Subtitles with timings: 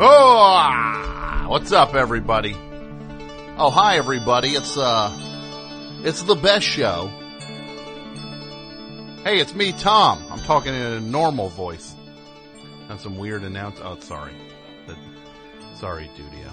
[0.00, 2.54] Oh, what's up, everybody?
[3.56, 4.50] Oh, hi, everybody.
[4.50, 5.10] It's uh,
[6.04, 7.10] it's the best show.
[9.24, 10.22] Hey, it's me, Tom.
[10.30, 11.96] I'm talking in a normal voice.
[12.88, 13.80] That's some weird announce.
[13.82, 14.34] Oh, sorry.
[14.86, 14.98] That,
[15.76, 16.52] sorry, Dudio.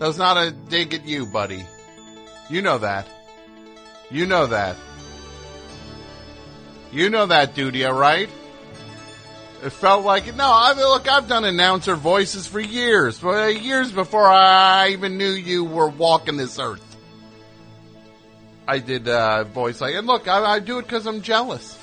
[0.00, 1.64] That was not a dig at you, buddy.
[2.48, 3.06] You know that.
[4.10, 4.76] You know that.
[6.92, 8.28] You know that, Dudio, right?
[9.62, 10.34] It felt like.
[10.34, 15.30] No, I mean, look, I've done announcer voices for years, years before I even knew
[15.30, 16.84] you were walking this earth.
[18.66, 21.76] I did uh, voice like, and look, I, I do it because I'm jealous.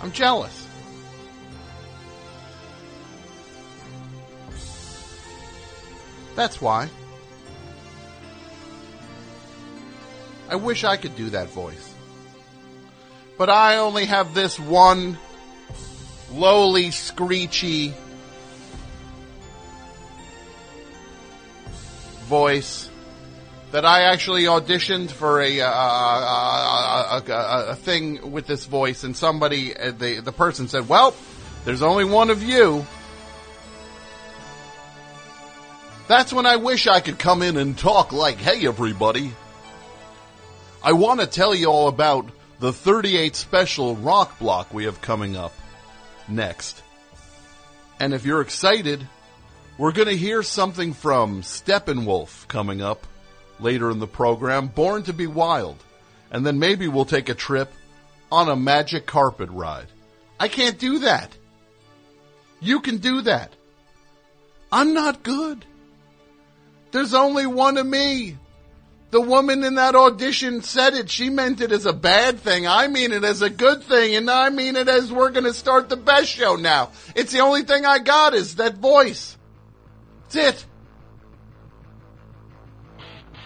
[0.00, 0.66] I'm jealous.
[6.34, 6.88] That's why.
[10.48, 11.93] I wish I could do that voice.
[13.36, 15.18] But I only have this one
[16.30, 17.94] lowly, screechy
[22.24, 22.90] voice
[23.72, 29.02] that I actually auditioned for a uh, a, a, a, a thing with this voice,
[29.02, 31.14] and somebody, uh, the the person said, "Well,
[31.64, 32.86] there's only one of you."
[36.06, 39.32] That's when I wish I could come in and talk like, "Hey, everybody."
[40.84, 42.26] I want to tell you all about
[42.60, 45.52] the 38 special rock block we have coming up
[46.28, 46.82] next.
[48.00, 49.06] And if you're excited,
[49.78, 53.06] we're going to hear something from Steppenwolf coming up
[53.60, 55.82] later in the program, Born to be Wild.
[56.30, 57.72] And then maybe we'll take a trip
[58.30, 59.86] on a magic carpet ride.
[60.38, 61.36] I can't do that.
[62.60, 63.52] You can do that.
[64.72, 65.64] I'm not good.
[66.90, 68.36] There's only one of me.
[69.14, 71.08] The woman in that audition said it.
[71.08, 72.66] She meant it as a bad thing.
[72.66, 74.16] I mean it as a good thing.
[74.16, 76.90] And I mean it as we're going to start the best show now.
[77.14, 79.38] It's the only thing I got is that voice.
[80.30, 80.66] That's it.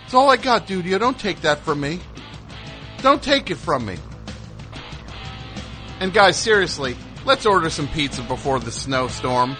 [0.01, 0.87] That's all I got, dude.
[0.87, 2.01] You don't take that from me.
[3.03, 3.99] Don't take it from me.
[6.01, 6.97] And guys, seriously,
[7.27, 9.55] let's order some pizza before the snowstorm.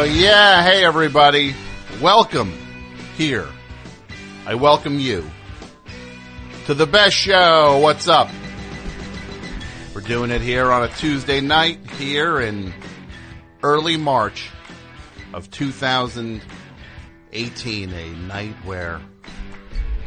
[0.00, 0.62] Oh, yeah.
[0.62, 1.56] Hey, everybody.
[2.00, 2.52] Welcome
[3.16, 3.48] here.
[4.46, 5.28] I welcome you
[6.66, 7.80] to the best show.
[7.80, 8.30] What's up?
[9.92, 12.72] We're doing it here on a Tuesday night here in
[13.64, 14.50] early March
[15.34, 17.92] of 2018.
[17.92, 19.00] A night where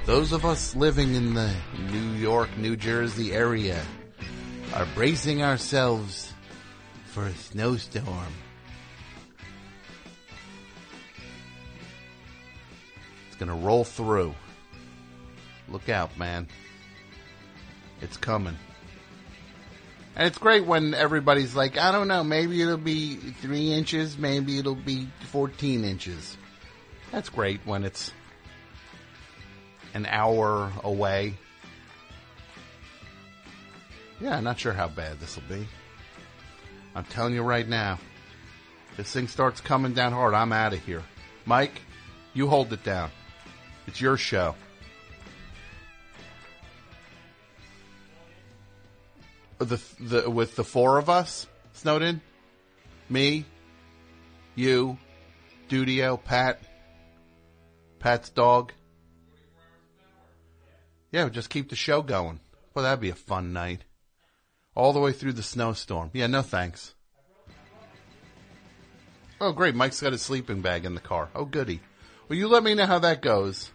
[0.06, 1.54] those of us living in the
[1.92, 3.84] New York, New Jersey area
[4.74, 6.32] are bracing ourselves
[7.08, 8.34] for a snowstorm.
[13.42, 14.36] It's gonna roll through.
[15.68, 16.48] Look out, man.
[18.00, 18.56] It's coming.
[20.16, 24.60] And it's great when everybody's like, I don't know, maybe it'll be three inches, maybe
[24.60, 26.38] it'll be 14 inches.
[27.12, 28.12] That's great when it's
[29.96, 31.34] an hour away.
[34.20, 35.68] Yeah, not sure how bad this will be.
[36.94, 37.98] I'm telling you right now,
[38.98, 41.02] this thing starts coming down hard, I'm out of here.
[41.48, 41.82] Mike,
[42.36, 43.10] you hold it down.
[43.88, 44.56] It's your show.
[49.60, 52.22] The the with the four of us, Snowden,
[53.10, 53.45] me,
[54.56, 54.98] you,
[55.69, 56.62] Dudio, Pat,
[58.00, 58.74] Pat's dog.
[61.12, 62.39] Yeah, just keep the show going.
[62.74, 63.84] Well, that'd be a fun night.
[64.74, 66.10] All the way through the snowstorm.
[66.13, 66.95] Yeah, no thanks.
[69.42, 69.75] Oh, great.
[69.75, 71.30] Mike's got his sleeping bag in the car.
[71.36, 71.81] Oh, goody.
[72.31, 73.69] Well, you let me know how that goes.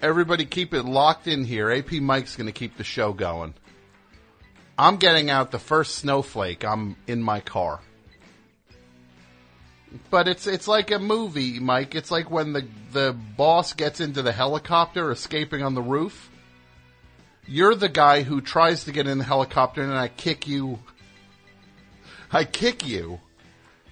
[0.00, 1.68] Everybody keep it locked in here.
[1.68, 3.54] AP Mike's going to keep the show going.
[4.78, 6.64] I'm getting out the first snowflake.
[6.64, 7.80] I'm in my car.
[10.08, 11.96] But it's it's like a movie, Mike.
[11.96, 16.30] It's like when the the boss gets into the helicopter escaping on the roof.
[17.44, 20.78] You're the guy who tries to get in the helicopter and I kick you
[22.30, 23.18] I kick you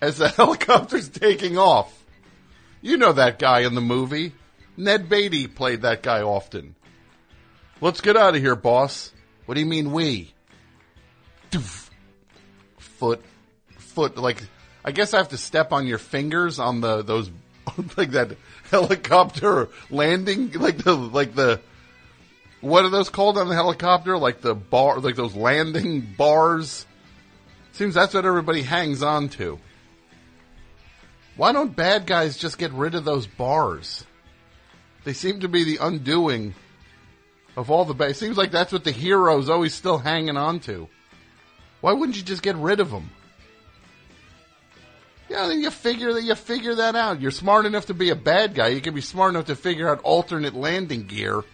[0.00, 1.97] as the helicopter's taking off.
[2.80, 4.32] You know that guy in the movie.
[4.76, 6.76] Ned Beatty played that guy often.
[7.80, 9.12] Let's get out of here, boss.
[9.46, 10.32] What do you mean we?
[11.50, 11.90] Doof.
[12.78, 13.22] Foot,
[13.78, 14.42] foot, like,
[14.84, 17.30] I guess I have to step on your fingers on the, those,
[17.96, 18.36] like that
[18.70, 21.60] helicopter landing, like the, like the,
[22.60, 24.18] what are those called on the helicopter?
[24.18, 26.86] Like the bar, like those landing bars?
[27.72, 29.60] Seems that's what everybody hangs on to.
[31.38, 34.04] Why don't bad guys just get rid of those bars?
[35.04, 36.54] They seem to be the undoing
[37.56, 38.10] of all the bad.
[38.10, 40.88] It seems like that's what the hero's always still hanging on to.
[41.80, 43.10] Why wouldn't you just get rid of them?
[45.28, 47.20] Yeah, then you figure that you figure that out.
[47.20, 48.68] You're smart enough to be a bad guy.
[48.68, 51.44] You can be smart enough to figure out alternate landing gear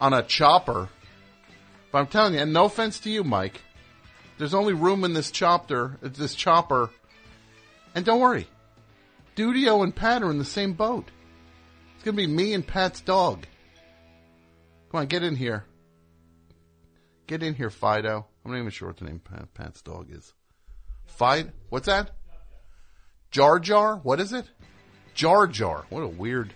[0.00, 0.88] on a chopper.
[1.90, 3.62] But I'm telling you, and no offense to you, Mike,
[4.38, 6.90] there's only room in this chopper, this chopper.
[7.96, 8.46] And don't worry,
[9.36, 11.10] Dudio and Pat are in the same boat.
[11.94, 13.46] It's gonna be me and Pat's dog.
[14.90, 15.64] Come on, get in here.
[17.26, 18.26] Get in here, Fido.
[18.44, 20.34] I'm not even sure what the name Pat, Pat's dog is.
[21.06, 21.50] Fido?
[21.70, 22.10] What's that?
[23.30, 23.96] Jar Jar?
[23.96, 24.44] What is it?
[25.14, 25.86] Jar Jar.
[25.88, 26.52] What a weird.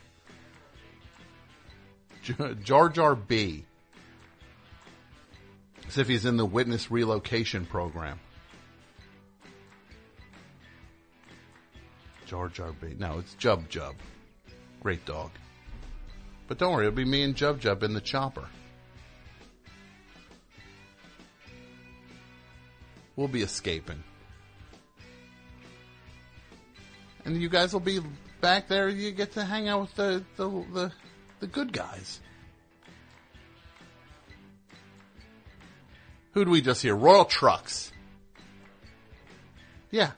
[2.62, 3.64] Jar Jar B.
[5.88, 8.18] As if he's in the witness relocation program.
[12.26, 12.94] Jar Jar B.
[12.98, 13.94] No, it's Jub Jub.
[14.80, 15.30] Great dog.
[16.48, 18.46] But don't worry, it'll be me and Jub Jub in the chopper.
[23.16, 24.02] We'll be escaping.
[27.24, 28.00] And you guys will be
[28.40, 28.88] back there.
[28.88, 30.92] You get to hang out with the, the, the,
[31.40, 32.20] the good guys.
[36.32, 36.94] Who do we just hear?
[36.94, 37.90] Royal Trux.
[39.90, 40.10] Yeah.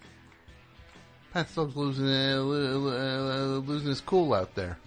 [1.32, 4.78] Pat Stokes losing uh, losing his cool out there.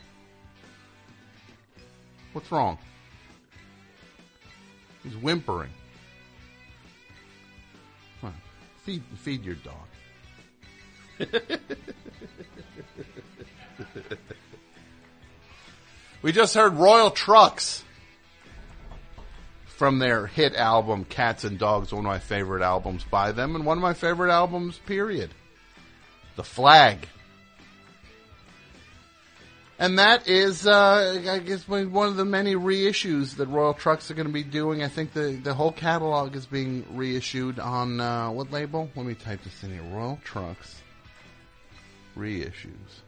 [2.33, 2.77] What's wrong?
[5.03, 5.71] He's whimpering.
[8.83, 9.88] Feed feed your dog.
[16.24, 17.83] we just heard Royal Trux
[19.65, 23.67] from their hit album Cats and Dogs, one of my favorite albums by them, and
[23.67, 25.29] one of my favorite albums, period.
[26.35, 27.07] The Flag.
[29.81, 34.13] And that is, uh, I guess, one of the many reissues that Royal Trux are
[34.13, 34.83] going to be doing.
[34.83, 38.91] I think the, the whole catalog is being reissued on, uh, what label?
[38.95, 39.81] Let me type this in here.
[39.81, 40.75] Royal Trux
[42.15, 43.01] reissues.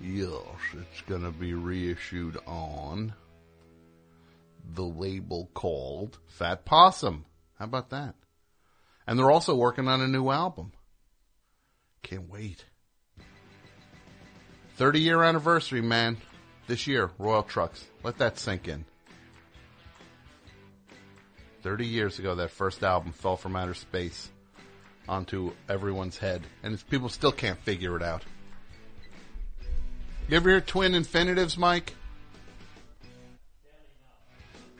[0.00, 0.30] Yes,
[0.72, 3.14] it's going to be reissued on
[4.74, 7.24] the label called Fat Possum.
[7.58, 8.14] How about that?
[9.06, 10.72] And they're also working on a new album.
[12.02, 12.64] Can't wait.
[14.76, 16.18] 30 year anniversary, man.
[16.68, 17.82] This year, Royal Trux.
[18.04, 18.84] Let that sink in.
[21.62, 24.30] 30 years ago, that first album fell from outer space
[25.08, 26.42] onto everyone's head.
[26.62, 28.22] And people still can't figure it out.
[30.28, 31.94] You ever hear twin infinitives, Mike?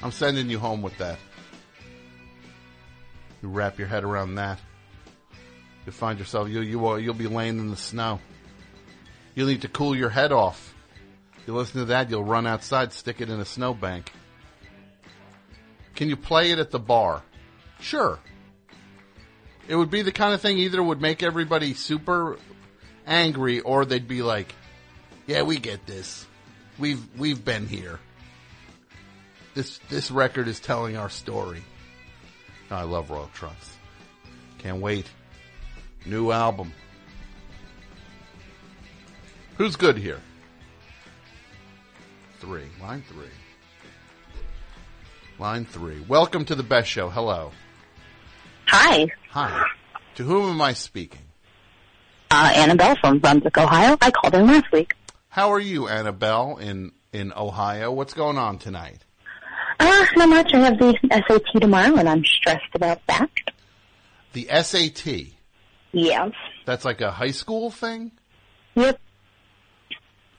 [0.03, 1.19] I'm sending you home with that.
[3.43, 4.59] You wrap your head around that.
[5.85, 8.21] You'll find yourself, you, you, will, you'll be laying in the snow.
[9.35, 10.75] You'll need to cool your head off.
[11.47, 14.13] You listen to that, you'll run outside, stick it in a snowbank.
[15.95, 17.23] Can you play it at the bar?
[17.81, 18.19] Sure.
[19.67, 22.39] It would be the kind of thing either would make everybody super
[23.07, 24.55] angry or they'd be like,
[25.27, 26.27] yeah, we get this.
[26.79, 27.99] We've, we've been here.
[29.55, 31.63] This, this record is telling our story.
[32.71, 33.53] I love Royal Trux.
[34.59, 35.07] Can't wait.
[36.05, 36.73] New album.
[39.57, 40.21] Who's good here?
[42.41, 42.67] Three.
[42.81, 43.27] Line three.
[45.39, 46.01] Line three.
[46.09, 47.09] Welcome to the best show.
[47.09, 47.53] Hello.
[48.67, 49.65] Hi, Hi.
[50.17, 51.21] To whom am I speaking?
[52.31, 53.97] uh, Annabelle from Brunswick, Ohio.
[54.01, 54.95] I called in last week.
[55.31, 57.91] How are you, Annabelle, in, in Ohio?
[57.93, 59.05] What's going on tonight?
[59.81, 60.55] Uh, not much.
[60.55, 63.31] I have the SAT tomorrow, and I'm stressed about that.
[64.33, 65.33] The SAT.
[65.93, 66.33] Yes.
[66.65, 68.13] That's like a high school thing?
[68.75, 69.01] Yep.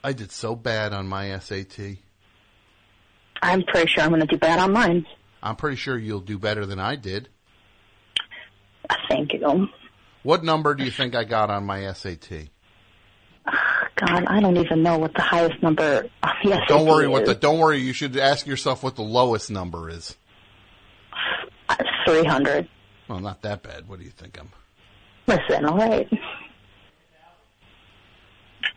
[0.02, 1.98] I did so bad on my SAT.
[3.42, 5.06] I'm pretty sure I'm going to do bad on mine.
[5.42, 7.28] I'm pretty sure you'll do better than I did.
[8.88, 9.68] Uh, Thank you.
[10.22, 12.48] What number do you think I got on my SAT?
[13.96, 17.28] God, I don't even know what the highest number SAT Don't worry what is.
[17.28, 20.16] the don't worry, you should ask yourself what the lowest number is.
[21.68, 22.68] Uh, 300.
[23.08, 23.88] Well, not that bad.
[23.88, 24.50] What do you think I'm?
[25.26, 26.08] Listen, all right.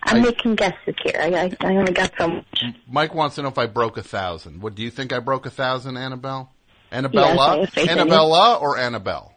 [0.04, 1.16] I'm I- making guesses here.
[1.20, 2.64] I, I, I only got so much.
[2.88, 4.62] Mike wants to know if I broke a thousand.
[4.62, 6.52] What do you think I broke a thousand, Annabelle?
[6.92, 7.28] Annabella?
[7.28, 8.02] Yes, I have faith in you.
[8.04, 9.34] Annabella or Annabelle?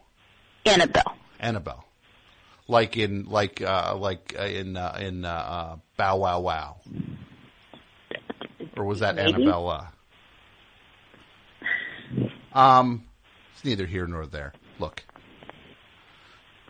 [0.65, 1.15] Annabelle.
[1.39, 1.85] Annabelle.
[2.67, 6.77] Like in like uh like uh, in uh, in uh, uh Bow Wow Wow.
[8.75, 9.33] Or was that Maybe.
[9.33, 9.93] Annabella?
[12.53, 13.05] Um
[13.53, 14.53] it's neither here nor there.
[14.79, 15.03] Look.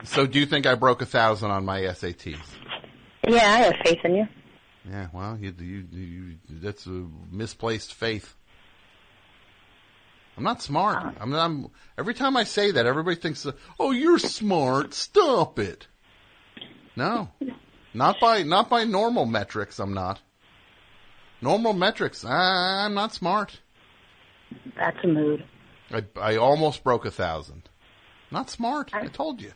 [0.03, 2.37] So do you think I broke a thousand on my SATs?
[3.27, 4.27] Yeah, I have faith in you.
[4.89, 8.35] Yeah, well, you, you, you, that's a misplaced faith.
[10.37, 10.97] I'm not smart.
[10.97, 11.11] Uh-huh.
[11.19, 11.67] I'm, I'm,
[11.97, 13.45] every time I say that, everybody thinks,
[13.79, 14.93] oh, you're smart.
[14.93, 15.87] Stop it.
[16.95, 17.29] No,
[17.93, 19.79] not by, not by normal metrics.
[19.79, 20.19] I'm not.
[21.41, 22.23] Normal metrics.
[22.25, 23.59] I, I'm not smart.
[24.75, 25.43] That's a mood.
[25.91, 27.69] I, I almost broke a thousand.
[28.31, 28.93] Not smart.
[28.93, 29.51] I told you.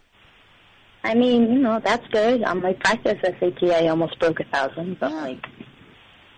[1.04, 2.44] I mean, you know, that's good.
[2.44, 5.22] On my practice SAT, I almost broke a thousand, but Yeah.
[5.22, 5.46] like,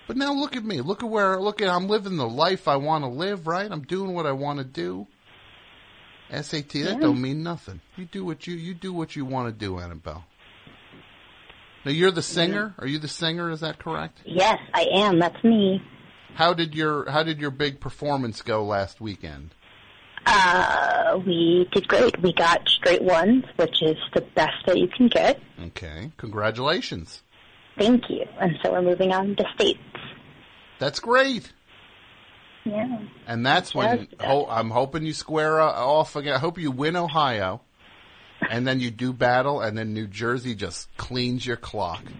[0.07, 0.81] But now look at me.
[0.81, 3.71] Look at where, look at, I'm living the life I want to live, right?
[3.71, 5.07] I'm doing what I want to do.
[6.29, 7.79] SAT, that don't mean nothing.
[7.95, 10.25] You do what you, you do what you want to do, Annabelle.
[11.85, 12.73] Now you're the singer?
[12.79, 13.51] Are you the singer?
[13.51, 14.19] Is that correct?
[14.25, 15.19] yes, I am.
[15.19, 15.81] That's me.
[16.35, 19.53] How did your, how did your big performance go last weekend?
[20.25, 22.19] Uh, we did great.
[22.21, 25.39] We got straight ones, which is the best that you can get.
[25.67, 26.11] Okay.
[26.17, 27.22] Congratulations.
[27.77, 28.25] Thank you.
[28.39, 29.79] And so we're moving on to states.
[30.79, 31.51] That's great.
[32.65, 32.99] Yeah.
[33.27, 34.07] And that's when Yes.
[34.21, 36.33] ho- I'm hoping you square uh, off again.
[36.33, 37.61] I hope you win Ohio,
[38.49, 42.03] and then you do battle, and then New Jersey just cleans your clock.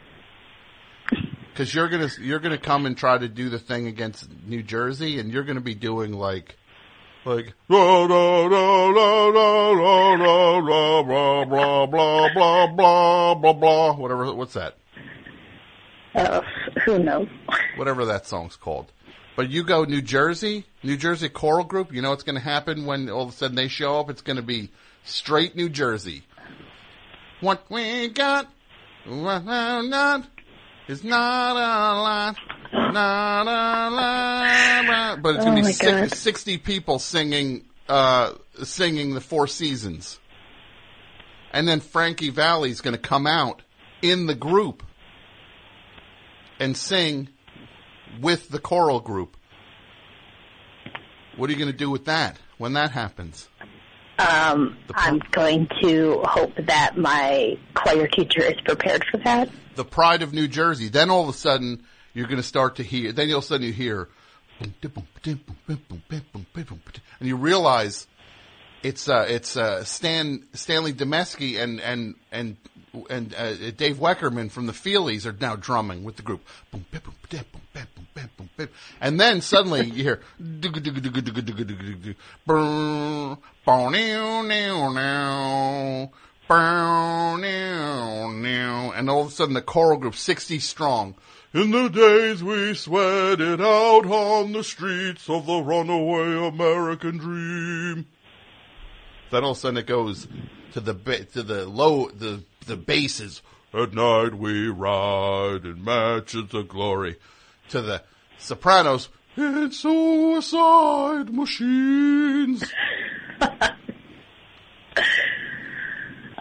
[1.54, 5.20] Because you're gonna you're gonna come and try to do the thing against New Jersey,
[5.20, 6.56] and you're gonna be doing like
[7.26, 13.94] like blah blah blah blah blah blah blah blah blah blah blah blah blah blah
[13.94, 14.78] whatever what's that
[16.16, 16.42] Uh,
[16.86, 17.28] who knows?
[17.76, 18.92] whatever that song's called.
[19.36, 21.92] But you go New Jersey, New Jersey Choral Group.
[21.92, 24.10] You know what's going to happen when all of a sudden they show up?
[24.10, 24.70] It's going to be
[25.04, 26.24] straight New Jersey.
[27.42, 28.48] What we got,
[29.06, 30.28] what not,
[30.88, 32.38] is not a lot,
[32.72, 35.22] not a lot.
[35.22, 39.48] But it's going Oh to my be six, 60 people singing, uh, singing the Four
[39.48, 40.20] Seasons.
[41.52, 43.62] And then Frankie Valli's going to come out
[44.02, 44.84] in the group
[46.60, 47.30] and sing
[48.22, 49.38] with the choral group.
[51.36, 53.50] What are you going to do with that when that happens?
[54.20, 59.50] Um, The I'm going to hope that my choir teacher is prepared for that.
[59.76, 60.90] The pride of New Jersey.
[60.90, 61.84] Then all of a sudden
[62.14, 63.12] you're going to start to hear.
[63.12, 64.10] Then all of a sudden you hear,
[64.62, 64.74] and
[67.22, 68.08] you realize
[68.84, 72.58] it's uh, it's uh, Stan Stanley Demeski and and and
[73.10, 76.42] and uh, Dave Weckerman from the Feelies are now drumming with the group.
[79.02, 80.22] And then suddenly you hear
[88.96, 91.16] and all of a sudden the choral group, 60 strong.
[91.54, 98.08] In the days we sweated out on the streets of the runaway American dream.
[99.32, 100.28] Then all of a sudden it goes
[100.74, 100.94] to the
[101.34, 103.42] to the low the the basses.
[103.74, 107.18] At night we ride in matches of glory.
[107.70, 108.04] To the
[108.38, 109.10] sopranos.
[109.36, 112.64] It's suicide machines.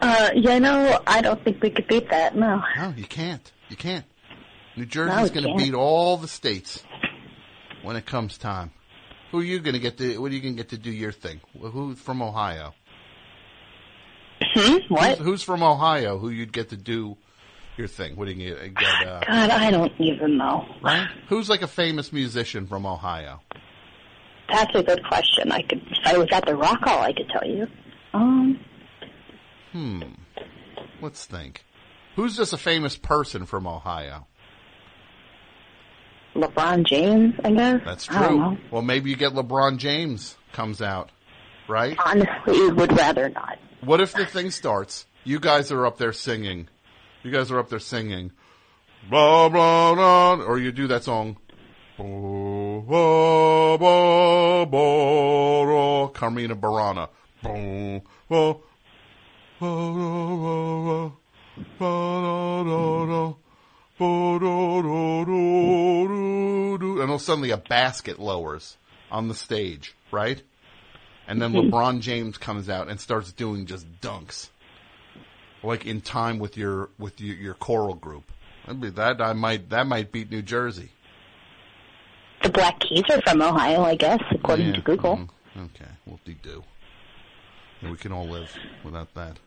[0.01, 2.35] Uh, you know, I don't think we could beat that.
[2.35, 2.61] No.
[2.77, 3.53] No, you can't.
[3.69, 4.05] You can't.
[4.77, 6.83] New No, Jersey's you going to beat all the states
[7.83, 8.73] when it comes time.
[9.31, 10.19] Who are you going to get to?
[10.19, 11.41] What are you going to get to do your thing?
[11.57, 12.75] Wh- Who's from Ohio?
[14.55, 14.77] Hmm?
[14.89, 15.19] What?
[15.19, 16.19] Who's, who's from Ohio?
[16.19, 17.17] Who you'd get to do
[17.77, 18.17] your thing?
[18.17, 18.75] What do you get?
[18.75, 20.67] get uh, God, I don't even know.
[20.83, 21.09] right?
[21.29, 23.41] Who's like a famous musician from Ohio?
[24.49, 25.51] That's a good question.
[25.53, 27.67] I could, if I was at the Rock Hall, I could tell you.
[28.13, 28.59] Um,
[29.73, 30.03] Hmm.
[31.01, 31.65] Let's think.
[32.17, 34.27] Who's just a famous person from Ohio?
[36.35, 37.81] LeBron James, I guess.
[37.85, 38.59] That's true.
[38.71, 41.11] Well, maybe you get LeBron James comes out,
[41.69, 41.97] right?
[42.05, 43.59] Honestly, would rather not.
[43.85, 45.07] What if the thing starts?
[45.25, 46.69] You guys are up there singing.
[47.25, 48.31] You guys are up there singing.
[49.11, 51.37] Blah, blah, blah, or you do that song.
[56.15, 57.09] Carmina Burana.
[57.43, 58.55] Ba, ba,
[59.59, 60.55] ba, ra, ra,
[60.87, 61.11] ra,
[61.79, 61.91] ba,
[62.23, 63.35] ra, ra, ra,
[63.99, 65.43] ba, ra, ra, ra,
[66.07, 67.03] ra, ra.
[67.03, 68.77] And then suddenly a basket lowers
[69.11, 70.41] on the stage, right?
[71.29, 74.49] And then LeBron James comes out and starts doing just dunks,
[75.63, 78.25] like in time with your with your, your choral group.
[78.67, 80.91] That'd be that I might that might beat New Jersey.
[82.43, 85.17] The Black Keys are from Ohio, I guess, according Yeah, to Google.
[85.57, 85.91] mhm, Okay,
[86.25, 86.65] de do.
[87.83, 88.53] We can all live
[88.85, 89.39] without that.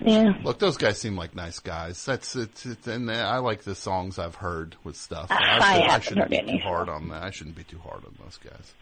[0.00, 0.32] Yeah.
[0.42, 2.04] Look, those guys seem like nice guys.
[2.04, 5.26] That's it's, it's and I like the songs I've heard with stuff.
[5.30, 6.58] I should, I haven't shouldn't be any.
[6.58, 7.22] too hard on that.
[7.24, 8.72] I shouldn't be too hard on those guys.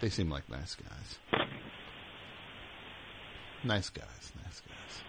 [0.00, 1.48] They seem like nice guys.
[3.66, 5.02] Nice guys, nice guys.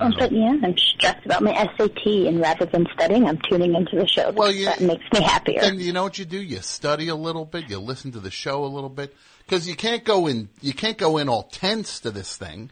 [0.00, 3.96] Um, but yeah, I'm stressed about my SAT, and rather than studying, I'm tuning into
[3.96, 4.30] the show.
[4.32, 5.60] Well, yeah, that makes me happier.
[5.62, 6.40] And you know what you do?
[6.40, 7.68] You study a little bit.
[7.68, 10.48] You listen to the show a little bit because you can't go in.
[10.60, 12.70] You can't go in all tense to this thing,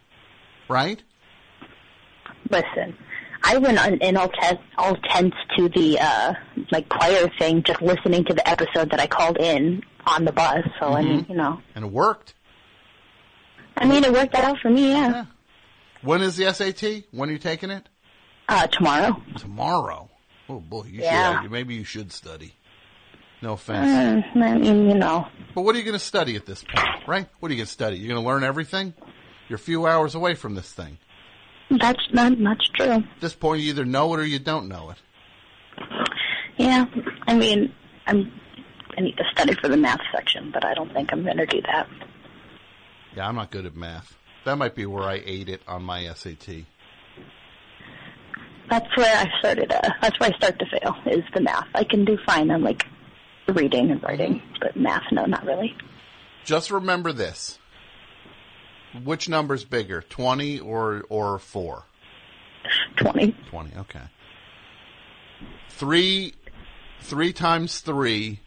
[0.69, 1.03] right?
[2.51, 2.97] Listen,
[3.43, 6.35] I went on, in all tense, all tense to the uh,
[6.73, 10.64] like choir thing, just listening to the episode that I called in on the bus.
[10.81, 11.33] So I mean, Mm-hmm.
[11.33, 12.35] you know, And it worked.
[13.76, 14.90] I mean, it worked out for me.
[14.90, 15.11] Yeah.
[15.11, 15.24] Yeah.
[16.02, 17.04] When is the SAT?
[17.11, 17.88] When are you taking it?
[18.48, 19.20] Uh, tomorrow.
[19.37, 20.09] Tomorrow.
[20.48, 21.42] Oh boy, you Yeah.
[21.42, 21.50] should.
[21.50, 22.54] Maybe you should study.
[23.42, 23.88] No offense.
[24.37, 26.87] Uh, I mean, you know, But what are you going to study at this point,
[27.06, 27.26] right?
[27.38, 27.96] What are you going to study?
[27.96, 28.92] You're going to learn everything?
[29.48, 30.98] You're a few hours away from this thing.
[31.70, 32.87] that's not that's true.
[32.90, 34.98] At this point, you either know it or you don't know it.
[36.56, 36.85] Yeah.
[37.26, 37.72] I mean,
[38.06, 38.33] I'm.
[38.98, 41.46] I need to study for the math section, but I don't think I'm going to
[41.46, 41.88] do that.
[43.16, 44.16] Yeah, I'm not good at math.
[44.44, 46.64] That might be where I ate it on my SAT.
[48.70, 49.73] That's where I started.
[49.73, 50.96] Uh, that's where I start to fail.
[51.07, 51.66] Is the math?
[51.75, 52.87] I can do fine on like
[53.49, 55.77] reading and writing, but math, no, not really.
[56.44, 57.59] Just remember this.
[59.05, 61.85] Which number's bigger, 20 or, or 4?
[62.96, 63.37] Twenty.
[63.49, 64.01] 20, okay.
[65.70, 66.35] 3,
[67.01, 68.40] 3 times 3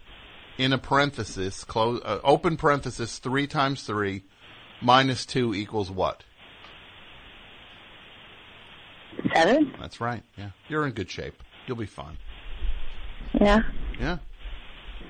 [0.58, 4.24] in a parenthesis, close, uh, open parenthesis, 3 times 3
[4.84, 6.24] minus 2 equals what?
[9.34, 9.74] Seven.
[9.80, 10.50] That's right, yeah.
[10.68, 11.42] You're in good shape.
[11.68, 12.18] You'll be fine.
[13.40, 13.62] Yeah.
[14.00, 14.18] Yeah.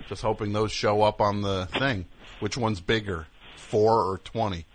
[0.07, 2.05] Just hoping those show up on the thing.
[2.39, 4.65] Which one's bigger, 4 or 20?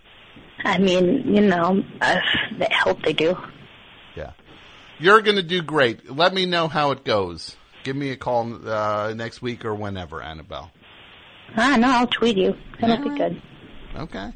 [0.63, 2.19] I mean, you know, uh,
[2.59, 3.37] I hope they do.
[4.15, 4.31] Yeah.
[4.99, 6.11] You're going to do great.
[6.13, 7.55] Let me know how it goes.
[7.83, 10.71] Give me a call uh, next week or whenever, Annabelle.
[11.55, 12.57] Ah, no, I'll tweet you.
[12.81, 13.41] That'll be good.
[13.95, 14.33] Okay.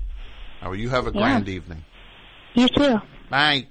[0.65, 1.19] Oh, you have a Yeah.
[1.19, 1.84] grand evening.
[2.56, 2.99] You too.
[3.30, 3.67] Bye.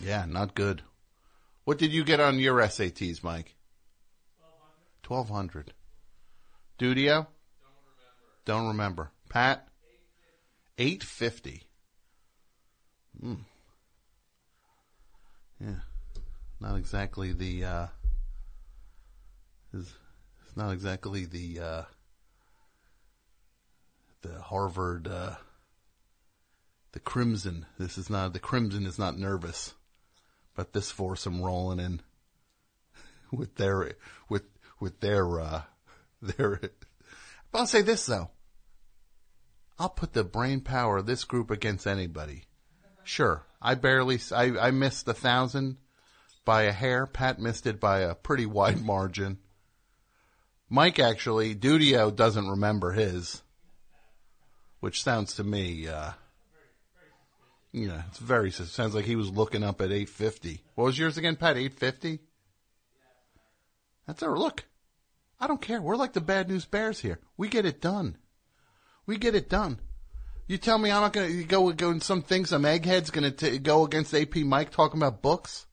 [0.00, 0.82] Yeah, not good.
[1.64, 3.56] What did you get on your SATs, Mike?
[5.02, 5.72] 1200.
[5.72, 5.74] 1200.
[6.78, 7.26] Dudio?
[8.44, 9.10] Don't remember.
[9.28, 9.68] Pat?
[10.78, 11.64] 850.
[13.20, 13.34] Hmm.
[15.58, 15.80] Yeah.
[16.60, 17.86] Not exactly the, uh,
[19.72, 19.94] his,
[20.56, 21.82] not exactly the uh,
[24.22, 25.34] the Harvard uh,
[26.92, 27.66] the Crimson.
[27.78, 29.74] This is not the Crimson is not nervous,
[30.54, 32.00] but this foursome rolling in
[33.30, 33.92] with their
[34.28, 34.44] with
[34.80, 35.62] with their uh,
[36.22, 36.58] their.
[37.52, 38.30] But I'll say this though.
[39.78, 42.44] I'll put the brain power of this group against anybody.
[43.04, 45.76] Sure, I barely I I missed a thousand
[46.46, 47.06] by a hair.
[47.06, 49.38] Pat missed it by a pretty wide margin.
[50.68, 53.42] Mike actually, Dudio doesn't remember his,
[54.80, 56.12] which sounds to me, uh,
[57.72, 60.62] yeah, it's very, sounds like he was looking up at 850.
[60.74, 61.56] What was yours again, Pat?
[61.56, 62.20] 850?
[64.06, 64.64] That's our look.
[65.38, 65.80] I don't care.
[65.82, 67.20] We're like the bad news bears here.
[67.36, 68.16] We get it done.
[69.04, 69.80] We get it done.
[70.48, 72.50] You tell me I'm not going to go go in some things.
[72.50, 75.66] Some egghead's going to go against AP Mike talking about books.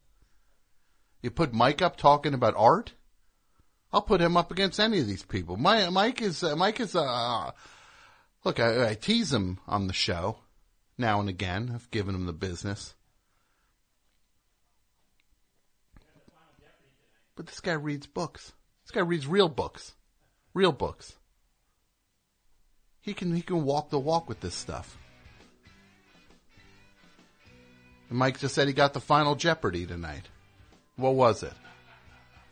[1.22, 2.92] You put Mike up talking about art.
[3.94, 5.56] I'll put him up against any of these people.
[5.56, 7.52] My, Mike is uh, Mike is uh,
[8.42, 8.58] look.
[8.58, 10.38] I, I tease him on the show
[10.98, 11.70] now and again.
[11.72, 12.92] I've given him the business.
[17.36, 18.52] But this guy reads books.
[18.82, 19.94] This guy reads real books.
[20.54, 21.12] Real books.
[23.00, 24.98] He can he can walk the walk with this stuff.
[28.08, 30.24] And Mike just said he got the final Jeopardy tonight.
[30.96, 31.54] What was it?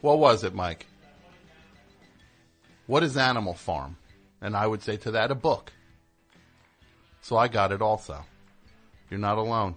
[0.03, 0.87] What was it, Mike?
[2.87, 3.97] What is Animal Farm?
[4.41, 5.73] And I would say to that a book.
[7.21, 8.25] So I got it also.
[9.09, 9.77] You're not alone.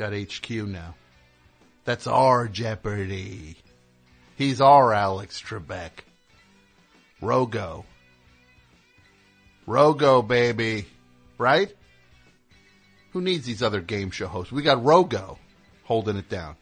[0.00, 0.94] Got HQ now.
[1.84, 3.58] That's our Jeopardy.
[4.34, 5.90] He's our Alex Trebek.
[7.20, 7.84] Rogo.
[9.68, 10.86] Rogo, baby.
[11.36, 11.70] Right?
[13.10, 14.50] Who needs these other game show hosts?
[14.50, 15.36] We got Rogo
[15.84, 16.56] holding it down.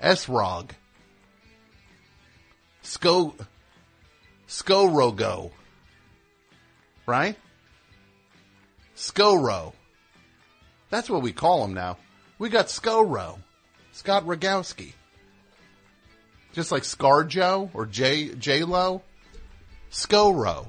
[0.00, 0.72] S-Rog.
[2.82, 3.46] Sko,
[4.48, 5.52] Skorogo.
[7.06, 7.36] Right?
[8.96, 9.72] Skoro.
[10.88, 11.96] That's what we call him now.
[12.40, 13.38] We got Skoro.
[13.92, 14.94] Scott Rogowski.
[16.54, 19.02] Just like Scar Scarjo or J J Lo.
[19.90, 20.66] Skoro.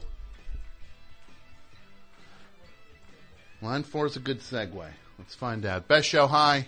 [3.61, 4.85] Line four is a good segue.
[5.17, 5.87] Let's find out.
[5.87, 6.67] Best show hi.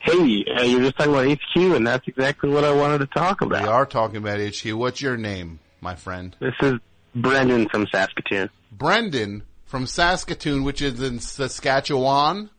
[0.00, 3.40] Hey, uh, you're just talking about HQ, and that's exactly what I wanted to talk
[3.40, 3.62] about.
[3.62, 4.74] We are talking about HQ.
[4.74, 6.36] What's your name, my friend?
[6.38, 6.74] This is
[7.14, 8.50] Brendan from Saskatoon.
[8.72, 12.50] Brendan from Saskatoon, which is in Saskatchewan,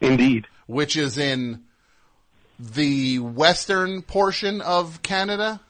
[0.00, 0.46] Indeed.
[0.66, 1.62] which is in
[2.58, 5.60] the western portion of Canada.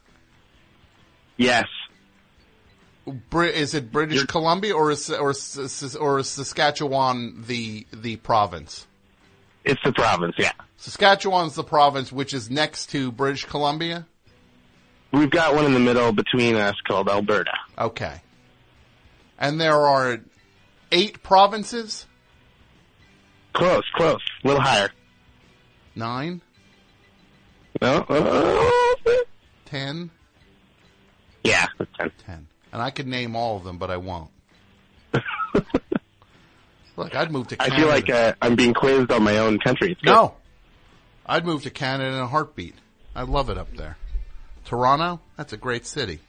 [1.36, 1.66] Yes.
[3.30, 5.34] Bri- Is it British Columbia or is or
[6.00, 8.86] or is Saskatchewan the the province?
[9.64, 10.52] It's the province, yeah.
[10.76, 14.06] Saskatchewan's the province which is next to British Columbia.
[15.12, 17.52] We've got one in the middle between us called Alberta.
[17.78, 18.20] Okay.
[19.38, 20.20] And there are
[20.92, 22.06] eight provinces,
[23.54, 24.20] Close, close.
[24.44, 24.90] A little higher.
[25.94, 26.40] nine,
[27.80, 28.04] No?
[28.08, 28.70] Uh,
[29.64, 30.10] ten,
[31.44, 31.66] yeah,
[31.98, 32.10] 10.
[32.26, 32.46] ten.
[32.72, 34.30] And I could name all of them, but I won't.
[36.96, 39.96] Look, I'd move to I feel like uh, I'm being quizzed on my own country.
[40.04, 40.34] No.
[41.26, 42.74] I'd move to Canada in a heartbeat.
[43.16, 43.96] I love it up there.
[44.64, 46.20] Toronto, that's a great city.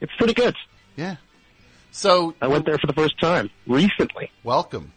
[0.00, 0.54] It's pretty good.
[0.96, 1.16] Yeah.
[1.90, 4.30] So I went there for the first time recently.
[4.44, 4.92] welcome.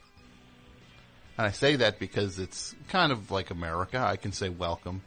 [1.37, 3.97] And I say that because it's kind of like America.
[3.97, 5.01] I can say welcome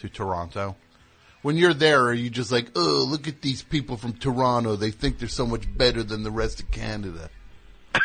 [0.00, 0.76] to Toronto.
[1.42, 4.76] When you're there, are you just like, oh, look at these people from Toronto.
[4.76, 7.30] They think they're so much better than the rest of Canada.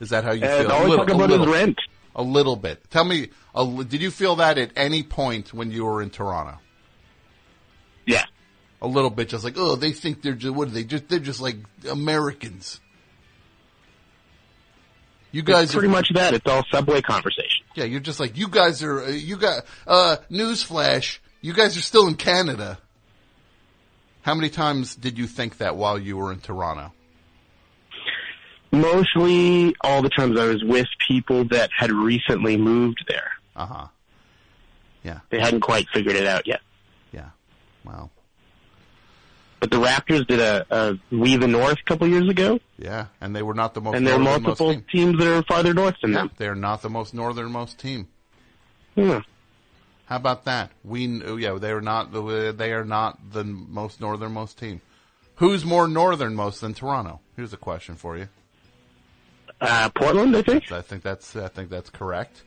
[0.00, 0.72] Is that how you And feel?
[0.72, 1.78] all a we little, talk a about is rent.
[2.14, 2.88] A little bit.
[2.90, 6.58] Tell me, a did you feel that at any point when you were in Toronto?
[8.06, 8.24] Yeah.
[8.80, 10.84] A little bit, just like, oh, they think they're just, what are they?
[10.84, 11.56] Just they're just like
[11.90, 12.80] Americans.
[15.32, 16.32] You guys It's pretty are, much that.
[16.32, 17.66] It's all subway conversation.
[17.74, 19.02] yeah, you're just like you guys are.
[19.02, 21.18] Uh, you got uh, newsflash.
[21.40, 22.78] You guys are still in Canada.
[24.22, 26.92] How many times did you think that while you were in Toronto?
[28.70, 33.30] Mostly all the times I was with people that had recently moved there.
[33.56, 33.86] Uh huh.
[35.02, 35.20] Yeah.
[35.30, 36.60] They hadn't quite figured it out yet.
[37.12, 37.30] Yeah.
[37.84, 38.10] Wow.
[39.60, 43.34] But the Raptors did a, a We the North a couple years ago, Yeah, and
[43.34, 43.96] they were not the most.
[43.96, 44.84] and there are multiple team.
[44.90, 46.30] teams that are farther north than Yeah, them.
[46.36, 48.06] they're not the most northernmost team.
[48.94, 49.22] Yeah.
[50.06, 50.70] How about that?
[50.84, 51.06] We
[51.42, 54.80] yeah, they are not the they are not the most northernmost team.
[55.36, 57.20] Who's more northernmost than Toronto?
[57.36, 58.28] Here's a question for you.
[59.60, 60.70] Uh, Portland, I think.
[60.72, 62.42] I think that's I think that's correct.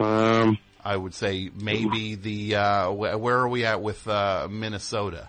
[0.00, 5.28] Um, I would say maybe the uh, where are we at with uh, Minnesota?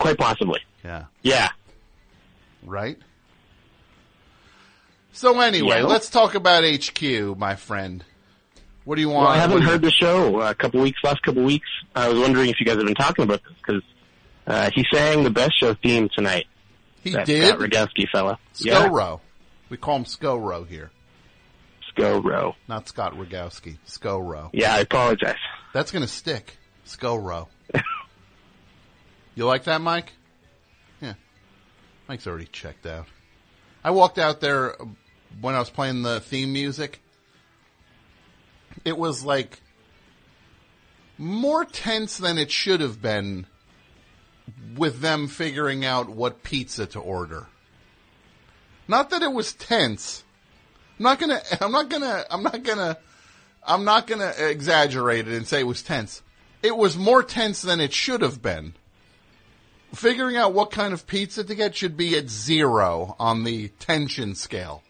[0.00, 0.60] Quite possibly.
[0.84, 1.50] Yeah, Yeah.
[2.64, 2.98] right.
[5.12, 5.86] So anyway, Yeah.
[5.86, 8.04] let's talk about HQ, my friend.
[8.84, 9.24] What do you want?
[9.26, 11.42] Well, I haven't what do you- heard the show uh, a couple weeks, last couple
[11.42, 11.68] weeks.
[11.94, 13.82] I was wondering if you guys have been talking about this because
[14.46, 16.46] uh, he sang the best show theme tonight.
[17.02, 17.48] He that did.
[17.48, 18.38] Scott Rogowski fella.
[18.58, 19.16] Yeah.
[19.68, 20.90] We call him Scoro here,
[21.96, 22.54] Scoro.
[22.68, 23.78] not Scott Rogowski.
[23.86, 24.50] Scoro.
[24.52, 25.36] Yeah, I apologize.
[25.72, 26.56] That's gonna stick.
[26.86, 27.48] Scoro.
[29.40, 30.12] you like that, Mike?
[31.00, 31.14] Yeah.
[32.06, 33.06] Mike's already checked out.
[33.82, 34.76] I walked out there
[35.40, 37.00] when I was playing the theme music.
[38.84, 39.60] It was like
[41.16, 43.46] more tense than it should have been
[44.76, 47.46] with them figuring out what pizza to order.
[48.88, 50.22] Not that it was tense.
[50.98, 52.98] I'm not gonna, I'm not gonna, I'm not gonna,
[53.66, 56.20] I'm not gonna exaggerate it and say it was tense.
[56.62, 58.74] It was more tense than it should have been.
[59.94, 64.34] Figuring out what kind of pizza to get should be at zero on the tension
[64.34, 64.82] scale.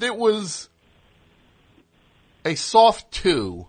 [0.00, 0.68] It was
[2.44, 3.66] a soft two,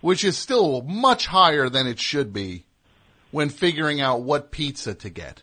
[0.00, 2.64] which is still much higher than it should be
[3.30, 5.42] when figuring out what pizza to get.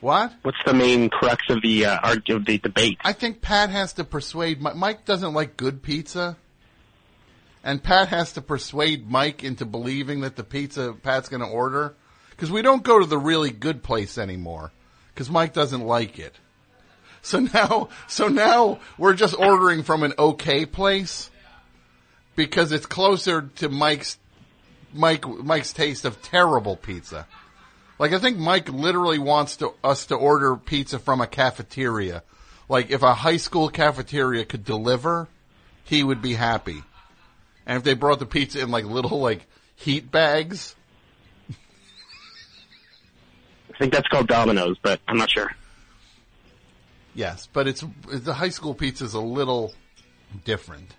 [0.00, 0.32] What?
[0.42, 2.98] What's the main crux of the uh, of the debate?
[3.02, 4.76] I think Pat has to persuade Mike.
[4.76, 6.36] Mike doesn't like good pizza.
[7.66, 11.96] And Pat has to persuade Mike into believing that the pizza Pat's going to order.
[12.30, 14.70] Because we don't go to the really good place anymore.
[15.12, 16.32] Because Mike doesn't like it.
[17.22, 21.28] So now, so now we're just ordering from an okay place.
[22.36, 24.16] Because it's closer to Mike's,
[24.94, 27.26] Mike, Mike's taste of terrible pizza.
[27.98, 32.22] Like I think Mike literally wants to, us to order pizza from a cafeteria.
[32.68, 35.26] Like if a high school cafeteria could deliver,
[35.82, 36.84] he would be happy.
[37.66, 40.74] And if they brought the pizza in like little like heat bags,
[43.74, 45.50] I think that's called Domino's, but I'm not sure.
[47.14, 49.74] yes, but it's the high school pizza is a little
[50.44, 50.94] different.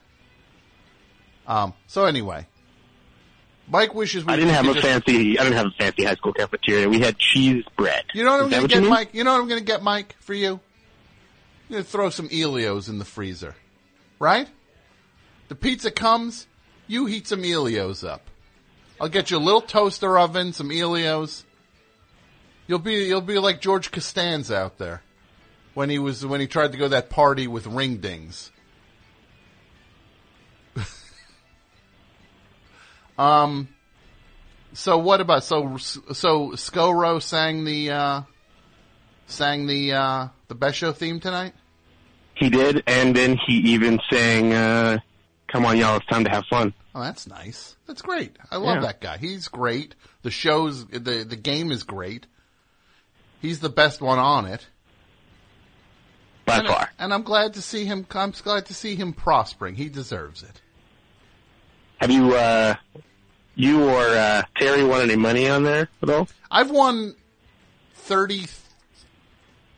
[1.47, 1.73] Um.
[1.87, 2.45] So anyway,
[3.69, 5.39] Mike wishes we I didn't have a just- fancy.
[5.39, 6.89] I didn't have a fancy high school cafeteria.
[6.89, 8.03] We had cheese bread.
[8.13, 8.89] You know what I'm going to get, you?
[8.89, 9.09] Mike?
[9.13, 10.53] You know what I'm going to get, Mike, for you?
[10.53, 13.55] I'm going to throw some Ellio's in the freezer.
[14.19, 14.47] Right?
[15.47, 16.47] The pizza comes,
[16.87, 18.21] you heat some Ellio's up.
[18.99, 21.45] I'll get you a little toaster oven, some Ellio's.
[22.67, 25.03] You'll be you'll be like George Costanza out there
[25.73, 28.51] when he was when he tried to go to that party with ring dings.
[33.17, 33.69] um
[34.73, 38.21] so what about so so Scoro sang the uh
[39.27, 41.53] sang the uh the best show theme tonight?
[42.37, 44.99] He did, and then he even sang, uh,
[45.51, 47.75] "Come on, y'all, it's time to have fun." Oh, that's nice.
[47.85, 48.37] That's great.
[48.51, 48.81] I love Yeah.
[48.81, 49.17] that guy.
[49.17, 49.95] He's great.
[50.23, 52.25] The show's the the game is great.
[53.41, 54.67] He's the best one on it.
[56.45, 56.89] By and, far.
[56.97, 58.05] and I'm glad to see him.
[58.11, 59.75] I'm glad to see him prospering.
[59.75, 60.61] He deserves it.
[61.97, 62.75] Have you, uh,
[63.55, 66.27] you or uh, Terry won any money on there at all?
[66.49, 67.15] I've won
[67.95, 68.47] thirty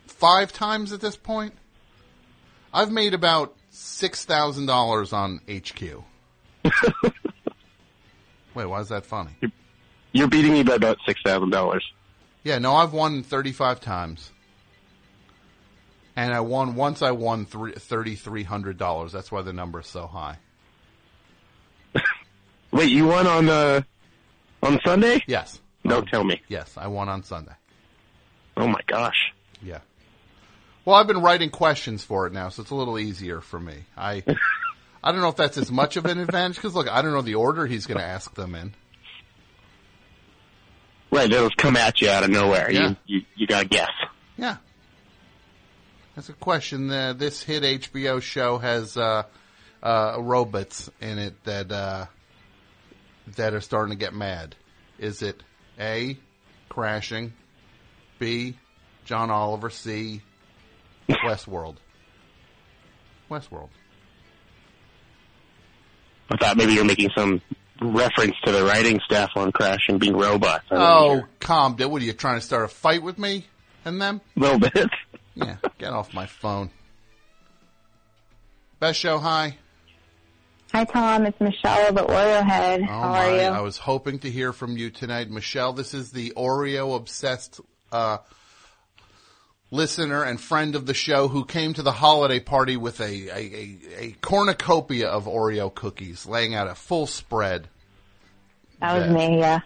[0.06, 1.54] five times at this point.
[2.74, 3.56] I've made about
[3.90, 5.82] six thousand dollars on HQ.
[8.54, 9.32] Wait, why is that funny?
[10.12, 11.86] You're beating me by about six thousand dollars.
[12.44, 14.32] Yeah, no, I've won 35 times.
[16.16, 19.12] And I won, once I won three- $3,300.
[19.12, 20.38] That's why the number is so high.
[22.72, 23.82] Wait, you won on uh,
[24.64, 25.22] on Sunday?
[25.28, 25.60] Yes.
[25.86, 26.42] Don't tell me.
[26.48, 27.54] Yes, I won on Sunday.
[28.58, 29.34] Oh my gosh.
[29.62, 29.80] Yeah.
[30.90, 33.76] Well, I've been writing questions for it now, so it's a little easier for me.
[33.96, 34.24] I
[35.04, 37.22] I don't know if that's as much of an advantage because look, I don't know
[37.22, 38.74] the order he's going to ask them in.
[41.12, 42.72] Right, it'll come at you out of nowhere.
[42.72, 42.96] Yeah.
[43.06, 43.92] You, you you gotta guess.
[44.36, 44.58] Yeah.
[46.16, 46.90] That's a question.
[46.90, 49.26] Uh, this hit HBO show has uh,
[49.84, 52.08] uh, robots in it that uh,
[53.36, 54.56] that are starting to get mad.
[54.98, 55.44] Is it
[55.80, 56.18] A,
[56.68, 57.34] crashing,
[58.18, 58.58] B,
[59.06, 60.24] John Oliver, C,
[61.10, 61.78] Westworld?
[63.30, 63.70] Westworld.
[66.32, 67.42] I thought maybe you're making some
[67.82, 70.66] reference to the writing staff on Crash and being robots.
[70.72, 71.26] I Oh, know.
[71.40, 71.90] calm down.
[71.92, 73.46] What are you trying to start a fight with me
[73.86, 74.22] and them?
[74.36, 74.74] a little bit.
[75.36, 76.70] Yeah, get off my phone.
[78.82, 79.58] Best show, hi.
[80.74, 81.26] Hi, Tom.
[81.26, 82.82] It's Michelle, the Oreo head.
[82.82, 83.26] Oh How my!
[83.30, 83.42] are you?
[83.44, 85.72] I was hoping to hear from you tonight, Michelle.
[85.72, 87.62] This is the Oreo obsessed
[87.94, 88.18] uh,
[89.72, 93.38] listener and friend of the show who came to the holiday party with a a,
[93.38, 97.68] a, a cornucopia of Oreo cookies, laying out a full spread.
[98.80, 99.60] that was me, yeah.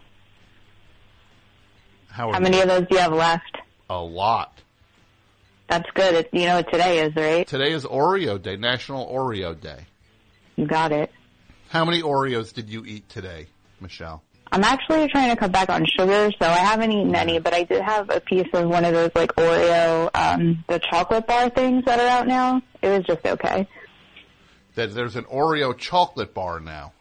[2.09, 2.63] How, How many you?
[2.63, 3.57] of those do you have left?
[3.89, 4.59] A lot.
[5.67, 6.13] That's good.
[6.13, 7.47] It, you know what today is, right?
[7.47, 9.87] Today is Oreo Day, National Oreo Day.
[10.55, 11.11] You got it.
[11.69, 13.47] How many Oreos did you eat today,
[13.79, 14.21] Michelle?
[14.53, 17.63] I'm actually trying to cut back on sugar, so I haven't eaten any, but I
[17.63, 21.83] did have a piece of one of those like Oreo, um, the chocolate bar things
[21.85, 22.61] that are out now.
[22.83, 23.67] It was just okay.
[24.75, 26.93] That there's an Oreo chocolate bar now.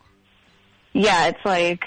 [0.95, 1.85] Yeah, it's like,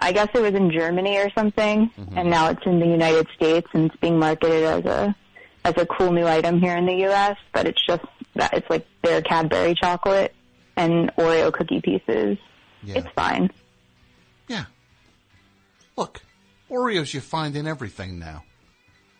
[0.00, 3.68] I guess it was in Germany or something, and now it's in the United States
[3.74, 5.16] and it's being marketed as a,
[5.64, 8.02] as a cool new item here in the U.S., but it's just
[8.34, 10.34] that it's like their Cadbury chocolate
[10.74, 12.36] and Oreo cookie pieces.
[12.82, 12.98] Yeah.
[12.98, 13.52] It's fine.
[15.96, 16.22] Look,
[16.70, 18.44] Oreos you find in everything now.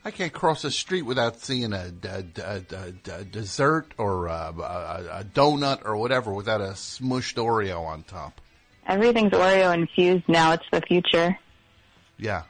[0.05, 5.21] I can't cross the street without seeing a, a, a, a- dessert or a, a,
[5.21, 8.41] a donut or whatever without a smushed Oreo on top.
[8.87, 10.53] Everything's Oreo infused now.
[10.53, 11.39] It's the future.
[12.19, 12.43] Yeah.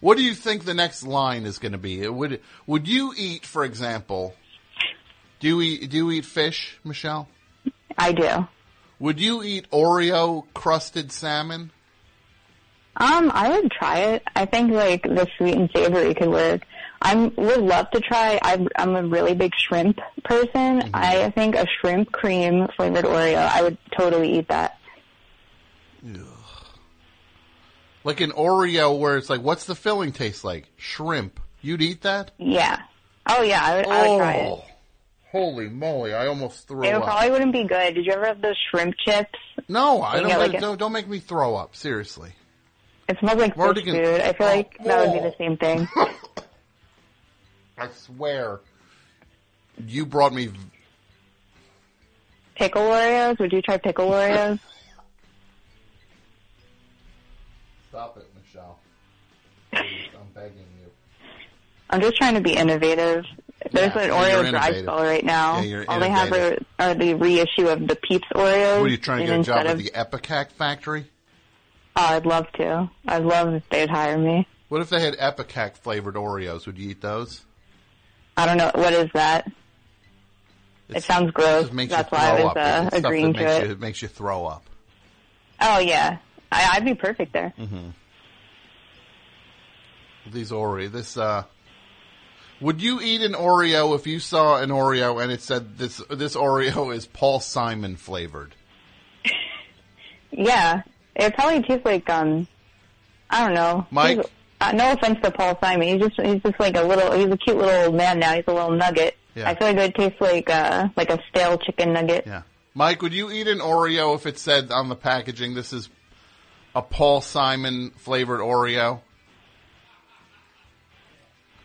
[0.00, 2.06] What do you think the next line is going to be?
[2.06, 4.34] Would would you eat, for example?
[5.40, 7.28] Do you eat do you eat fish, Michelle?
[7.96, 8.46] I do.
[9.00, 11.72] Would you eat Oreo crusted salmon?
[12.98, 14.24] Um, I would try it.
[14.34, 16.62] I think like the sweet and savory could work.
[17.00, 18.40] I would love to try.
[18.42, 20.90] I'm, I'm a really big shrimp person.
[20.92, 23.36] I think a shrimp cream flavored Oreo.
[23.36, 24.78] I would totally eat that.
[28.02, 30.66] Like an Oreo where it's like, what's the filling taste like?
[30.76, 31.38] Shrimp.
[31.60, 32.32] You'd eat that?
[32.38, 32.80] Yeah.
[33.26, 33.86] Oh yeah, I would.
[33.86, 34.48] I would try it.
[34.48, 34.64] Oh,
[35.30, 36.14] Holy moly!
[36.14, 37.02] I almost threw It up.
[37.02, 37.94] It probably wouldn't be good.
[37.94, 39.38] Did you ever have those shrimp chips?
[39.68, 40.78] no, I don't, get like don't.
[40.78, 41.76] Don't make me throw up.
[41.76, 42.32] Seriously.
[43.08, 44.20] It smells like We're fish food.
[44.20, 44.50] I feel oh.
[44.54, 45.30] like that would be Oh.
[45.30, 45.88] the same thing.
[47.78, 48.60] I swear.
[49.86, 50.50] You brought me.
[52.56, 53.38] Pickle Oreos?
[53.38, 54.58] Would you try pickle Oreos?
[57.90, 58.78] Stop it, Michelle.
[59.72, 60.90] Please, I'm begging you.
[61.90, 63.24] I'm just trying to be innovative.
[63.72, 64.82] There's Yeah, an Oreo dry innovative.
[64.84, 65.58] spell right now.
[65.60, 68.80] Yeah, you're All they have are, are the reissue of the Peeps Oreos.
[68.80, 71.06] What are you trying to and get a job at the Ipecac factory?
[72.00, 72.88] Oh, I'd love to.
[73.08, 74.46] I'd love if they'd hire me.
[74.68, 76.64] What if they had Ipecac flavored Oreos?
[76.66, 77.44] Would you eat those?
[78.36, 78.70] I don't know.
[78.72, 79.50] What is that?
[80.90, 81.72] it sounds gross.
[81.72, 83.64] Makes That's why I was uh, It's agreeing to makes it.
[83.66, 84.64] you, it makes you throw up.
[85.60, 86.18] Oh, yeah.
[86.52, 87.52] I, I'd be perfect there.
[87.58, 87.88] Mm-hmm.
[90.32, 91.44] These Oreo, this uh,
[92.60, 96.36] would you eat an Oreo if you saw an Oreo and it said this this
[96.36, 98.54] Oreo is Paul Simon flavored?
[100.30, 100.82] Yeah.
[101.18, 102.46] It probably tastes like, um,
[103.28, 103.86] I don't know.
[103.90, 104.20] Mike?
[104.60, 105.88] Uh, no offense to Paul Simon.
[105.88, 108.34] He's just, he's just like a little, he's a cute little old man now.
[108.34, 109.16] He's a little nugget.
[109.34, 109.48] Yeah.
[109.48, 112.24] I feel like it would taste like, uh, like a stale chicken nugget.
[112.26, 112.42] Yeah.
[112.74, 115.88] Mike, would you eat an Oreo if it said on the packaging this is
[116.74, 119.00] a Paul Simon flavored Oreo?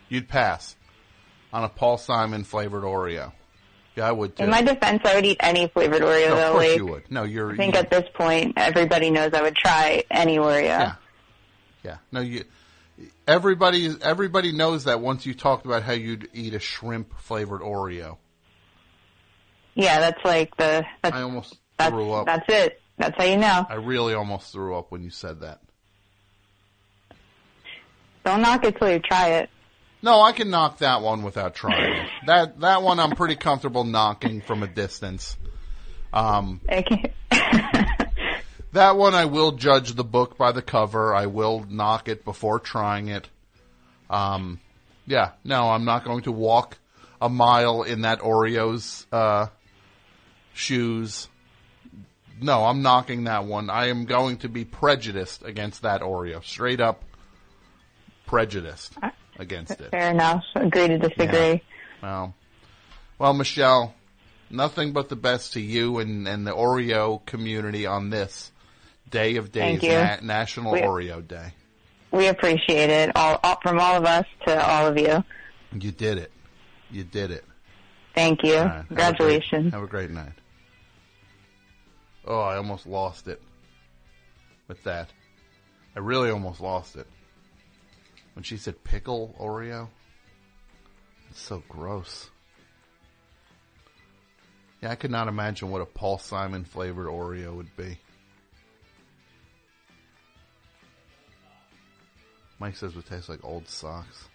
[0.10, 0.76] You'd pass
[1.52, 3.32] on a Paul Simon flavored Oreo.
[3.96, 4.44] Yeah, I would too.
[4.44, 7.12] In my defense, I would eat any flavored Oreo No, of course like, you would.
[7.12, 7.54] No, you're.
[7.54, 10.64] I think you- at this point, everybody knows I would try any Oreo.
[10.64, 10.96] Yeah.
[11.84, 11.98] Yeah.
[12.12, 12.46] No, you.
[13.28, 18.18] Everybody, everybody knows that once you talked about how you'd eat a shrimp flavored Oreo.
[19.76, 22.26] Yeah, that's like the, that's, I almost that's, threw up.
[22.26, 22.82] that's it.
[22.98, 23.66] That's how you know.
[23.68, 25.62] I really almost threw up when you said that.
[28.24, 29.50] Don't knock it till you try it.
[30.04, 31.94] No, I can knock that one without trying.
[31.94, 32.10] it.
[32.28, 35.38] that that one I'm pretty comfortable knocking from a distance.
[36.12, 37.14] Um, Okay.
[38.74, 41.16] that one I will judge the book by the cover.
[41.16, 43.30] I will knock it before trying it.
[44.10, 44.60] Um,
[45.08, 46.78] Yeah, no, I'm not going to walk
[47.22, 49.48] a mile in that Oreo's uh,
[50.54, 51.30] shoes.
[52.42, 53.70] No, I'm knocking that one.
[53.70, 56.44] I am going to be prejudiced against that Oreo.
[56.44, 57.04] Straight up
[58.26, 58.98] prejudiced
[59.40, 59.92] against it.
[59.92, 60.44] Fair enough.
[60.56, 61.62] Agree to disagree.
[62.02, 62.34] Well,
[63.20, 63.94] well, Michelle,
[64.50, 68.52] nothing but the best to you and, and the Oreo community on this
[69.10, 69.82] day of days.
[69.82, 71.54] Na- National We- Oreo Day.
[72.12, 75.24] We appreciate it, all, all from all of us to all of you.
[75.72, 76.32] You did it.
[76.92, 77.44] You did it.
[78.14, 78.58] Thank you.
[78.58, 78.62] Right.
[78.68, 79.74] Have a great- Congratulations.
[79.74, 80.34] Have a great night.
[82.26, 83.42] Oh, I almost lost it
[84.68, 85.10] with that.
[85.96, 87.08] I really almost lost it.
[88.34, 89.90] When she said pickle Oreo,
[91.30, 92.30] it's so gross.
[94.82, 97.98] Yeah, I could not imagine what a Paul Simon flavored Oreo would be.
[102.60, 104.28] Mike says it would taste like old socks.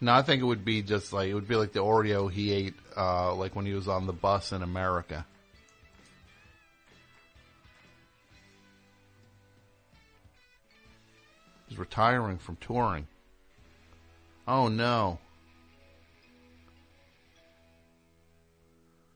[0.00, 2.52] No, I think it would be just like it would be like the Oreo he
[2.52, 5.26] ate, uh, like when he was on the bus in America.
[11.70, 13.06] He's retiring from touring.
[14.46, 15.18] Oh no.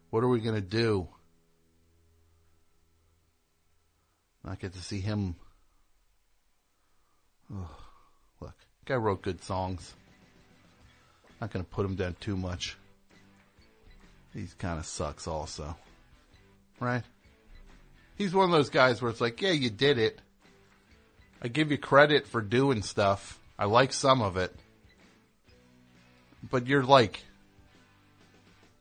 [0.08, 1.08] What are we gonna do?
[4.44, 5.36] Not get to see him.
[7.52, 7.68] Ugh.
[8.40, 9.94] Look, guy wrote good songs.
[11.40, 12.76] Not going to put him down too much.
[14.32, 15.76] He kind of sucks also.
[16.80, 17.02] Right?
[18.16, 20.20] He's one of those guys where it's like, yeah, you did it.
[21.44, 23.38] I give you credit for doing stuff.
[23.58, 24.50] I like some of it.
[26.50, 27.22] But you're like,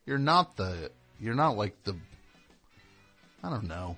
[0.05, 0.89] you're not the,
[1.19, 1.97] you're not like the,
[3.43, 3.97] I don't know.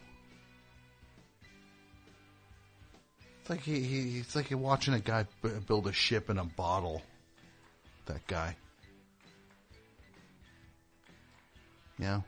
[3.42, 6.40] It's like he, he it's like you're watching a guy b- build a ship in
[6.40, 7.04] a bottle.
[8.08, 8.56] That guy.
[12.00, 12.22] Yeah.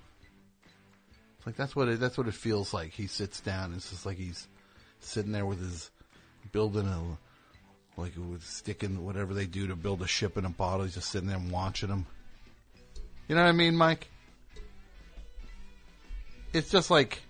[1.38, 2.92] It's like that's what it, that's what it feels like.
[2.92, 3.74] He sits down.
[3.74, 4.48] It's just like he's
[5.00, 5.90] sitting there with his
[6.52, 10.86] building a like with sticking whatever they do to build a ship in a bottle.
[10.86, 12.06] He's just sitting there and watching them.
[13.28, 14.08] You know what I mean, Mike?
[16.54, 17.22] It's just like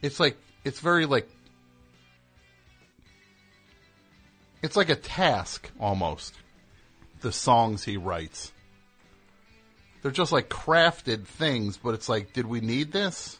[0.00, 1.28] it's like it's very like
[4.62, 6.34] it's like a task almost.
[7.20, 8.52] The songs he writes.
[10.02, 13.38] They're just like crafted things, but it's like, did we need this?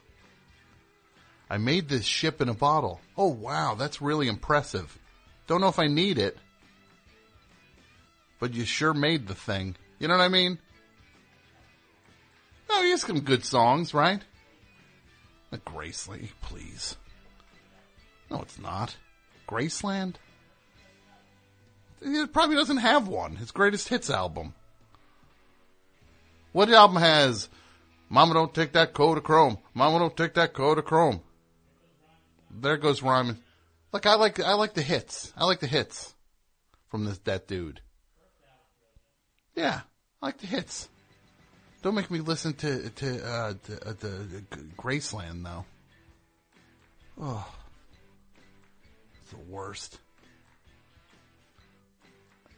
[1.53, 2.99] I made this ship in a bottle.
[3.15, 4.99] Oh wow, that's really impressive.
[5.47, 6.39] Don't know if I need it,
[8.41, 9.77] but you sure made the thing.
[9.99, 10.59] You know what I mean?
[12.71, 14.23] Oh, he has some good songs, right?
[15.53, 16.97] Graceland, please.
[18.31, 18.97] No, it's not.
[19.47, 20.15] Graceland?
[22.01, 23.37] It probably doesn't have one.
[23.37, 24.55] His greatest hits album.
[26.53, 27.51] What album has
[28.09, 29.59] Mama Don't Take That Coat of Chrome?
[29.75, 31.21] Mama Don't Take That Kodachrome.
[32.53, 33.39] There goes rhyming.
[33.93, 35.33] Look, I like I like the hits.
[35.37, 36.15] I like the hits
[36.89, 37.81] from this that dude.
[39.55, 39.81] Yeah,
[40.21, 40.89] I like the hits.
[41.83, 44.45] Don't make me listen to to uh, to, uh, the
[44.77, 45.65] Graceland though.
[47.21, 47.47] Oh,
[49.21, 49.99] it's the worst.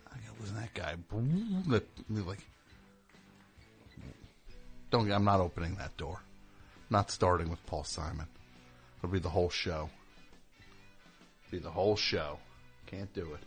[0.06, 0.94] I gotta listen to that guy.
[2.08, 2.46] Like,
[4.90, 5.10] don't.
[5.10, 6.20] I'm not opening that door.
[6.90, 8.26] Not starting with Paul Simon.
[9.04, 9.90] It'll be the whole show.
[11.50, 12.38] Be the whole show.
[12.86, 13.40] Can't do it.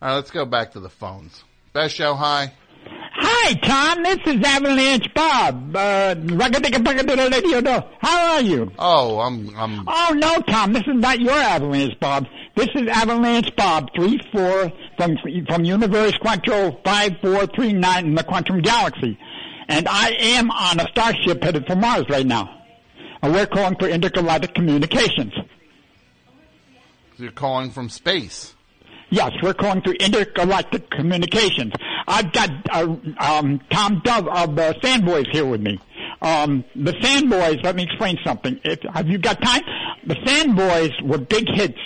[0.00, 1.42] All right, let's go back to the phones.
[1.72, 2.52] Best show, hi.
[2.86, 4.04] Hi, Tom.
[4.04, 5.74] This is Avalanche Bob.
[5.74, 6.14] Uh.
[8.02, 8.70] How are you?
[8.78, 9.84] Oh, I'm, I'm.
[9.88, 10.72] Oh no, Tom.
[10.72, 12.28] This is not your Avalanche Bob.
[12.54, 15.16] This is Avalanche Bob three four from
[15.48, 19.18] from Universe Quattro five four three nine in the Quantum Galaxy,
[19.66, 22.61] and I am on a starship headed for Mars right now.
[23.22, 25.32] And we're calling for intergalactic communications.
[27.18, 28.54] You're calling from space.
[29.10, 31.72] Yes, we're calling for intergalactic communications.
[32.08, 35.78] I've got uh, um, Tom Dove of the Sandboys here with me.
[36.22, 38.58] Um, the Sandboys, let me explain something.
[38.64, 39.62] If, have you got time?
[40.06, 41.78] The Sandboys were big hits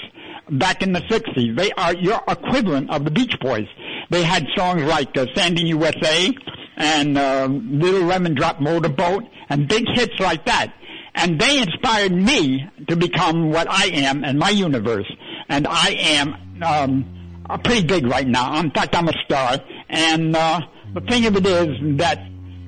[0.50, 1.56] back in the 60s.
[1.56, 3.66] They are your equivalent of the Beach Boys.
[4.10, 6.32] They had songs like uh, Sandy USA
[6.76, 10.72] and uh, Little Lemon Drop Motorboat and big hits like that.
[11.16, 15.10] And they inspired me to become what I am in my universe.
[15.48, 18.60] And I am um, pretty big right now.
[18.60, 19.58] In fact, I'm a star.
[19.88, 20.60] And uh,
[20.94, 22.20] the thing of it is that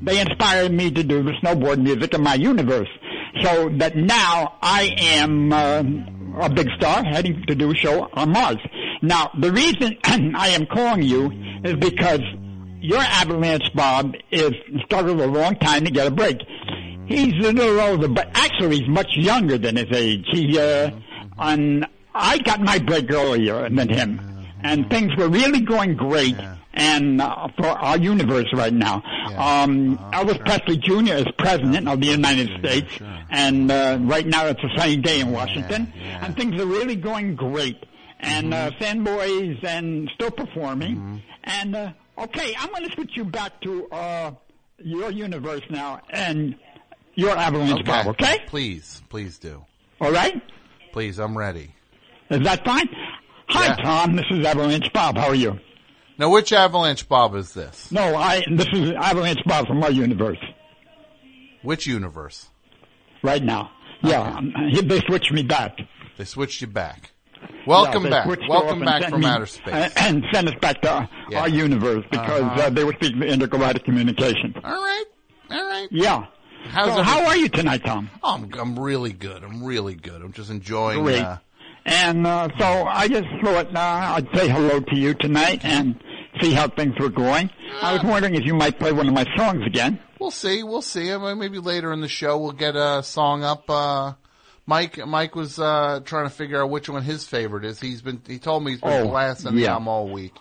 [0.03, 2.89] they inspired me to do the snowboard music in my universe.
[3.43, 5.83] So that now I am uh,
[6.41, 8.57] a big star heading to do a show on Mars.
[9.03, 9.99] Now, the reason
[10.37, 11.31] I am calling you
[11.65, 12.21] is because
[12.81, 14.53] your Avalanche Bob is
[14.85, 16.39] struggled a long time to get a break.
[17.09, 20.25] He's a little older, but actually he's much younger than his age.
[20.31, 20.91] He, uh,
[21.39, 24.21] on, I got my break earlier than him,
[24.63, 26.37] and things were really going great.
[26.75, 29.03] And uh, for our universe right now,
[29.37, 31.15] um, Elvis Presley Jr.
[31.15, 32.93] is president of the United States,
[33.31, 37.35] and uh, right now it's a sunny day in Washington, and things are really going
[37.35, 37.83] great.
[38.21, 41.23] And uh, Sandboys and still performing.
[41.45, 44.31] And uh, okay, I'm going to switch you back to uh,
[44.79, 46.01] your universe now.
[46.11, 46.57] And
[47.19, 48.07] your Avalanche Bob.
[48.09, 48.39] Okay?
[48.47, 49.65] Please, please do.
[50.01, 50.41] All right?
[50.93, 51.75] Please, I'm ready.
[52.31, 52.89] Is that fine?
[53.49, 54.15] Hi, Tom.
[54.15, 55.17] This is Avalanche Bob.
[55.17, 55.59] How are you?
[56.17, 57.91] Now, which Avalanche Bob is this?
[57.91, 58.45] No, I.
[58.51, 60.39] This is Avalanche Bob from our universe
[61.63, 62.49] Which universe?
[63.25, 63.71] right now.
[64.03, 64.53] Yeah, um,
[64.85, 65.77] they switched me back.
[66.19, 67.11] They switched you back.
[67.67, 68.49] Welcome Yeah, back.
[68.49, 69.75] Welcome back from me- outer space.
[69.75, 71.41] And, and sent us back to Yeah.
[71.41, 72.63] our universe because Uh-huh.
[72.63, 74.55] uh, they were speaking intergalactic communication.
[74.63, 75.05] All right.
[75.51, 75.89] All right.
[75.91, 76.27] Yeah.
[76.69, 78.11] How's so how are you tonight, Tom?
[78.23, 79.43] Oh, I'm, I'm really good.
[79.43, 80.23] I'm really good.
[80.23, 81.03] I'm just enjoying.
[81.03, 81.23] Great.
[81.23, 81.39] Uh,
[81.87, 86.03] And uh, so I just thought uh, I'd say hello to you tonight and
[86.41, 87.51] see how things were going.
[87.83, 89.99] I was wondering if you might play one of my songs again.
[90.21, 90.63] we'll see.
[90.63, 91.11] We'll see.
[91.13, 93.69] I mean, Maybe later in the show we'll get a song up.
[93.71, 94.13] Uh,
[94.67, 97.81] Mike, Mike was uh, trying to figure out which one his favorite is.
[97.81, 98.21] He's been.
[98.27, 99.73] He told me he's been Oh, blasting yeah.
[99.73, 100.35] album all week.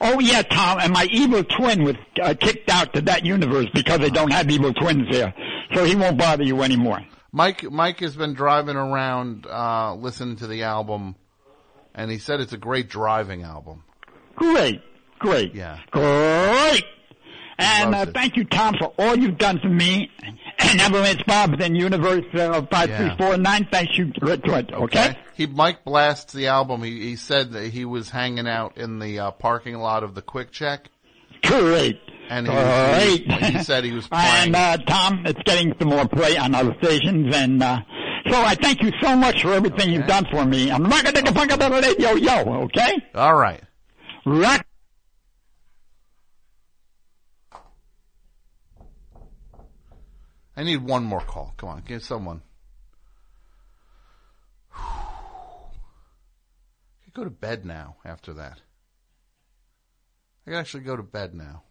[0.00, 3.98] Oh yeah, Tom, and my evil twin was uh, kicked out to that universe because
[3.98, 5.34] they don't have evil twins there,
[5.74, 7.00] so he won't bother you anymore.
[7.32, 11.16] Mike, Mike has been driving around uh, listening to the album,
[11.94, 13.84] and he said it's a great driving album.
[14.36, 14.80] Great,
[15.18, 15.78] great, Yeah.
[15.90, 16.84] great.
[17.58, 20.10] And uh, thank you, Tom, for all you've done for me
[20.62, 23.16] and Avalanche Bob and Universe uh, five three Yeah.
[23.16, 23.36] four.
[23.36, 24.72] Thank you for it.
[24.72, 25.16] Okay.
[25.34, 26.82] He Mike blasts the album.
[26.82, 30.22] He he said that he was hanging out in the uh, parking lot of the
[30.22, 30.80] QuickChek,
[31.42, 31.98] Great.
[32.28, 33.32] and he, Great.
[33.32, 34.54] he, he said he was playing.
[34.54, 37.78] And uh, Tom, it's getting some more play on other stations, and uh,
[38.28, 40.70] so I thank you so much for everything you've done for me.
[40.70, 42.64] I'm not gonna punk about it, yo yo.
[42.64, 42.92] Okay.
[43.14, 43.62] All right.
[44.26, 44.66] Rock.
[50.60, 51.54] I need one more call.
[51.56, 52.42] Come on, get someone.
[54.76, 55.70] I
[57.02, 58.60] could go to bed now after that.
[60.46, 61.62] I can actually go to bed now.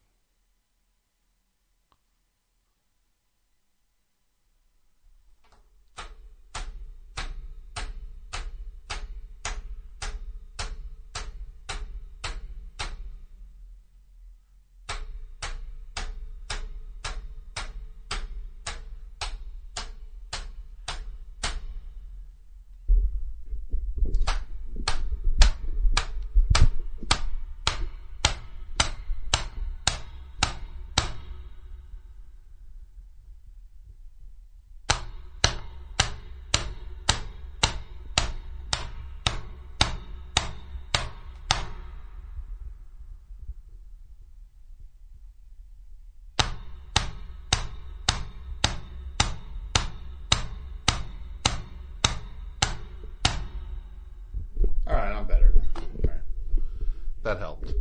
[57.30, 57.76] That helped.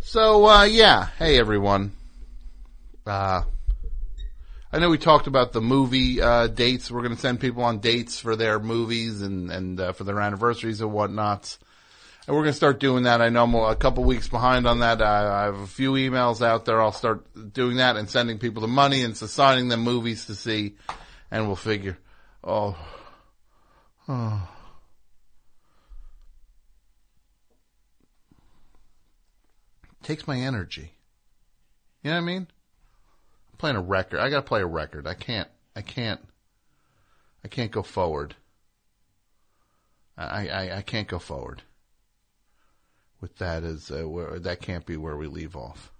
[0.00, 1.06] So, uh, yeah.
[1.18, 1.92] Hey, everyone.
[3.06, 3.44] Uh,
[4.70, 6.90] I know we talked about the movie, uh, dates.
[6.90, 10.20] We're going to send people on dates for their movies and, and, uh, for their
[10.20, 11.58] anniversaries and whatnots.
[12.26, 13.22] And we're going to start doing that.
[13.22, 15.00] I know I'm a couple weeks behind on that.
[15.00, 16.78] I, I have a few emails out there.
[16.78, 20.74] I'll start doing that and sending people the money and assigning them movies to see.
[21.30, 21.96] And we'll figure,
[22.44, 22.76] oh,
[24.10, 24.48] oh.
[30.02, 30.94] Takes my energy.
[32.02, 32.46] You know what I mean?
[33.52, 34.20] I'm playing a record.
[34.20, 35.06] I gotta play a record.
[35.06, 36.20] I can't, I can't,
[37.44, 38.34] I can't go forward.
[40.16, 41.62] I, I, I can't go forward.
[43.20, 45.92] With that is, uh, where, that can't be where we leave off.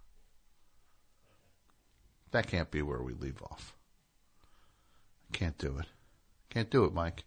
[2.32, 3.76] That can't be where we leave off.
[5.32, 5.86] I can't do it.
[6.50, 7.24] Can't do it, Mike.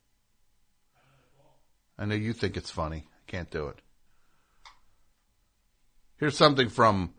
[1.97, 3.05] I know you think it's funny.
[3.07, 3.80] I can't do it.
[6.18, 7.13] Here's something from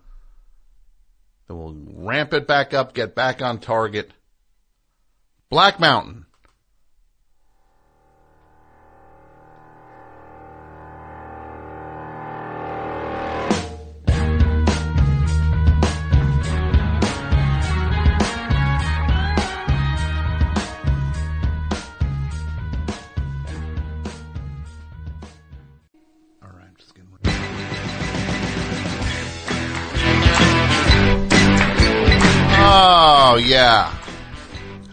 [1.46, 4.12] then we'll ramp it back up, get back on target.
[5.48, 6.26] Black Mountain.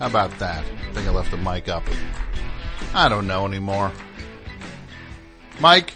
[0.04, 0.66] How about that?
[0.66, 1.82] I think I left the mic up.
[2.94, 3.90] I don't know anymore.
[5.62, 5.94] Mike?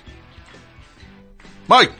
[1.67, 1.91] Mike!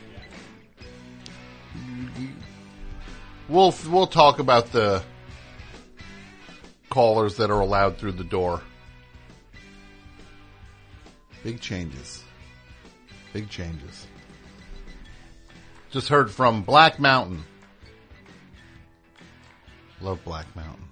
[3.46, 5.02] We'll, we'll talk about the
[6.88, 8.62] callers that are allowed through the door.
[11.44, 12.24] Big changes.
[13.34, 14.06] Big changes.
[15.90, 17.44] Just heard from Black Mountain.
[20.00, 20.87] Love Black Mountain.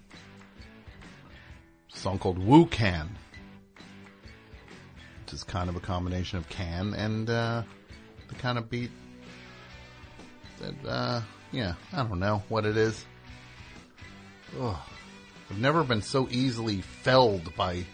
[2.07, 3.09] Song called Wucan.
[5.25, 7.65] Which is kind of a combination of can and uh,
[8.29, 8.93] the kind of beat
[10.61, 13.05] that, uh, yeah, I don't know what it is.
[14.61, 14.77] Ugh.
[15.51, 17.85] I've never been so easily felled by.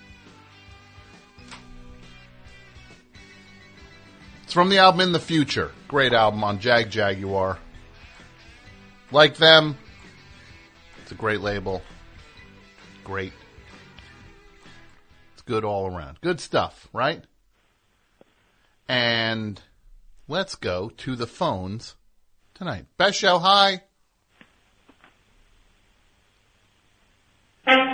[4.42, 5.72] It's from the album In the Future.
[5.88, 7.56] Great album on Jagjaguwar.
[9.10, 9.78] Like them.
[11.00, 11.80] It's a great label.
[13.04, 13.32] Great.
[15.44, 16.20] Good all around.
[16.20, 17.24] Good stuff, right?
[18.88, 19.60] And
[20.28, 21.96] let's go to the phones
[22.54, 22.86] tonight.
[22.96, 23.82] Best show, hi.
[27.66, 27.92] Wow.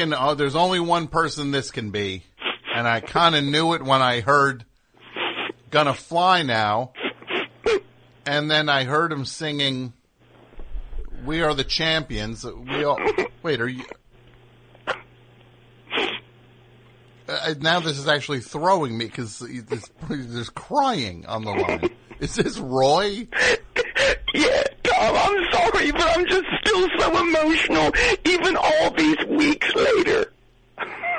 [0.00, 2.24] Uh, there's only one person this can be.
[2.74, 4.64] And I kind of knew it when I heard
[5.70, 6.92] Gonna Fly Now.
[8.26, 9.92] And then I heard him singing,
[11.24, 12.44] We Are the Champions.
[12.44, 12.98] We all,
[13.42, 13.84] wait, are you,
[17.28, 19.38] uh, now this is actually throwing me because
[20.08, 21.90] there's crying on the line.
[22.20, 23.28] Is this Roy?
[24.32, 24.59] Yeah,
[25.00, 27.92] I'm sorry, but I'm just still so emotional,
[28.24, 30.32] even all these weeks later.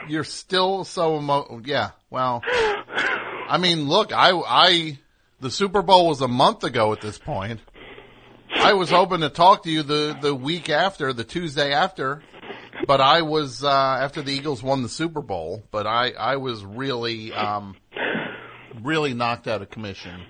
[0.08, 1.92] You're still so emo- yeah.
[2.10, 5.00] Well, I mean, look, I, I,
[5.40, 7.60] the Super Bowl was a month ago at this point.
[8.54, 12.22] I was hoping to talk to you the, the week after, the Tuesday after,
[12.86, 16.64] but I was, uh, after the Eagles won the Super Bowl, but I, I was
[16.66, 17.76] really, um,
[18.82, 20.22] really knocked out of commission.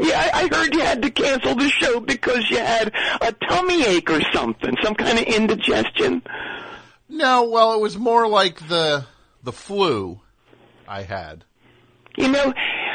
[0.00, 3.84] Yeah, I, I heard you had to cancel the show because you had a tummy
[3.84, 6.22] ache or something, some kind of indigestion.
[7.08, 9.06] No, well, it was more like the,
[9.42, 10.20] the flu
[10.88, 11.44] I had.
[12.16, 12.52] You know,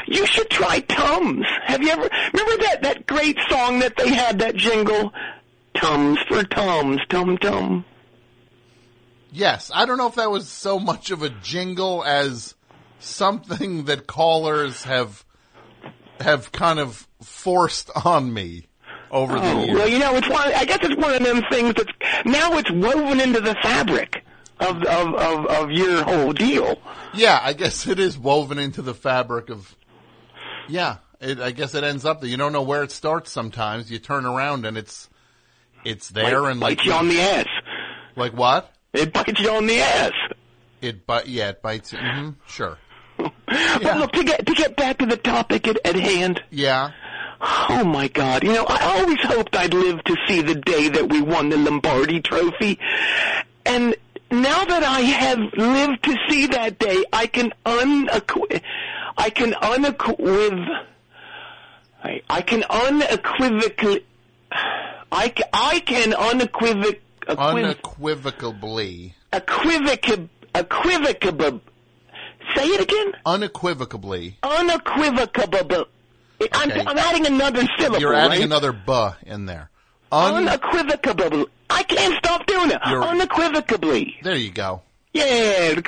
[0.08, 1.46] you should try Tums.
[1.66, 5.14] Have you ever remember that that great song that they had that jingle?
[5.76, 7.86] Tums for Tums, Tum Tum.
[9.32, 12.56] Yes, I don't know if that was so much of a jingle as
[13.00, 15.24] something that callers have
[16.22, 18.68] have kind of forced on me
[19.12, 19.78] over the Oh, years.
[19.78, 20.54] well, you know, it's one.
[20.54, 21.92] I guess it's one of them things that's
[22.26, 24.24] now it's woven into the fabric
[24.60, 26.80] of of of, of your whole deal.
[27.14, 29.76] Yeah, I guess it is woven into the fabric of.
[30.70, 33.32] Yeah, it, I guess it ends up that you don't know where it starts.
[33.32, 35.10] Sometimes you turn around and it's
[35.84, 37.48] It's there Might and like bite you on the ass.
[38.16, 38.72] Like what?
[38.94, 40.12] It bites you on the ass.
[40.82, 41.92] It but yeah, it bites.
[41.92, 42.78] hmm sure.
[43.48, 46.42] But look, to get to get back to the topic at, at hand.
[46.50, 46.92] Yeah.
[47.42, 48.44] Oh my God!
[48.44, 51.58] You know, I always hoped I'd live to see the day that we won the
[51.58, 52.78] Lombardi Trophy,
[53.66, 53.96] and
[54.30, 58.62] now that I have lived to see that day, I can unequ-
[59.18, 60.66] I can unequiv
[62.04, 64.06] I, I can unequivocally
[65.12, 69.16] I, I can unequivoc equiv- Unequivocably.
[69.34, 71.62] equivocab equivocable
[72.56, 73.14] say it again?
[73.26, 74.38] Unequivocably.
[74.43, 75.86] unequivocable.
[76.54, 78.41] I'm, I'm adding another syllable You're adding right?
[78.41, 79.70] another buh in there.
[80.12, 81.47] Un- unequivocable.
[81.70, 82.80] I can't stop doing it.
[82.89, 84.16] You're- unequivocably.
[84.24, 84.82] There you go.
[85.14, 85.80] yeah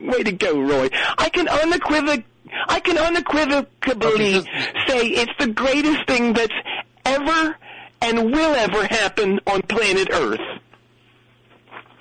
[0.00, 0.88] way to go Roy.
[1.18, 2.24] I can unequivoc
[2.68, 4.40] I can unequivocably
[4.86, 6.54] say it's the greatest thing that's
[7.04, 7.56] ever
[8.00, 10.40] and will ever happen on planet Earth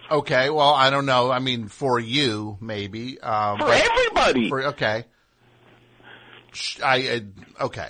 [0.09, 1.31] Okay, well, I don't know.
[1.31, 3.19] I mean, for you, maybe.
[3.19, 4.49] Um, For everybody.
[4.49, 5.05] For, okay.
[6.83, 7.21] I, I
[7.65, 7.89] okay.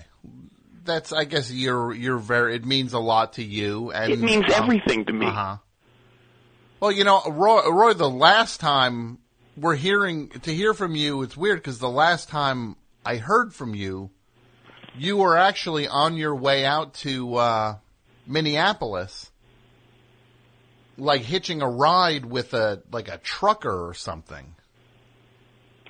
[0.84, 1.14] That's.
[1.14, 1.94] I guess you're.
[1.94, 2.56] You're very.
[2.56, 5.28] It means a lot to you, and It means um, everything to me.
[5.28, 5.58] Uh-huh.
[6.80, 7.94] Well, you know, Roy, Roy.
[7.94, 9.20] The last time
[9.56, 13.74] we're hearing to hear from you, it's weird because the last time I heard from
[13.74, 14.10] you,
[14.98, 17.76] you were actually on your way out to uh,
[18.26, 19.27] Minneapolis,
[20.98, 24.56] like hitching a ride with a like a trucker or something.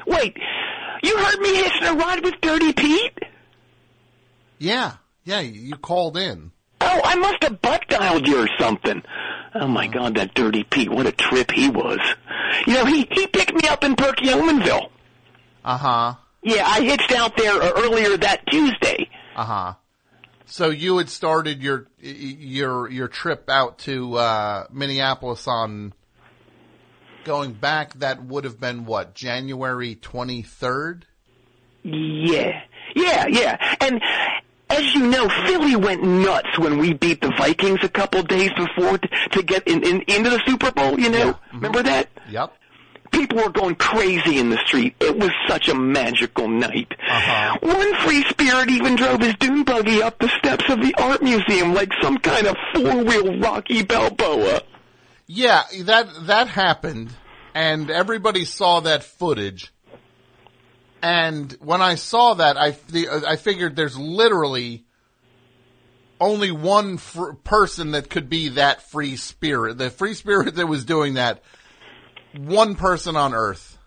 [0.05, 0.37] Wait,
[1.03, 3.17] you heard me hitching a ride with Dirty Pete?
[4.59, 4.93] Yeah,
[5.23, 5.39] yeah.
[5.39, 6.51] You called in.
[6.81, 9.01] Oh, I must have butt dialed you or something.
[9.55, 10.89] Oh my God, that Dirty Pete!
[10.89, 11.99] What a trip he was.
[12.67, 14.89] You know, he he picked me up in Perkiomenville.
[15.65, 16.13] Uh huh.
[16.43, 19.09] Yeah, I hitched out there earlier that Tuesday.
[19.35, 19.73] Uh huh.
[20.47, 25.93] So you had started your your your trip out to uh, Minneapolis on
[27.25, 27.93] going back.
[27.95, 31.05] That would have been what January twenty third.
[31.83, 32.61] Yeah,
[32.95, 33.75] yeah, yeah.
[33.81, 34.01] And
[34.69, 38.97] as you know, Philly went nuts when we beat the Vikings a couple days before
[38.97, 40.99] to, to get in, in into the Super Bowl.
[40.99, 42.09] You know, remember that?
[42.29, 42.53] Yep.
[43.11, 44.95] People were going crazy in the street.
[44.99, 46.91] It was such a magical night.
[47.09, 47.57] Uh-huh.
[47.61, 51.73] One free spirit even drove his dune buggy up the steps of the art museum
[51.73, 54.61] like some kind of four-wheel Rocky Balboa.
[55.27, 57.11] Yeah, that that happened,
[57.53, 59.73] and everybody saw that footage.
[61.01, 62.77] And when I saw that, I
[63.27, 64.85] I figured there's literally
[66.19, 70.85] only one fr- person that could be that free spirit, the free spirit that was
[70.85, 71.43] doing that.
[72.37, 73.77] One person on Earth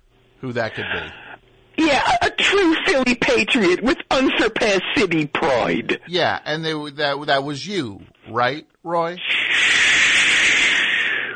[0.41, 1.85] who that could be.
[1.85, 6.01] Yeah, a, true Philly patriot with unsurpassed city pride.
[6.09, 9.17] Yeah, and they, that that was you, right, Roy?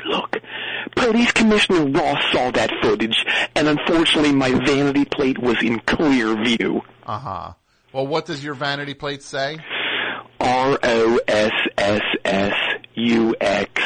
[0.07, 0.37] Look,
[0.97, 6.83] Police Commissioner Ross saw that footage, and unfortunately my vanity plate was in clear view.
[7.07, 7.53] Uh huh.
[7.93, 9.59] Well, what does your vanity plate say?
[10.41, 12.55] R O S S S
[12.95, 13.83] U X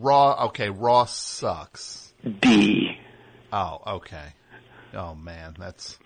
[0.00, 0.46] Raw.
[0.46, 2.12] Okay, Raw sucks.
[2.40, 2.96] D.
[3.52, 4.34] Oh, okay.
[4.94, 5.98] Oh man, that's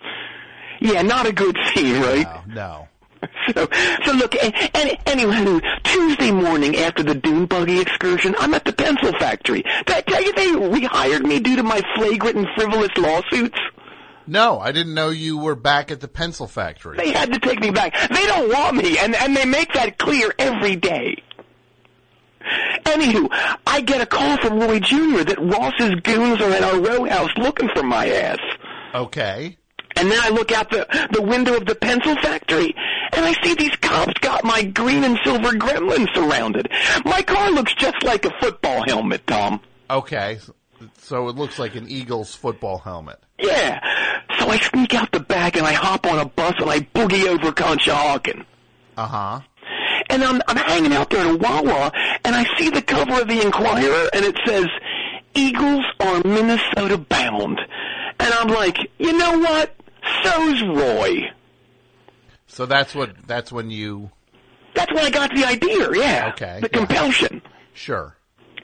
[0.79, 2.27] Yeah, not a good scene, right?
[2.47, 2.87] no, no.
[3.53, 3.67] So,
[4.05, 4.35] so look,
[4.75, 9.61] any, anyway, Tuesday morning after the dune buggy excursion, I'm at the pencil factory.
[9.85, 13.57] Did I tell you they rehired me due to my flagrant and frivolous lawsuits?
[14.27, 16.97] No, I didn't know you were back at the pencil factory.
[16.97, 17.93] They had to take me back.
[18.09, 21.15] They don't want me, and, and they make that clear every day.
[22.83, 23.27] Anywho,
[23.65, 25.23] I get a call from Roy Jr.
[25.23, 28.39] that Ross's goons are at our row house looking for my ass.
[28.93, 29.57] Okay.
[29.95, 32.73] And then I look out the, the window of the pencil factory,
[33.13, 36.69] and I see these cops got my green and silver gremlin surrounded.
[37.05, 39.61] My car looks just like a football helmet, Tom.
[39.89, 40.39] Okay.
[40.97, 43.19] So it looks like an Eagles football helmet.
[43.39, 43.79] Yeah.
[44.39, 47.27] So I sneak out the back and I hop on a bus and I boogie
[47.27, 48.45] over Conshohocken.
[48.97, 49.39] Uh huh.
[50.13, 51.91] And I'm, I'm hanging out there at a Wawa
[52.23, 54.67] and I see the cover of the Inquirer and it says,
[55.33, 57.59] Eagles are Minnesota bound.
[58.19, 59.75] And I'm like, you know what?
[60.23, 61.31] So's Roy.
[62.47, 64.11] So that's what that's when you
[64.75, 66.29] That's when I got the idea, yeah.
[66.33, 66.77] Okay, The yeah.
[66.77, 67.41] compulsion.
[67.73, 68.15] sure.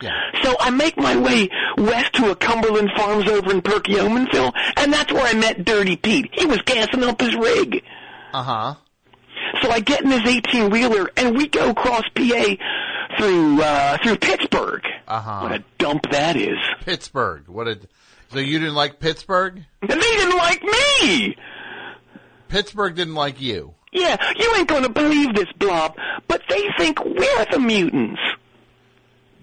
[0.01, 0.11] Yeah.
[0.43, 5.11] So I make my way west to a Cumberland Farms over in Perkiomenville, and that's
[5.11, 6.29] where I met Dirty Pete.
[6.33, 7.83] He was gassing up his rig.
[8.31, 8.75] Uh huh.
[9.61, 12.55] So I get in this 18 wheeler and we go across PA
[13.17, 14.83] through uh through Pittsburgh.
[15.07, 15.39] Uh huh.
[15.41, 16.57] What a dump that is.
[16.81, 17.47] Pittsburgh.
[17.47, 17.79] What a.
[18.31, 19.63] So you didn't like Pittsburgh?
[19.81, 21.35] And they didn't like me.
[22.47, 23.73] Pittsburgh didn't like you.
[23.91, 25.95] Yeah, you ain't gonna believe this, Blob,
[26.27, 28.21] but they think we're the mutants.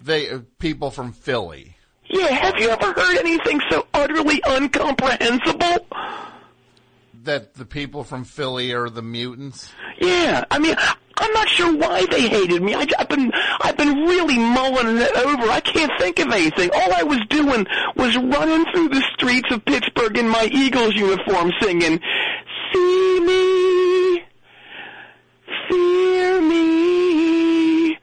[0.04, 1.76] They uh, people from Philly.
[2.08, 5.86] Yeah, have you ever heard anything so utterly incomprehensible?
[7.26, 9.72] That the people from Philly are the mutants.
[10.00, 10.76] Yeah, I mean,
[11.16, 12.72] I'm not sure why they hated me.
[12.74, 15.50] I, have been, I've been really mulling it over.
[15.50, 16.70] I can't think of anything.
[16.72, 17.66] All I was doing
[17.96, 21.98] was running through the streets of Pittsburgh in my Eagles uniform, singing,
[22.72, 24.24] "See me,
[25.68, 27.98] fear me,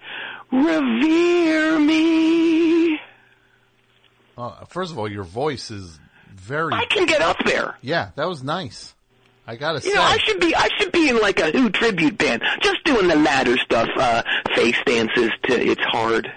[0.52, 3.00] revere me."
[4.38, 5.98] Uh, first of all, your voice is
[6.30, 6.74] very.
[6.74, 7.78] I can get up there.
[7.82, 8.94] Yeah, that was nice.
[9.46, 9.94] I gotta You say.
[9.94, 13.08] know, I should be I should be in like a Who tribute band, just doing
[13.08, 14.24] the ladder stuff, uh,
[14.56, 16.32] face dances to "It's Hard."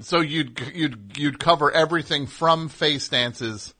[0.00, 3.74] So you'd you'd you'd cover everything from face dances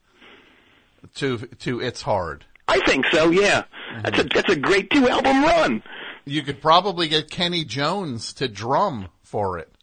[1.15, 2.45] to to it's hard.
[2.67, 3.31] I think so.
[3.31, 3.63] Yeah,
[4.03, 5.83] that's a that's a great two album run.
[6.23, 9.73] You could probably get Kenny Jones to drum for it.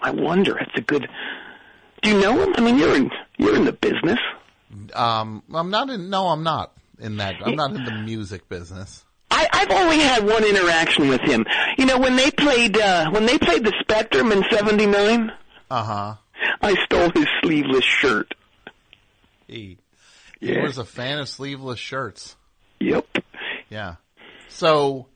[0.00, 0.54] I wonder.
[0.58, 1.08] That's a good.
[2.02, 2.54] Do you know him?
[2.56, 4.20] I mean, you're in you're in the business.
[4.94, 6.08] Um, I'm not in.
[6.08, 7.36] No, I'm not in that.
[7.44, 9.04] I'm not in the music business.
[9.30, 11.44] I, I've only had one interaction with him.
[11.78, 15.32] You know, when they played uh, when they played the Spectrum in '79,
[15.70, 16.14] Uh huh.
[16.60, 18.34] I stole his sleeveless shirt.
[19.46, 19.78] He,
[20.40, 20.62] he Yeah.
[20.62, 22.36] was a fan of sleeveless shirts.
[22.80, 23.06] Yep.
[23.70, 23.96] Yeah.
[24.48, 25.06] So,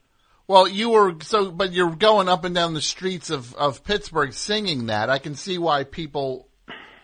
[0.47, 4.33] well, you were so, but you're going up and down the streets of of Pittsburgh
[4.33, 5.11] singing that.
[5.11, 6.49] I can see why people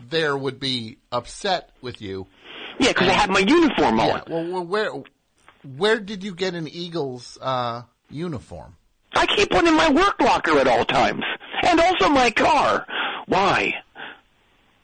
[0.00, 2.26] there would be upset with you.
[2.78, 4.08] Yeah, because I had my uniform on.
[4.08, 4.22] Yeah.
[4.28, 4.92] Well, where
[5.76, 8.76] where did you get an Eagles uh, uniform?
[9.14, 11.22] I keep one in my work locker at all times,
[11.62, 12.86] and also my car.
[13.26, 13.74] Why?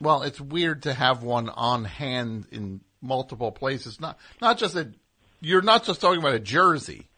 [0.00, 4.00] Well, it's weird to have one on hand in multiple places.
[4.00, 4.92] Not not just a.
[5.40, 7.08] You're not just talking about a jersey.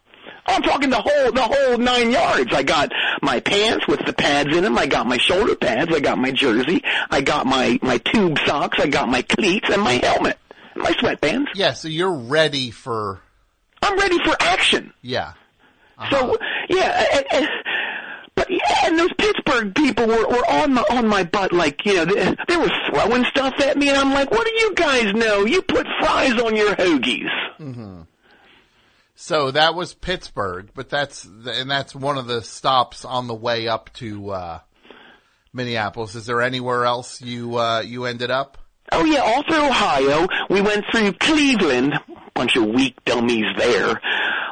[0.47, 2.53] I'm talking the whole the whole nine yards.
[2.53, 2.91] I got
[3.23, 4.79] my pants with the pads in them.
[4.79, 5.95] I got my shoulder pads.
[5.95, 6.83] I got my jersey.
[7.11, 8.79] I got my my tube socks.
[8.81, 10.39] I got my cleats and my helmet,
[10.77, 11.47] my sweatbands.
[11.55, 13.21] Yeah, so you're ready for.
[13.83, 14.93] I'm ready for action.
[15.03, 15.33] Yeah.
[16.11, 16.37] So
[16.71, 17.49] yeah, and, and,
[18.35, 21.95] but yeah, and those Pittsburgh people were, were on my on my butt like you
[21.95, 25.13] know they, they were throwing stuff at me, and I'm like, what do you guys
[25.13, 25.45] know?
[25.45, 27.29] You put fries on your hoagies.
[27.59, 28.03] hmm
[29.15, 33.69] So that was Pittsburgh, but that's and that's one of the stops on the way
[33.69, 34.59] up to uh,
[35.53, 36.15] Minneapolis.
[36.15, 38.57] Is there anywhere else you uh, you ended up?
[38.93, 40.27] Oh yeah, all through Ohio.
[40.49, 41.95] We went through Cleveland.
[42.35, 44.01] Bunch of weak dummies there.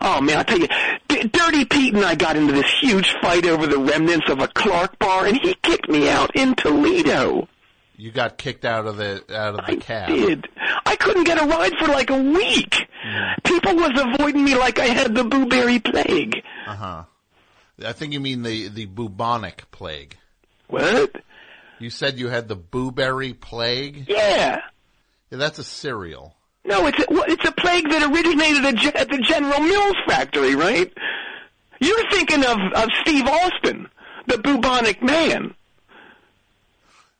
[0.00, 0.68] Oh man, I tell you,
[1.08, 4.48] D- Dirty Pete and I got into this huge fight over the remnants of a
[4.48, 7.48] Clark bar, and he kicked me out in Toledo.
[7.96, 10.08] You got kicked out of the out of the cab.
[10.08, 10.46] Did
[10.86, 12.86] I couldn't get a ride for like a week.
[13.44, 16.36] People was avoiding me like I had the blueberry plague.
[16.66, 17.04] Uh huh.
[17.84, 20.16] I think you mean the the bubonic plague.
[20.68, 21.10] What?
[21.80, 24.06] You said you had the blueberry plague.
[24.08, 24.60] Yeah.
[25.30, 26.34] Yeah, that's a cereal.
[26.64, 28.64] No, it's a, it's a plague that originated
[28.96, 30.92] at, the General Mills factory, right?
[31.80, 33.88] You're thinking of, of Steve Austin,
[34.26, 35.54] the bubonic man.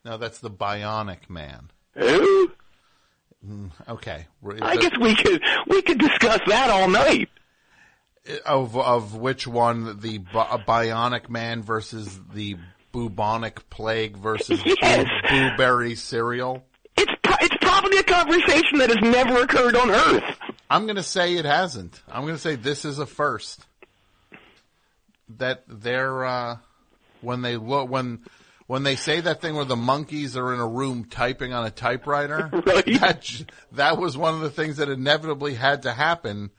[0.05, 1.71] No, that's the bionic man.
[1.95, 2.51] Who?
[3.47, 4.27] Mm, Okay.
[4.61, 7.29] I guess we could we could discuss that all night.
[8.45, 12.57] of of which one the bi- bionic man versus the
[12.93, 15.07] bubonic plague versus Yes.
[15.29, 16.65] blueberry cereal.
[16.97, 20.25] It's it's probably a conversation that has never occurred on Earth.
[20.71, 22.03] I'm going to say it hasn't.
[22.11, 23.65] I'm going to say this is a first.
[25.39, 26.57] That they're uh,
[27.21, 28.21] when they look when
[28.67, 31.71] when they say that thing where the monkeys are in a room typing on a
[31.71, 32.51] typewriter.
[32.99, 36.51] That that was one of the things that inevitably had to happen,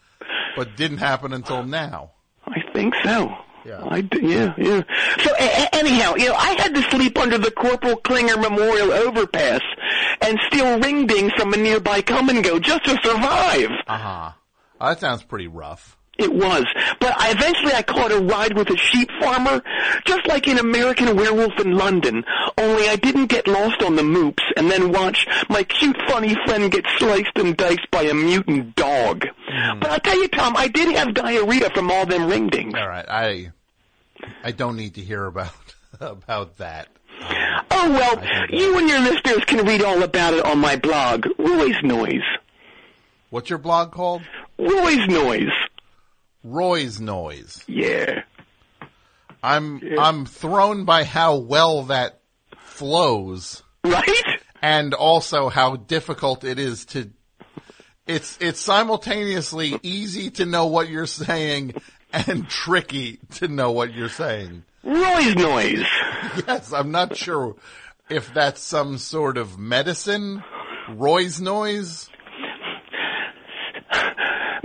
[0.55, 2.11] but didn't happen until now.
[2.45, 3.29] I think so.
[3.65, 3.83] Yeah.
[3.83, 4.83] I yeah, yeah.
[5.23, 8.91] So a- a- anyhow, you know, I had to sleep under the Corporal Klinger Memorial
[8.91, 9.61] Overpass
[10.21, 13.69] and steal ring dings from a nearby Kum & Go just to survive.
[13.87, 14.31] Uh huh.
[14.79, 15.97] that sounds pretty rough.
[16.19, 16.65] It was,
[16.99, 19.63] but I eventually I caught a ride with a sheep farmer,
[20.05, 22.25] just like in American Werewolf in London.
[22.57, 26.69] Only I didn't get lost on the moops and then watch my cute, funny friend
[26.71, 29.25] get sliced and diced by a mutant dog.
[29.47, 29.79] Hmm.
[29.79, 32.73] But I'll tell you, Tom, I did have diarrhea from all them ring dings.
[32.75, 33.51] All right, I
[34.43, 35.53] I don't need to hear about
[36.01, 36.89] about that.
[37.71, 41.81] Oh well, you and your listeners can read all about it on my blog, Roy's
[41.81, 42.23] Noise.
[43.29, 44.23] What's your blog called?
[44.57, 45.51] Roy's Noise.
[46.43, 47.63] Roy's Noise.
[47.67, 48.23] Yeah.
[49.41, 52.19] I'm I'm thrown by how well that
[52.57, 53.63] flows.
[53.83, 54.23] Right?
[54.61, 57.09] And also how difficult it is to
[58.05, 61.75] It's it's simultaneously easy to know what you're saying
[62.11, 64.63] and tricky to know what you're saying.
[64.83, 65.85] Roy's noise.
[66.47, 67.55] Yes, I'm not sure
[68.09, 70.43] if that's some sort of medicine.
[70.89, 72.09] Roy's noise.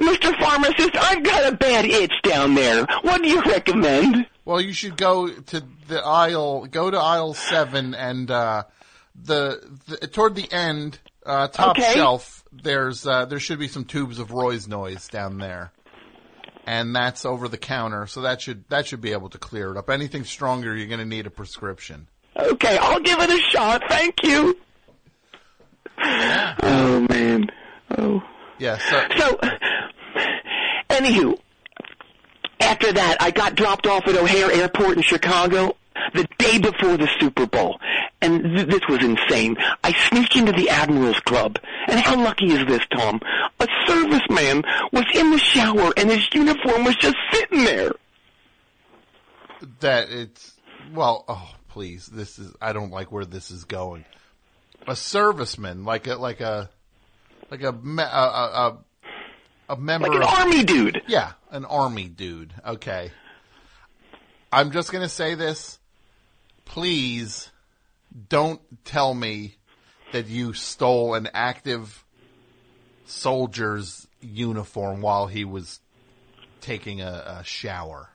[0.06, 0.38] Mr.
[0.40, 2.84] Pharmacist, I've got a bad itch down there.
[3.02, 4.26] What do you recommend?
[4.44, 6.66] Well, you should go to the aisle.
[6.66, 8.64] Go to aisle seven, and uh,
[9.20, 11.94] the, the toward the end, uh, top Okay.
[11.94, 12.44] shelf.
[12.52, 15.72] There's uh, there should be some tubes of Roy's noise down there,
[16.66, 18.06] and that's over the counter.
[18.06, 19.88] So that should that should be able to clear it up.
[19.90, 22.06] Anything stronger, you're going to need a prescription.
[22.36, 23.82] Okay, I'll give it a shot.
[23.88, 24.58] Thank you.
[25.98, 27.46] Oh man.
[27.96, 28.22] Oh.
[28.58, 28.78] Yeah.
[28.78, 29.38] So So,
[30.94, 31.38] anywho,
[32.60, 35.76] after that, I got dropped off at O'Hare Airport in Chicago
[36.14, 37.78] the day before the Super Bowl,
[38.20, 39.56] and th- this was insane.
[39.82, 43.20] I sneak into the Admirals Club, and how lucky is this, Tom?
[43.60, 47.92] A serviceman was in the shower, and his uniform was just sitting there.
[49.80, 50.52] that it's
[50.92, 51.24] well.
[51.28, 52.06] Oh, please.
[52.06, 52.52] This is.
[52.60, 54.04] I don't like where this is going.
[54.86, 56.70] A serviceman, like a like a
[57.50, 58.78] like a a a, a,
[59.68, 61.02] a member Like an of, army dude.
[61.06, 62.52] Yeah, an army dude.
[62.66, 63.10] Okay.
[64.52, 65.78] I'm just going to say this.
[66.64, 67.50] Please
[68.28, 69.56] don't tell me
[70.12, 72.04] that you stole an active
[73.06, 75.80] soldier's uniform while he was
[76.60, 78.08] taking a, a shower.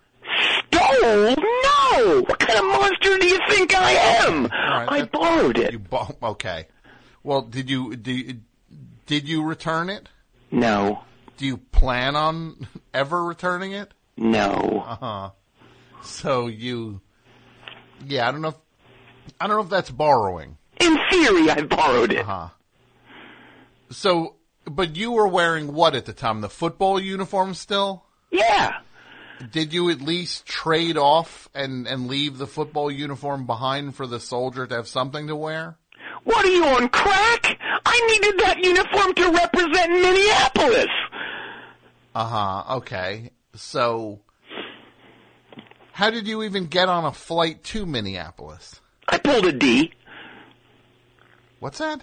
[0.74, 1.36] Stole?
[1.36, 2.22] No!
[2.22, 3.92] What kind of monster do you think I
[4.26, 4.48] am?
[4.52, 5.74] I borrowed it.
[5.74, 6.68] You bo- okay.
[7.24, 8.40] Well, did you do you-
[9.06, 10.08] did you return it?
[10.52, 11.04] No.
[11.40, 13.94] Do you plan on ever returning it?
[14.18, 14.84] No.
[14.86, 15.30] Uh-huh.
[16.04, 17.00] So you
[18.06, 18.56] Yeah, I don't know if
[19.40, 20.58] I don't know if that's borrowing.
[20.82, 22.20] In theory, I borrowed it.
[22.20, 22.50] Uh-huh.
[23.90, 24.36] So
[24.66, 26.42] but you were wearing what at the time?
[26.42, 28.04] The football uniform still?
[28.32, 28.74] Yeah.
[29.50, 34.20] Did you at least trade off and and leave the football uniform behind for the
[34.20, 35.78] soldier to have something to wear?
[36.26, 37.58] What are you on crack?
[37.86, 40.90] I needed that uniform to represent Minneapolis.
[42.20, 42.76] Uh huh.
[42.80, 43.32] Okay.
[43.56, 44.20] So,
[45.94, 48.82] how did you even get on a flight to Minneapolis?
[49.08, 49.94] I pulled a D.
[51.62, 52.02] What's that?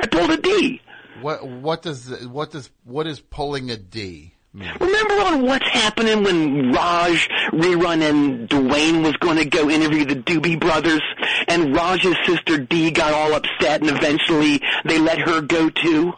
[0.00, 0.80] I pulled a D.
[1.20, 4.70] What what does what does what is pulling a D mean?
[4.78, 10.14] Remember on What's Happening when Raj, Rerun, and Dwayne was going to go interview the
[10.14, 11.02] Doobie Brothers,
[11.48, 16.12] and Raj's sister Dee got all upset, and eventually they let her go too?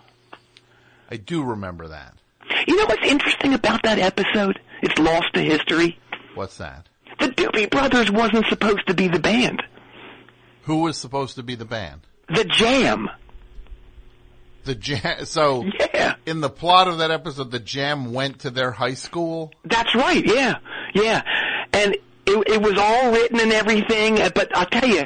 [1.11, 2.18] I do remember that.
[2.67, 4.59] You know what's interesting about that episode?
[4.83, 5.99] It's lost to history.
[6.35, 6.89] What's that?
[7.21, 9.63] The Doobie Brothers wasn't supposed to be the band.
[10.63, 12.03] Who was supposed to be the band?
[12.29, 13.09] The Jam.
[14.65, 15.25] The jam.
[15.25, 16.17] So yeah.
[16.27, 19.51] in the plot of that episode, the jam went to their high school.
[19.65, 20.23] That's right.
[20.25, 20.59] Yeah,
[20.95, 21.23] yeah,
[21.73, 21.97] and
[22.29, 24.21] it, it was all written and everything.
[24.21, 25.01] uh, But I'll tell you,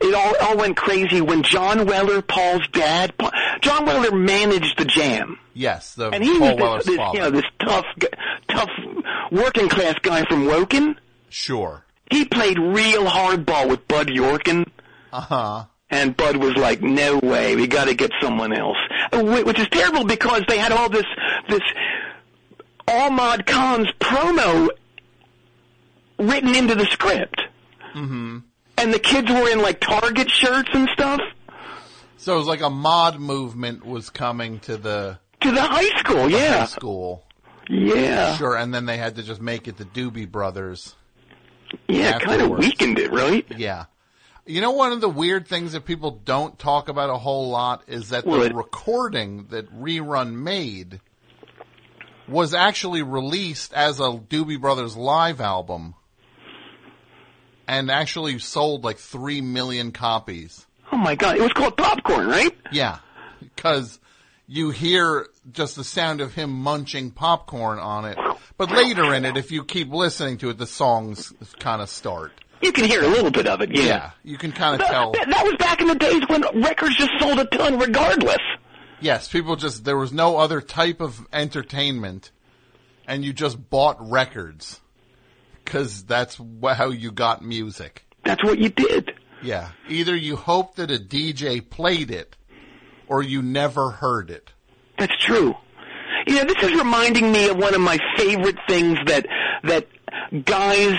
[0.00, 3.16] it all all went crazy when John Weller, Paul's dad.
[3.18, 7.08] Pa- John Weller managed the Jam, Yes, the and he Paul was Weller's this, this
[7.14, 7.86] you know this tough,
[8.48, 8.70] tough
[9.32, 10.96] working class guy from Woking.
[11.30, 11.84] Sure.
[12.10, 14.66] He played real hardball with Bud Yorkin.
[15.12, 15.64] Uh huh.
[15.88, 18.76] And Bud was like, "No way, we got to get someone else,"
[19.12, 21.06] Uh, which is terrible because they had all this
[21.48, 21.62] this
[22.88, 24.68] Ahmad Khan's promo
[26.18, 27.40] written into the script,
[27.94, 28.38] Mm-hmm.
[28.78, 31.20] and the kids were in like Target shirts and stuff
[32.18, 36.24] So it was like a mod movement was coming to the to the high school.
[36.24, 37.24] the Yeah, high school.
[37.70, 40.94] yeah, Sure, and then they had to just make it the Doobie Brothers.
[41.88, 42.18] yeah.
[42.18, 43.46] Kind of weakened it, right?
[43.56, 43.86] Yeah.
[44.48, 47.82] You know, one of the weird things that people don't talk about a whole lot
[47.88, 51.00] is that Well, the it- recording that Rerun made
[52.28, 55.94] was actually released as a Doobie Brothers live album
[57.68, 60.66] and actually sold like three million copies.
[60.92, 62.56] Oh my god, it was called Popcorn, right?
[62.72, 62.98] Yeah.
[63.40, 63.98] Because
[64.46, 68.18] you hear just the sound of him munching popcorn on it.
[68.56, 72.32] But later in it, if you keep listening to it, the songs kind of start.
[72.62, 73.70] You can hear a little bit of it.
[73.74, 74.10] Yeah, Yeah.
[74.22, 75.12] You can kind of tell.
[75.12, 78.38] that, that was back in the days when records just sold a ton, regardless.
[79.00, 82.30] Yes, people just, there was no other type of entertainment
[83.06, 84.80] and you just bought records.
[85.66, 88.04] Cause that's how you got music.
[88.24, 89.12] That's what you did.
[89.42, 89.70] Yeah.
[89.88, 92.36] Either you hoped that a DJ played it
[93.08, 94.52] or you never heard it.
[94.98, 95.54] That's true.
[96.26, 99.26] You know, this is reminding me of one of my favorite things that
[99.64, 99.86] that
[100.44, 100.96] guys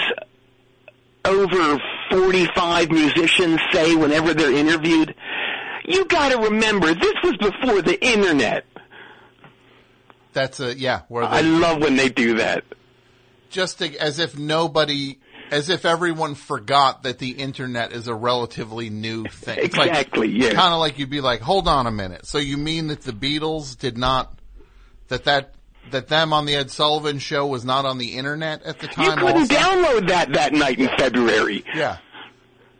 [1.25, 1.79] over
[2.11, 5.13] 45 musicians say whenever they're interviewed.
[5.85, 8.65] You got to remember, this was before the internet.
[10.33, 11.01] That's a yeah.
[11.07, 12.63] Where I love when they do that.
[13.49, 15.19] Just to, as if nobody,
[15.51, 19.59] as if everyone forgot that the internet is a relatively new thing.
[19.59, 20.53] It's Exactly, like, yeah.
[20.53, 22.25] Kind of like you'd be like, hold on a minute.
[22.25, 24.37] So you mean that the Beatles did not,
[25.07, 25.53] that that,
[25.91, 29.05] that them on the Ed Sullivan show was not on the internet at the time?
[29.05, 29.53] You couldn't also?
[29.53, 31.63] download that that night in February.
[31.73, 31.97] Yeah.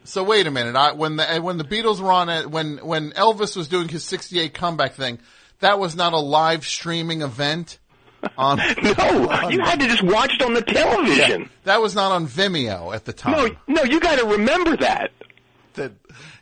[0.04, 0.76] So wait a minute.
[0.76, 3.90] I, when the eh, when the Beatles were on it, when when Elvis was doing
[3.90, 5.20] his '68 comeback thing,
[5.60, 7.78] that was not a live streaming event.
[8.38, 11.42] On No, you had to just watch it on the television.
[11.42, 11.48] Yeah.
[11.66, 13.34] that was not on Vimeo at the time.
[13.34, 15.12] No, no, you got to remember that.
[15.74, 15.92] That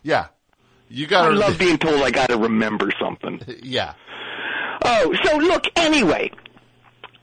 [0.01, 0.27] yeah,
[0.89, 3.41] you got I love being told I got to remember something.
[3.63, 3.93] yeah.
[4.83, 6.31] Oh, so look, anyway,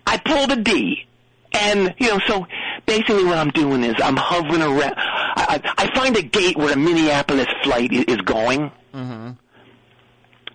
[0.07, 1.07] I pulled a D.
[1.55, 2.47] And, you know, so
[2.87, 4.95] basically what I'm doing is I'm hovering around.
[4.97, 8.71] I, I, I find a gate where a Minneapolis flight is going.
[8.95, 9.31] Mm-hmm.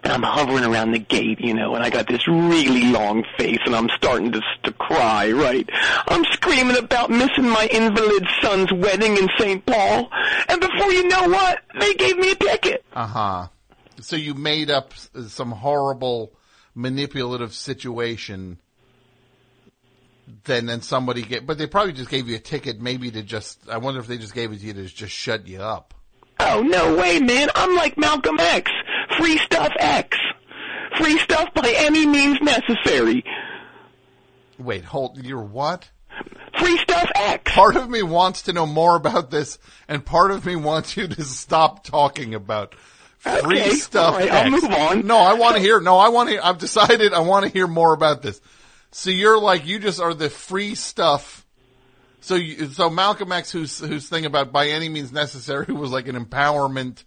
[0.07, 3.59] And I'm hovering around the gate, you know, and I got this really long face
[3.65, 5.69] and I'm starting to, to cry, right?
[6.07, 9.65] I'm screaming about missing my invalid son's wedding in St.
[9.65, 10.09] Paul.
[10.47, 12.85] And before you know what, they gave me a ticket.
[12.93, 13.47] Uh huh.
[13.99, 16.31] So you made up some horrible
[16.73, 18.59] manipulative situation.
[20.45, 23.67] Then then somebody get, but they probably just gave you a ticket, maybe to just.
[23.67, 25.93] I wonder if they just gave it to you to just shut you up.
[26.39, 27.49] Oh, no way, man.
[27.55, 28.71] I'm like Malcolm X.
[29.17, 30.17] Free stuff X.
[30.97, 33.23] Free stuff by any means necessary.
[34.57, 35.23] Wait, hold.
[35.23, 35.89] You're what?
[36.57, 37.51] Free stuff X.
[37.53, 41.07] Part of me wants to know more about this, and part of me wants you
[41.07, 42.73] to stop talking about
[43.19, 44.13] free Okay, stuff.
[44.13, 45.05] all right, I'll move on.
[45.05, 45.79] No, I want to hear.
[45.79, 46.43] No, I want to.
[46.45, 48.41] I've decided I want to hear more about this.
[48.91, 51.45] So you're like you just are the free stuff.
[52.21, 56.07] So you, so Malcolm X, whose whose thing about by any means necessary was like
[56.07, 57.03] an empowerment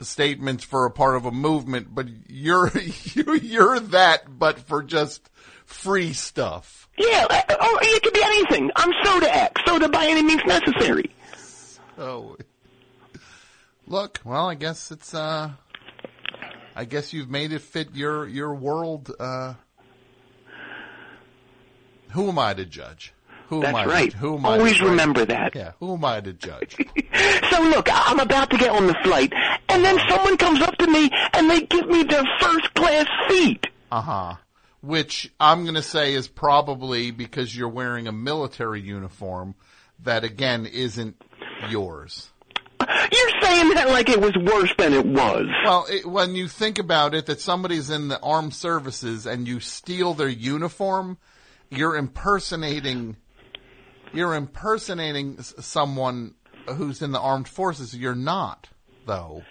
[0.00, 2.70] statement for a part of a movement, but you're
[3.14, 5.28] you, you're that, but for just
[5.64, 6.88] free stuff.
[6.98, 8.70] Yeah, uh, oh, it could be anything.
[8.76, 9.60] I'm Soda X.
[9.66, 11.10] Soda by any means necessary.
[11.98, 12.36] Oh.
[13.86, 15.50] Look, well, I guess it's uh
[16.76, 19.54] I guess you've made it fit your your world uh
[22.12, 23.12] Who am I to judge?
[23.50, 24.10] Who am That's I right.
[24.12, 25.56] To, who am I Always remember that.
[25.56, 26.76] Yeah, who am I to judge?
[27.50, 29.32] So look, I'm about to get on the flight,
[29.68, 33.66] and then someone comes up to me and they give me their first class seat.
[33.90, 34.36] Uh-huh.
[34.80, 39.56] Which I'm going to say is probably because you're wearing a military uniform
[40.04, 41.20] that again isn't
[41.68, 42.30] yours.
[42.80, 45.46] You're saying that like it was worse than it was.
[45.64, 49.60] Well, it, when you think about it, that somebody's in the armed services and you
[49.60, 51.18] steal their uniform,
[51.68, 53.16] you're impersonating,
[54.12, 56.34] you're impersonating someone
[56.76, 57.94] who's in the armed forces.
[57.96, 58.68] You're not,
[59.06, 59.42] though.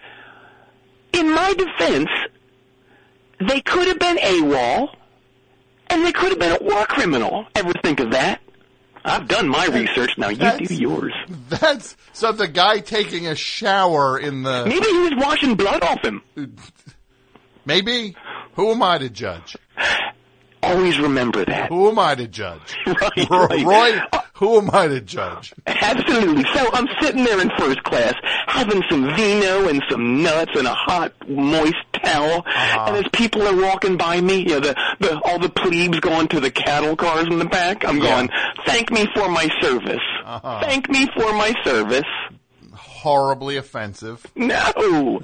[1.13, 2.09] In my defense,
[3.47, 4.89] they could have been AWOL,
[5.87, 7.45] and they could have been a war criminal.
[7.55, 8.41] Ever think of that?
[9.05, 10.17] I've done my research.
[10.17, 11.13] Now you That's- do yours.
[11.49, 12.31] That's so.
[12.33, 16.21] The guy taking a shower in the Maybe he was washing blood off him.
[17.65, 18.15] maybe.
[18.55, 19.55] Who am I to judge?
[20.61, 21.69] Always remember that.
[21.69, 22.75] Who am I to judge?
[22.85, 23.65] Right, right.
[23.65, 25.53] Roy, uh, who am I to judge?
[25.67, 26.43] Absolutely.
[26.53, 28.13] So I'm sitting there in first class,
[28.47, 32.39] having some vino and some nuts and a hot, moist towel.
[32.45, 32.85] Uh-huh.
[32.87, 36.27] And as people are walking by me, you know, the, the all the plebes going
[36.29, 38.03] to the cattle cars in the back, I'm Yeah.
[38.15, 38.29] going,
[38.65, 39.99] "Thank me for my service.
[40.25, 40.61] Uh-huh.
[40.61, 42.03] Thank me for my service."
[42.73, 44.25] Horribly offensive.
[44.35, 45.19] No.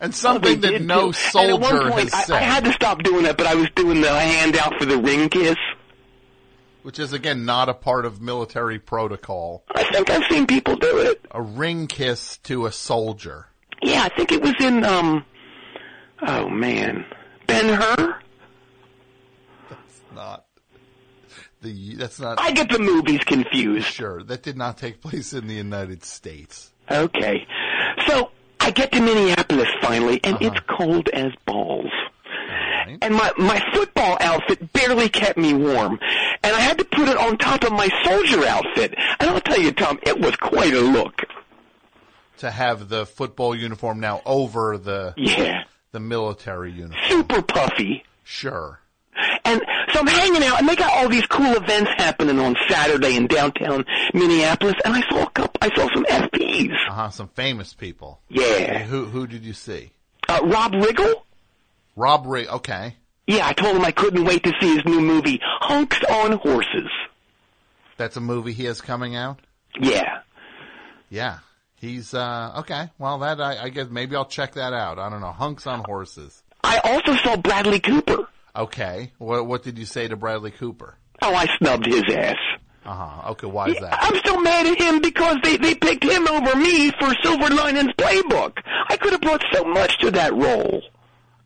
[0.00, 1.38] And something They that no too.
[1.38, 2.36] And at one soldier point, has I, said.
[2.36, 5.28] I had to stop doing that, but I was doing the handout for the ring
[5.28, 5.56] kiss.
[6.82, 9.64] Which is again not a part of military protocol.
[9.74, 11.24] I think I've seen people do it.
[11.30, 13.46] A ring kiss to a soldier.
[13.82, 15.24] Yeah, I think it was in um.
[16.26, 17.04] Oh man,
[17.46, 18.16] Ben Hur.
[19.68, 20.44] That's not
[21.62, 23.86] the that's not I get the movies confused.
[23.86, 24.22] sure.
[24.22, 26.72] That did not take place in the United States.
[26.90, 27.46] Okay,
[28.06, 28.30] so
[28.60, 30.46] I get to Minneapolis finally, and Uh-huh.
[30.46, 31.90] it's cold as balls.
[33.02, 35.98] And my my football outfit barely kept me warm,
[36.42, 38.94] and I had to put it on top of my soldier outfit.
[39.20, 41.22] And I'll tell you, Tom, it was quite a look.
[42.38, 47.00] To have the football uniform now over the Yeah, the military uniform.
[47.08, 48.04] super puffy.
[48.24, 48.80] Sure.
[49.44, 49.60] And
[49.92, 53.26] so I'm hanging out, and they got all these cool events happening on Saturday in
[53.26, 53.84] downtown
[54.14, 54.74] Minneapolis.
[54.84, 56.72] And I saw a couple, I saw some FPs.
[56.88, 57.10] Uh huh.
[57.10, 58.20] Some famous people.
[58.28, 59.92] Yeah, Who who did you see?
[60.28, 61.22] uh, Rob Riggle.
[61.96, 62.46] Rob Ray.
[62.46, 62.96] Okay.
[63.26, 66.90] Yeah, I told him I couldn't wait to see his new movie, Hunks on Horses.
[67.96, 69.40] That's a movie he has coming out.
[69.80, 70.20] Yeah.
[71.08, 71.38] Yeah.
[71.76, 72.90] He's uh okay.
[72.98, 74.98] Well, that I, I guess maybe I'll check that out.
[74.98, 75.32] I don't know.
[75.32, 76.42] Hunks on horses.
[76.62, 78.28] I also saw Bradley Cooper.
[78.54, 79.12] Okay.
[79.18, 80.96] What what did you say to Bradley Cooper?
[81.20, 82.36] Oh, I snubbed his ass.
[82.84, 83.30] Uh huh.
[83.30, 83.46] Okay.
[83.46, 83.98] Why is that?
[84.00, 87.92] I'm still mad at him because they, they picked him over me for Silver Linings
[87.98, 88.58] Playbook.
[88.88, 90.82] I could have brought so much to that role.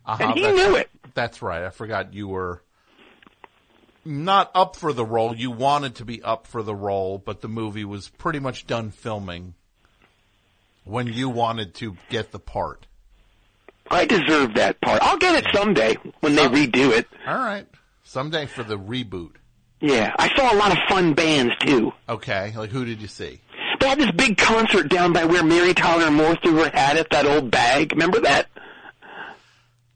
[0.07, 0.89] Uh-huh, and he knew it.
[1.13, 1.63] That's right.
[1.63, 2.61] I forgot you were
[4.05, 5.35] not up for the role.
[5.35, 8.91] You wanted to be up for the role, but the movie was pretty much done
[8.91, 9.53] filming
[10.85, 12.87] when you wanted to get the part.
[13.89, 15.01] I deserve that part.
[15.01, 17.07] I'll get it someday when they redo it.
[17.25, 17.65] All right.
[18.03, 19.31] Someday for the reboot.
[19.79, 21.91] Yeah, I saw a lot of fun bands too.
[22.09, 22.53] Okay.
[22.55, 23.41] Like who did you see?
[23.79, 27.09] They had this big concert down by where Mary Tyler Moore threw her hat at
[27.11, 27.91] that old bag.
[27.91, 28.47] Remember that?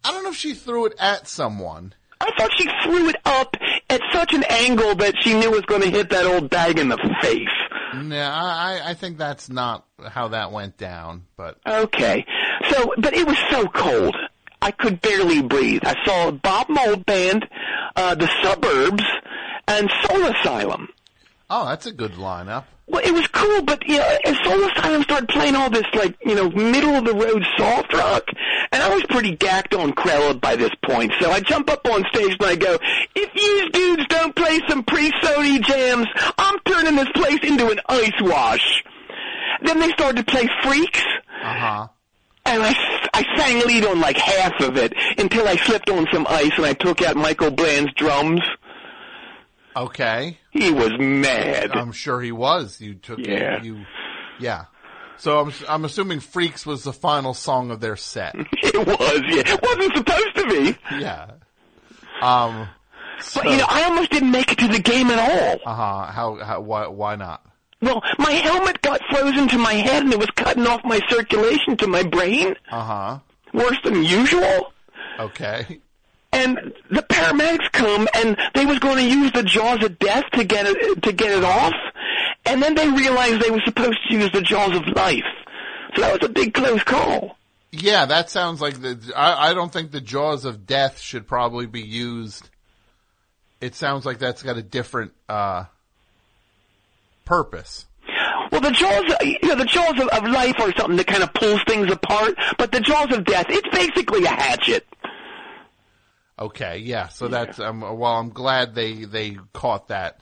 [0.03, 1.93] I don't know if she threw it at someone.
[2.19, 3.55] I thought she threw it up
[3.89, 6.77] at such an angle that she knew it was going to hit that old bag
[6.79, 7.47] in the face.
[7.95, 12.25] No, I, I think that's not how that went down, but Okay.
[12.69, 14.15] So, but it was so cold.
[14.61, 15.81] I could barely breathe.
[15.83, 17.47] I saw Bob Mould band,
[17.95, 19.03] uh, the Suburbs,
[19.67, 20.89] and Soul Asylum.
[21.51, 22.63] Oh, that's a good lineup.
[22.87, 26.17] Well, it was cool, but you know, as Soul Asylum started playing all this like
[26.25, 28.23] you know middle of the road soft rock,
[28.71, 31.13] and I was pretty gacked on Krella by this point.
[31.21, 32.77] So I jump up on stage and I go,
[33.15, 36.07] "If you dudes don't play some pre-Sony jams,
[36.37, 38.83] I'm turning this place into an ice wash."
[39.63, 41.03] Then they started to play Freaks.
[41.43, 41.87] Uh huh.
[42.43, 42.73] And I,
[43.13, 46.65] I sang lead on like half of it until I slipped on some ice and
[46.65, 48.41] I took out Michael Bland's drums.
[49.75, 50.37] Okay.
[50.51, 51.71] He was mad.
[51.71, 52.81] I'm sure he was.
[52.81, 53.61] You took Yeah.
[53.63, 53.85] you,
[54.39, 54.65] yeah.
[55.17, 58.35] So I'm I'm assuming Freaks was the final song of their set.
[58.63, 59.53] It was, yeah.
[59.53, 60.77] It wasn't supposed to be.
[60.99, 61.31] Yeah.
[62.21, 62.67] Um.
[63.35, 65.59] But you know, I almost didn't make it to the game at all.
[65.65, 66.11] Uh huh.
[66.11, 66.61] How, how?
[66.61, 66.87] Why?
[66.87, 67.45] Why not?
[67.81, 71.77] Well, my helmet got frozen to my head and it was cutting off my circulation
[71.77, 72.55] to my brain.
[72.71, 73.19] Uh huh.
[73.53, 74.73] Worse than usual.
[75.19, 75.81] Okay.
[76.33, 80.43] And the paramedics come and they was going to use the jaws of death to
[80.43, 81.73] get it to get it off.
[82.45, 85.23] And then they realized they were supposed to use the jaws of life.
[85.95, 87.37] So that was a big close call.
[87.71, 89.13] Yeah, that sounds like the.
[89.15, 92.49] I, I don't think the jaws of death should probably be used.
[93.61, 95.65] It sounds like that's got a different uh,
[97.25, 97.85] purpose.
[98.51, 101.33] Well, the jaws, you know, the jaws of, of life are something that kind of
[101.33, 104.85] pulls things apart, but the jaws of death, it's basically a hatchet.
[106.39, 107.07] Okay, yeah.
[107.09, 110.19] So that's um, well, I'm glad they they caught that.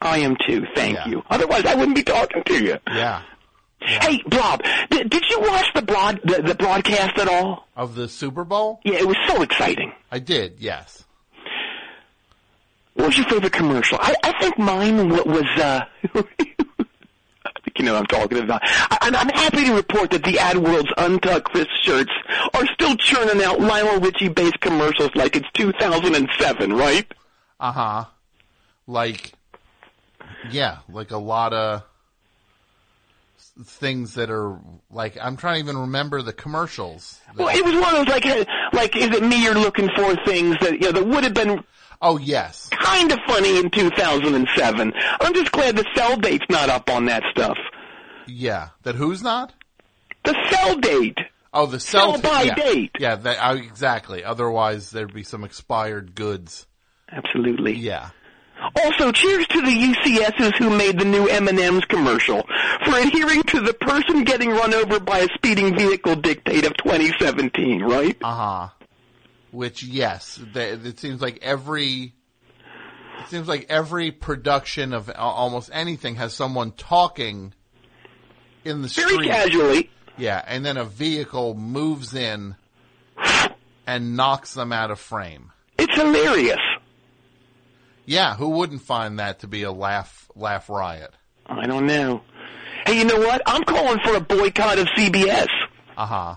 [0.00, 0.64] I am too.
[0.74, 1.08] Thank Yeah.
[1.08, 1.22] you.
[1.30, 2.76] Otherwise, I wouldn't be talking to you.
[2.88, 3.22] Yeah.
[3.80, 7.66] Hey, Bob, did, did you watch the broad the, the broadcast at all?
[7.76, 8.80] Of the Super Bowl?
[8.84, 9.92] Yeah, it was so exciting.
[10.10, 10.56] I did.
[10.60, 11.04] Yes.
[12.94, 13.98] What was your favorite commercial?
[14.00, 15.44] I, I think mine wa- was.
[15.60, 15.84] uh
[17.78, 18.62] You know what I'm talking about.
[19.02, 22.12] And I'm happy to report that the ad world's Untucked Chris shirts
[22.54, 27.12] are still churning out Lionel Richie-based commercials like it's 2007, right?
[27.60, 28.04] Uh huh.
[28.86, 29.32] Like,
[30.50, 31.82] yeah, like a lot of
[33.64, 34.58] things that are
[34.90, 37.20] like I'm trying to even remember the commercials.
[37.36, 40.14] Well, it was one of those like, like, is it me you're looking for?
[40.24, 41.64] Things that you know that would have been
[42.00, 42.68] Oh yes.
[42.70, 44.92] kind of funny in 2007.
[45.20, 47.58] I'm just glad the sell date's not up on that stuff.
[48.26, 48.68] Yeah.
[48.82, 49.52] That who's not?
[50.24, 51.18] The sell date.
[51.52, 52.54] Oh, the sell, Sell by yeah.
[52.54, 52.90] date.
[52.98, 54.22] Yeah, that, uh, exactly.
[54.24, 56.66] Otherwise, there'd be some expired goods.
[57.10, 57.74] Absolutely.
[57.74, 58.10] Yeah.
[58.84, 62.42] Also, cheers to the UCSs who made the new M&M's commercial
[62.84, 67.82] for adhering to the person getting run over by a speeding vehicle dictate of 2017,
[67.82, 68.16] right?
[68.22, 68.68] Uh huh.
[69.56, 72.12] Which, yes, it seems like every.
[73.22, 77.54] It seems like every production of almost anything has someone talking
[78.66, 79.08] in the street.
[79.08, 79.90] Very casually.
[80.18, 82.54] Yeah, and then a vehicle moves in
[83.86, 85.52] and knocks them out of frame.
[85.78, 86.60] It's hilarious.
[88.04, 91.14] Yeah, who wouldn't find that to be a laugh laugh riot?
[91.46, 92.20] I don't know.
[92.84, 93.40] Hey, you know what?
[93.46, 95.48] I'm calling for a boycott of CBS.
[95.96, 96.36] Uh huh.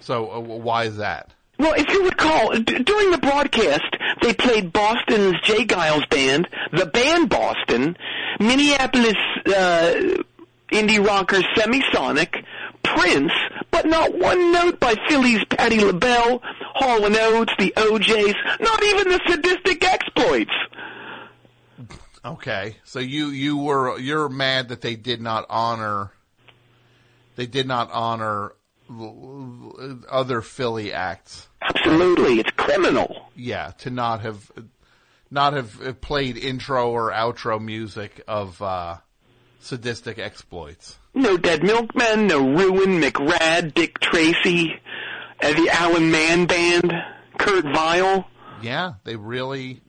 [0.00, 1.32] So uh, why is that?
[1.62, 3.84] Well, if you recall, d- during the broadcast,
[4.20, 5.64] they played Boston's J.
[5.64, 7.96] Geils band, the band Boston,
[8.40, 9.14] Minneapolis
[9.46, 9.94] uh,
[10.72, 12.44] indie rocker Semisonic,
[12.82, 13.30] Prince,
[13.70, 16.42] but not one note by Philly's Patti LaBelle,
[16.74, 20.50] Hall and Oates, the O'Jays, not even the Sadistic Exploits.
[22.24, 26.10] Okay, so you you were you're mad that they did not honor
[27.36, 28.52] they did not honor
[30.10, 31.48] other Philly acts.
[31.62, 33.30] Absolutely, it's criminal.
[33.34, 34.50] Yeah, to not have
[35.30, 38.98] not have played intro or outro music of uh,
[39.60, 40.98] sadistic exploits.
[41.14, 44.74] No Dead Milkmen, no Ruin, McRad, Dick Tracy,
[45.42, 46.92] uh, the Alan Mann Band,
[47.38, 48.26] Kurt Vile.
[48.62, 49.80] Yeah, they really.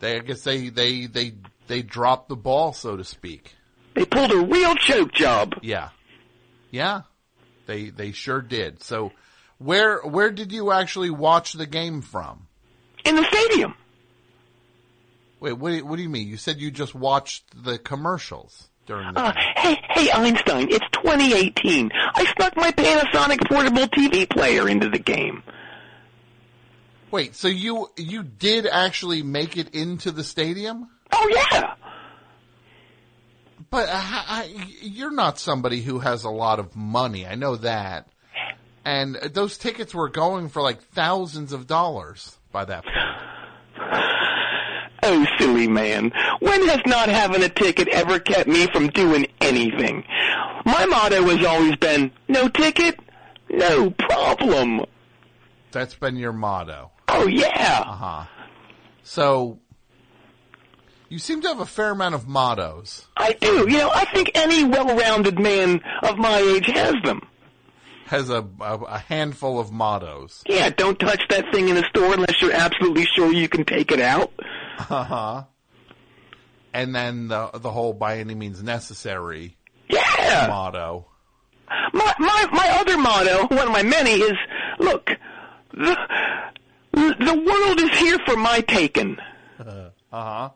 [0.00, 1.34] They I guess they they they
[1.66, 3.54] they dropped the ball, so to speak.
[3.94, 5.54] They pulled a real choke job.
[5.62, 5.90] Yeah,
[6.70, 7.02] yeah,
[7.66, 8.82] they they sure did.
[8.82, 9.12] So,
[9.58, 12.46] where where did you actually watch the game from?
[13.04, 13.74] In the stadium.
[15.40, 16.26] Wait, what do you, what do you mean?
[16.26, 21.90] You said you just watched the commercials during the Uh, hey, hey, Einstein, it's 2018.
[21.92, 25.42] I snuck my Panasonic portable TV player into the game.
[27.10, 30.88] Wait, so you you did actually make it into the stadium?
[31.12, 31.74] Oh yeah.
[33.74, 37.26] But uh, I, you're not somebody who has a lot of money.
[37.26, 38.06] I know that.
[38.84, 42.96] And those tickets were going for like thousands of dollars by that point.
[45.02, 46.12] Oh, silly man.
[46.38, 50.04] When has not having a ticket ever kept me from doing anything?
[50.64, 53.00] My motto has always been, no ticket,
[53.50, 54.84] no problem.
[55.72, 56.92] That's been your motto.
[57.08, 57.82] Oh yeah.
[57.84, 58.24] Uh huh.
[59.02, 59.58] So
[61.14, 63.06] you seem to have a fair amount of mottos.
[63.16, 63.70] I do.
[63.70, 67.20] You know, I think any well-rounded man of my age has them.
[68.06, 70.42] Has a a, a handful of mottos.
[70.48, 73.92] Yeah, don't touch that thing in the store unless you're absolutely sure you can take
[73.92, 74.32] it out.
[74.90, 75.44] Uh huh.
[76.72, 79.56] And then the the whole by any means necessary
[79.88, 80.46] Yeah.
[80.48, 81.06] motto.
[81.92, 84.34] My my my other motto, one of my many, is
[84.80, 85.10] look,
[85.72, 85.96] the
[86.92, 89.16] the world is here for my taking.
[89.60, 90.50] Uh huh.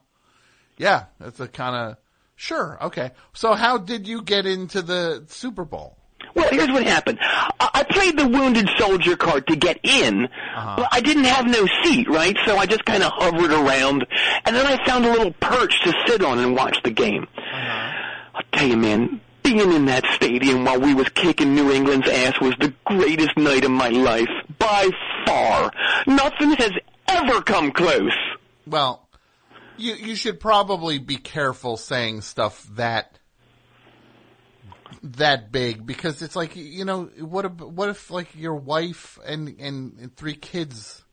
[0.78, 1.96] Yeah, that's a kind of
[2.36, 2.78] sure.
[2.82, 3.10] Okay.
[3.34, 5.96] So how did you get into the Super Bowl?
[6.34, 7.18] Well, here's what happened.
[7.20, 10.74] I, I played the wounded soldier card to get in, uh-huh.
[10.78, 12.36] but I didn't have no seat, right?
[12.46, 14.06] So I just kind of hovered around,
[14.44, 17.26] and then I found a little perch to sit on and watch the game.
[17.36, 17.92] Uh-huh.
[18.34, 22.40] I'll tell you, man, being in that stadium while we was kicking New England's ass
[22.40, 24.28] was the greatest night of my life,
[24.58, 24.90] by
[25.26, 25.72] far.
[26.06, 26.72] Nothing has
[27.08, 28.16] ever come close.
[28.66, 29.07] Well,
[29.78, 33.18] you you should probably be careful saying stuff that
[35.02, 39.48] that big because it's like you know what if, what if like your wife and,
[39.60, 41.04] and and three kids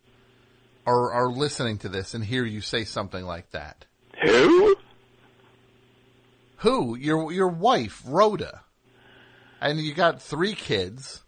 [0.85, 3.85] are are listening to this and hear you say something like that?
[4.23, 4.75] Who?
[6.57, 6.95] Who?
[6.95, 8.61] Your your wife, Rhoda.
[9.61, 11.23] And you got three kids.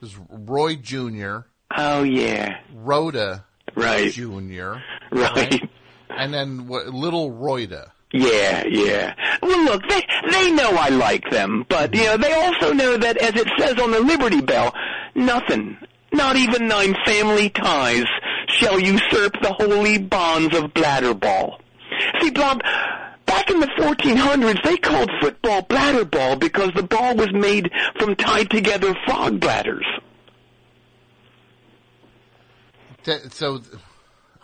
[0.00, 1.40] There's Roy Jr.,
[1.76, 3.44] Oh yeah, Rhoda
[3.74, 4.12] Right.
[4.12, 4.74] Jr.,
[5.10, 5.68] right.
[6.16, 7.92] And then what, little Rhoda.
[8.12, 9.14] Yeah, yeah.
[9.42, 13.16] Well, look, they they know I like them, but you know they also know that,
[13.16, 14.72] as it says on the Liberty Bell,
[15.16, 15.76] nothing,
[16.12, 18.06] not even nine family ties,
[18.46, 21.58] shall usurp the holy bonds of bladderball.
[22.20, 22.60] See, Bob,
[23.26, 28.48] back in the 1400s, they called football bladderball because the ball was made from tied
[28.50, 29.86] together frog bladders.
[33.04, 33.60] That- so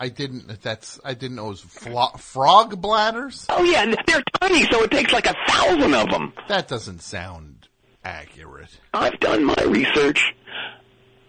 [0.03, 0.63] I didn't.
[0.63, 3.45] That's I didn't know it was flo- frog bladders.
[3.51, 6.33] Oh yeah, and they're tiny, so it takes like a thousand of them.
[6.49, 7.69] That doesn't sound
[8.03, 8.81] accurate.
[8.95, 10.35] I've done my research.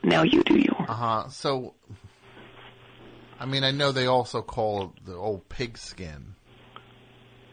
[0.04, 0.86] Now you do yours.
[0.88, 1.30] Uh huh.
[1.30, 1.74] So,
[3.40, 6.36] I mean, I know they also call the old pigskin.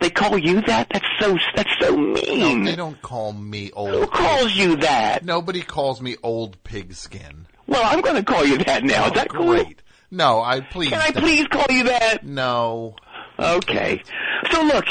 [0.00, 0.86] They call you that?
[0.92, 2.62] That's so that's so mean.
[2.62, 3.90] No, they don't call me old.
[3.90, 5.24] Who calls you that?
[5.24, 7.46] Nobody calls me old pigskin.
[7.66, 9.06] Well, I'm going to call you that now.
[9.06, 9.64] Is that cool?
[10.10, 10.90] No, I please.
[10.90, 12.24] Can I please call you that?
[12.24, 12.96] No.
[13.38, 14.02] Okay.
[14.50, 14.84] So look.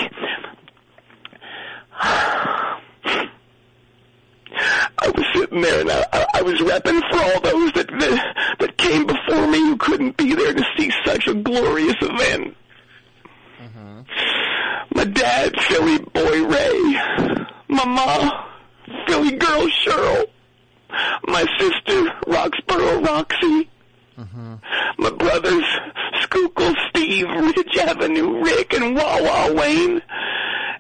[5.00, 8.78] I was sitting there and I, I- was repping for all those that, that that
[8.78, 12.56] came before me who couldn't be there to see such a glorious event.
[13.62, 14.02] Mm-hmm.
[14.96, 16.82] My dad, Philly boy Ray.
[17.68, 18.46] My ma,
[19.08, 20.26] Philly girl Cheryl.
[21.28, 23.70] My sister, Roxborough Roxy.
[24.18, 25.66] My brothers,
[26.22, 30.02] Schuylkill Steve, Ridge Avenue Rick, and Wawa Wayne.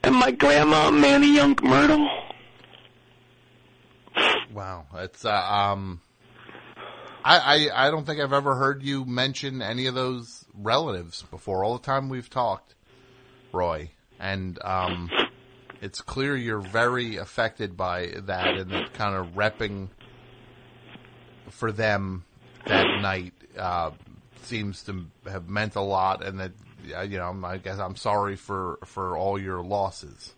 [0.04, 2.10] And my grandma, Manayunk Myrtle.
[4.52, 6.02] Wow, it's uh, um.
[7.24, 11.64] I, I I don't think I've ever heard you mention any of those relatives before.
[11.64, 12.74] All the time we've talked,
[13.52, 15.12] Roy, and um,
[15.82, 19.90] it's clear you're very affected by that and that kind of repping
[21.50, 22.24] for them
[22.66, 23.92] that night uh,
[24.44, 26.52] seems to have meant a lot, and that
[27.08, 30.34] you know I guess I'm sorry for for all your losses.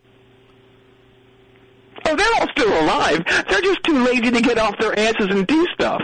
[2.06, 3.24] Oh, they're all still alive.
[3.50, 6.02] They're just too lazy to get off their asses and do stuff.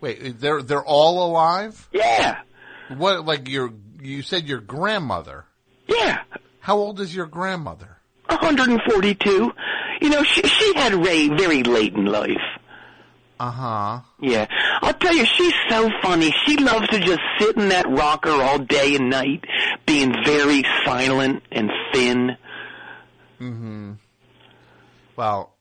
[0.00, 1.88] Wait, they're they're all alive?
[1.92, 2.40] Yeah.
[2.96, 5.44] What like your you said your grandmother?
[5.88, 6.22] Yeah.
[6.60, 7.96] How old is your grandmother?
[8.28, 9.52] 142.
[10.00, 12.36] You know, she, she had Ray very late in life.
[13.38, 14.00] Uh huh.
[14.20, 14.46] Yeah.
[14.80, 16.32] I'll tell you, she's so funny.
[16.46, 19.44] She loves to just sit in that rocker all day and night,
[19.86, 22.36] being very silent and thin.
[23.40, 23.92] Mm hmm.
[25.16, 25.54] Well,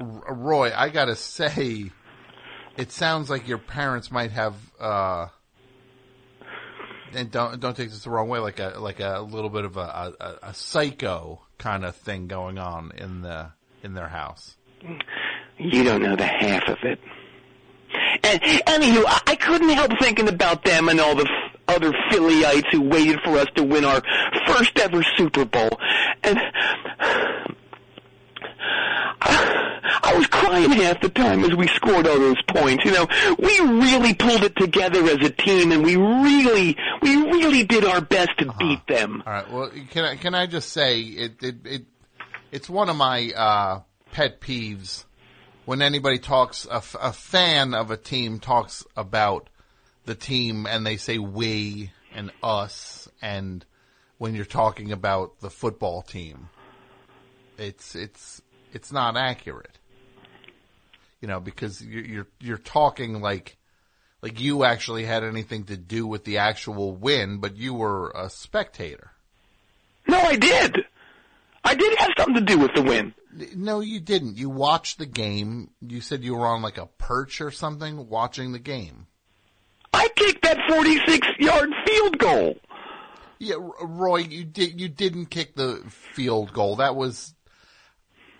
[0.00, 1.90] R- Roy, I gotta say,
[2.76, 5.26] it sounds like your parents might have, uh,
[7.12, 9.76] and don't don't take this the wrong way, like a like a little bit of
[9.76, 13.52] a a, a psycho kind of thing going on in the
[13.82, 14.56] in their house.
[15.58, 17.00] You don't know the half of it.
[18.24, 22.70] And anywho, I, I couldn't help thinking about them and all the f- other Phillyites
[22.72, 24.02] who waited for us to win our
[24.46, 25.70] first ever Super Bowl.
[26.22, 26.38] And
[29.20, 32.84] I was crying half the time as we scored all those points.
[32.84, 33.06] You know,
[33.38, 38.00] we really pulled it together as a team, and we really, we really did our
[38.00, 39.22] best to beat them.
[39.26, 39.50] All right.
[39.50, 41.82] Well, can I can I just say it it, it
[42.52, 43.80] it's one of my uh,
[44.12, 45.04] pet peeves
[45.68, 49.50] when anybody talks a, fan of a team talks about
[50.06, 53.66] the team and they say we and us and
[54.16, 56.48] when you're talking about the football team
[57.58, 58.40] it's it's
[58.72, 59.78] it's not accurate
[61.20, 63.58] you know because you're you're, you're talking like
[64.22, 68.30] like you actually had anything to do with the actual win but you were a
[68.30, 69.10] spectator
[70.06, 70.78] No, I did.
[71.62, 73.12] I did have something to do with the win.
[73.54, 74.36] No, you didn't.
[74.38, 75.70] You watched the game.
[75.80, 79.06] You said you were on like a perch or something watching the game.
[79.92, 82.56] I kicked that 46 yard field goal.
[83.38, 84.80] Yeah, Roy, you did.
[84.80, 86.76] You didn't kick the field goal.
[86.76, 87.34] That was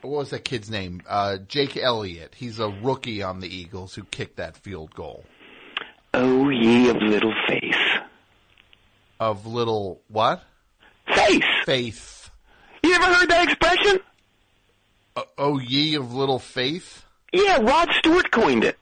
[0.00, 1.02] what was that kid's name?
[1.08, 2.34] Uh, Jake Elliott.
[2.34, 5.24] He's a rookie on the Eagles who kicked that field goal.
[6.14, 7.74] Oh, ye of little faith.
[9.20, 10.42] Of little what?
[11.14, 11.44] Faith.
[11.64, 12.30] Faith.
[12.82, 14.00] You ever heard that expression?
[15.36, 17.04] Oh, ye of little faith.
[17.32, 18.78] Yeah, Rod Stewart coined it.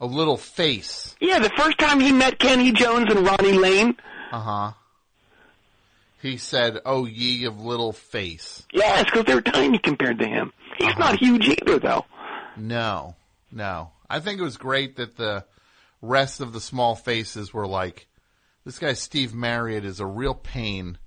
[0.00, 1.16] A little face.
[1.20, 3.96] Yeah, the first time he met Kenny Jones and Ronnie Lane.
[4.30, 4.72] Uh huh.
[6.20, 10.52] He said, "Oh, ye of little face." Yes, because they're tiny compared to him.
[10.78, 12.04] He's not huge either, though.
[12.56, 13.16] No,
[13.50, 13.90] no.
[14.08, 15.44] I think it was great that the
[16.00, 18.06] rest of the small faces were like,
[18.64, 20.98] this guy Steve Marriott is a real pain.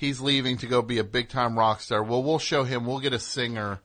[0.00, 2.02] He's leaving to go be a big time rock star.
[2.02, 2.86] Well, we'll show him.
[2.86, 3.82] We'll get a singer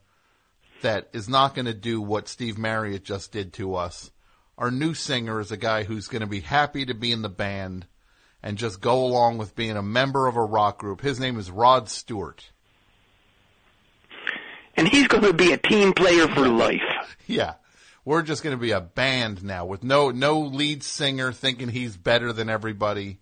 [0.80, 4.10] that is not going to do what Steve Marriott just did to us.
[4.56, 7.28] Our new singer is a guy who's going to be happy to be in the
[7.28, 7.86] band
[8.42, 11.02] and just go along with being a member of a rock group.
[11.02, 12.50] His name is Rod Stewart.
[14.74, 16.80] And he's going to be a team player for life.
[17.26, 17.56] Yeah.
[18.06, 21.98] We're just going to be a band now with no no lead singer thinking he's
[21.98, 23.18] better than everybody.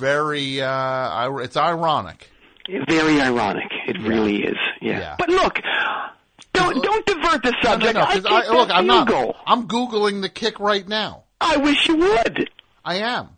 [0.00, 2.30] Very uh it's ironic.
[2.88, 3.70] Very ironic.
[3.86, 4.56] It really is.
[4.80, 4.98] Yeah.
[4.98, 5.16] Yeah.
[5.18, 5.58] But look,
[6.54, 7.94] don't don't divert the subject.
[7.94, 9.36] No, no, no, I I, look, I'm not.
[9.46, 11.24] I'm googling the kick right now.
[11.40, 12.48] I wish you would.
[12.82, 13.28] I am.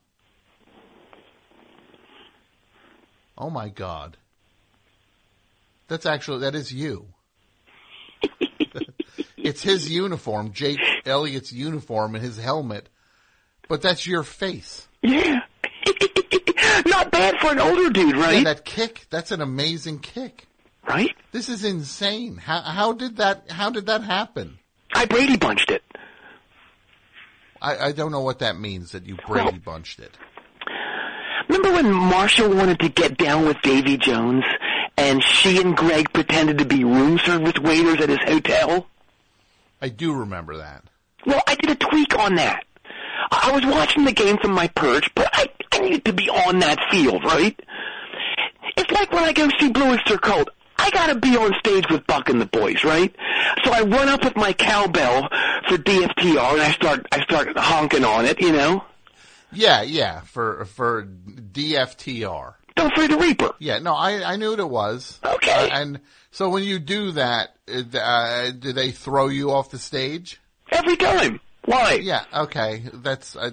[3.36, 4.16] Oh my god.
[5.88, 7.06] That's actually that is you.
[9.36, 12.88] it's his uniform, Jake Elliott's uniform and his helmet.
[13.68, 14.86] But that's your face.
[15.02, 15.40] Yeah.
[16.86, 18.38] Not bad for an older dude, right?
[18.38, 20.46] Yeah, that kick, that's an amazing kick.
[20.86, 21.14] Right?
[21.30, 22.36] This is insane.
[22.36, 24.58] How how did that how did that happen?
[24.94, 25.82] I Brady bunched it.
[27.60, 30.16] I, I don't know what that means that you Brady bunched it.
[31.48, 34.44] Remember when Marcia wanted to get down with Davy Jones
[34.96, 38.88] and she and Greg pretended to be room service waiters at his hotel?
[39.80, 40.84] I do remember that.
[41.26, 42.64] Well, I did a tweak on that.
[43.32, 46.58] I was watching the game from my perch, but I, I needed to be on
[46.60, 47.58] that field, right?
[48.76, 50.48] It's like when I go see Blue Oyster Cult.
[50.78, 53.14] I gotta be on stage with Buck and the boys, right?
[53.64, 55.28] So I run up with my cowbell
[55.68, 58.84] for DFTR and I start, I start honking on it, you know?
[59.52, 62.54] Yeah, yeah, for for DFTR.
[62.74, 63.54] Don't fear the Reaper.
[63.58, 65.20] Yeah, no, I I knew what it was.
[65.24, 65.70] Okay.
[65.70, 66.00] Uh, and
[66.30, 70.40] so when you do that, uh, do they throw you off the stage?
[70.70, 71.38] Every time.
[71.64, 71.94] Why?
[71.94, 72.24] Yeah.
[72.34, 72.84] Okay.
[72.92, 73.50] That's uh,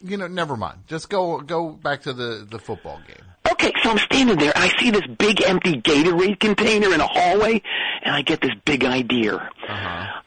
[0.00, 0.26] you know.
[0.26, 0.80] Never mind.
[0.86, 3.24] Just go go back to the the football game.
[3.52, 7.06] Okay, so I'm standing there and I see this big empty Gatorade container in a
[7.06, 7.62] hallway
[8.02, 9.34] and I get this big idea.
[9.36, 10.20] Uh-huh.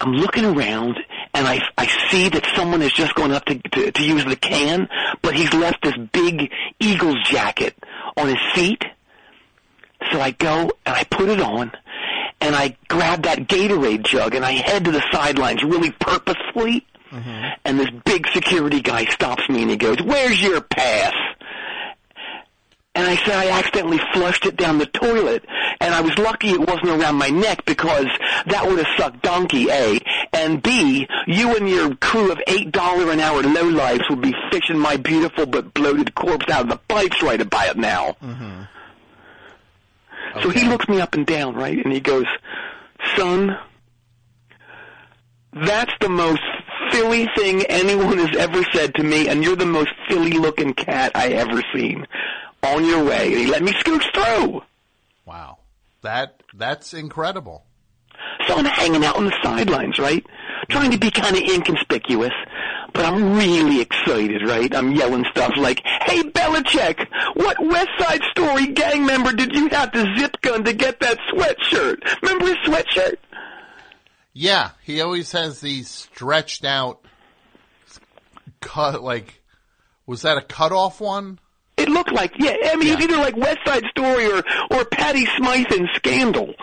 [0.00, 0.98] I'm looking around
[1.34, 4.36] and I, I see that someone has just gone up to, to, to use the
[4.36, 4.88] can,
[5.22, 6.50] but he's left this big
[6.80, 7.76] Eagles jacket
[8.16, 8.82] on his seat.
[10.10, 11.72] So I go and I put it on
[12.42, 16.86] and I grab that Gatorade jug and I head to the sidelines really purposefully.
[17.64, 21.14] And this big security guy stops me and he goes, where's your pass?
[22.94, 25.44] And I said I accidentally flushed it down the toilet.
[25.80, 28.06] and I was lucky it wasn't around my neck because
[28.46, 29.98] that would have sucked donkey, A.
[30.32, 34.96] And B, you and your crew of $8 an hour lowlifes would be fishing my
[34.96, 38.16] beautiful but bloated corpse out of the pipes right about now.
[38.22, 38.62] Mm-hmm.
[40.42, 41.82] So he looks me up and down, right?
[41.82, 42.26] And he goes,
[43.16, 43.56] son,
[45.52, 46.42] that's the most
[46.90, 51.12] Philly thing anyone has ever said to me, and you're the most Philly looking cat
[51.14, 52.06] I ever seen.
[52.64, 53.26] On your way.
[53.26, 54.62] And he let me scooch through.
[55.26, 55.58] Wow.
[56.02, 57.64] That that's incredible.
[58.46, 60.24] So I'm hanging out on the sidelines, right?
[60.68, 62.32] Trying to be kind of inconspicuous.
[62.92, 64.74] But I'm really excited, right?
[64.74, 69.92] I'm yelling stuff like, Hey Belichick, what West Side Story gang member did you have
[69.92, 72.22] to zip gun to get that sweatshirt?
[72.22, 73.16] Remember his sweatshirt?
[74.34, 77.04] Yeah, he always has these stretched out
[78.60, 79.42] cut like
[80.06, 81.38] was that a cutoff one?
[81.76, 85.26] It looked like, yeah, I mean, it's either like West Side Story or, or Patty
[85.36, 86.54] Smyth in Scandal.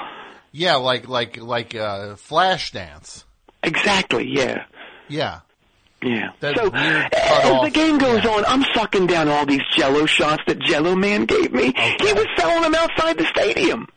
[0.51, 3.23] Yeah, like like like uh Flashdance.
[3.63, 4.65] Exactly, yeah.
[5.07, 5.39] Yeah.
[6.01, 6.31] Yeah.
[6.41, 10.59] So weird as the game goes on, I'm sucking down all these Jello shots that
[10.59, 11.73] Jello Man gave me.
[11.75, 13.87] He was selling them outside the stadium.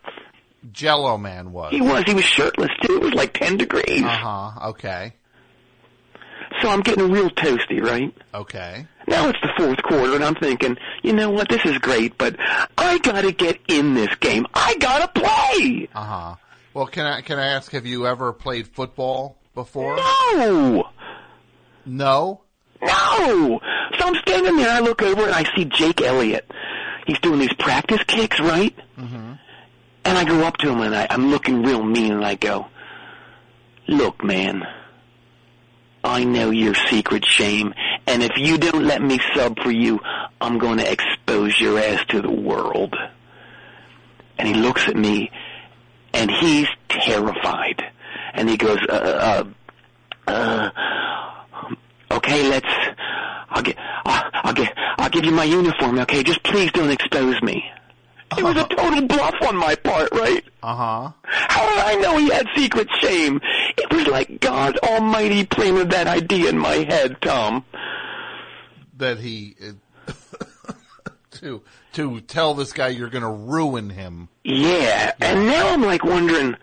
[0.71, 1.71] Jello Man was.
[1.71, 2.03] He was.
[2.05, 2.97] He was shirtless too.
[2.97, 4.03] It was like ten degrees.
[4.03, 4.69] Uh huh.
[4.71, 5.13] Okay.
[6.61, 8.13] So I'm getting real toasty, right?
[8.33, 8.85] Okay.
[9.07, 11.49] Now it's the fourth quarter, and I'm thinking, you know what?
[11.49, 12.35] This is great, but
[12.77, 14.45] I gotta get in this game.
[14.53, 15.89] I gotta play.
[15.93, 16.35] Uh huh.
[16.73, 17.71] Well, can I can I ask?
[17.71, 19.95] Have you ever played football before?
[19.97, 20.89] No.
[21.85, 22.41] No.
[22.81, 23.59] No.
[23.97, 24.71] So I'm standing there.
[24.71, 26.49] I look over and I see Jake Elliott.
[27.05, 28.75] He's doing these practice kicks, right?
[28.97, 29.33] Mm-hmm.
[30.05, 32.67] And I go up to him and I, I'm looking real mean and I go,
[33.87, 34.63] look, man,
[36.03, 37.73] I know your secret shame,
[38.05, 40.01] and if you don't let me sub for you,
[40.41, 42.93] I'm going to expose your ass to the world.
[44.37, 45.31] And he looks at me,
[46.13, 47.81] and he's terrified.
[48.33, 49.43] And he goes, uh,
[50.27, 50.69] uh, uh,
[52.13, 52.67] okay, let's,
[53.49, 56.23] I'll get, I'll, I'll get, I'll give you my uniform, okay?
[56.23, 57.63] Just please don't expose me.
[58.37, 60.43] It was a total bluff on my part, right?
[60.63, 61.11] Uh huh.
[61.23, 63.39] How did I know he had secret shame?
[63.77, 67.63] It was like God Almighty planted that idea in my head, Tom.
[68.97, 69.55] That he
[71.31, 71.61] to
[71.93, 74.29] to tell this guy you're going to ruin him.
[74.43, 76.55] Yeah, and now I'm like wondering,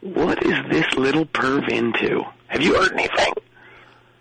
[0.00, 2.22] what is this little perv into?
[2.46, 3.34] Have you heard anything?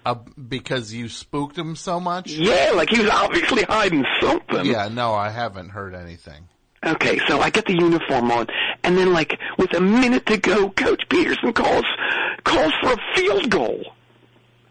[0.08, 0.16] Uh,
[0.48, 2.30] because you spooked him so much?
[2.32, 4.66] Yeah, like he was obviously hiding something.
[4.66, 6.48] Yeah, no, I haven't heard anything.
[6.86, 8.48] Okay, so I get the uniform on,
[8.84, 11.84] and then like with a minute to go, Coach Pederson calls
[12.46, 13.84] calls for a field goal,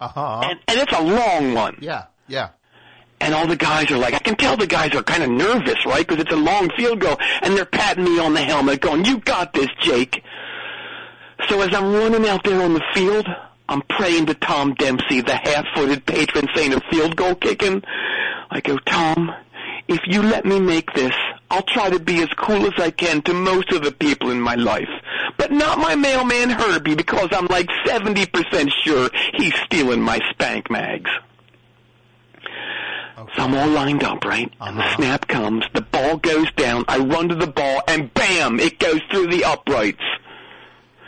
[0.00, 0.40] Uh huh.
[0.44, 1.76] and, and it's a long one.
[1.82, 2.50] Yeah, yeah.
[3.20, 5.84] And all the guys are like, I can tell the guys are kind of nervous,
[5.84, 6.06] right?
[6.06, 9.18] Because it's a long field goal, and they're patting me on the helmet, going, "You
[9.20, 10.22] got this, Jake."
[11.48, 13.26] So as I'm running out there on the field,
[13.68, 17.82] I'm praying to Tom Dempsey, the half-footed patron saint of field goal kicking.
[18.50, 19.32] I go, Tom,
[19.88, 21.14] if you let me make this,
[21.50, 24.40] I'll try to be as cool as I can to most of the people in
[24.40, 24.88] my life.
[25.36, 31.10] But not my mailman Herbie because I'm like 70% sure he's stealing my spank mags.
[33.34, 34.52] So I'm all lined up, right?
[34.60, 38.60] And the snap comes, the ball goes down, I run to the ball, and bam,
[38.60, 40.02] it goes through the uprights.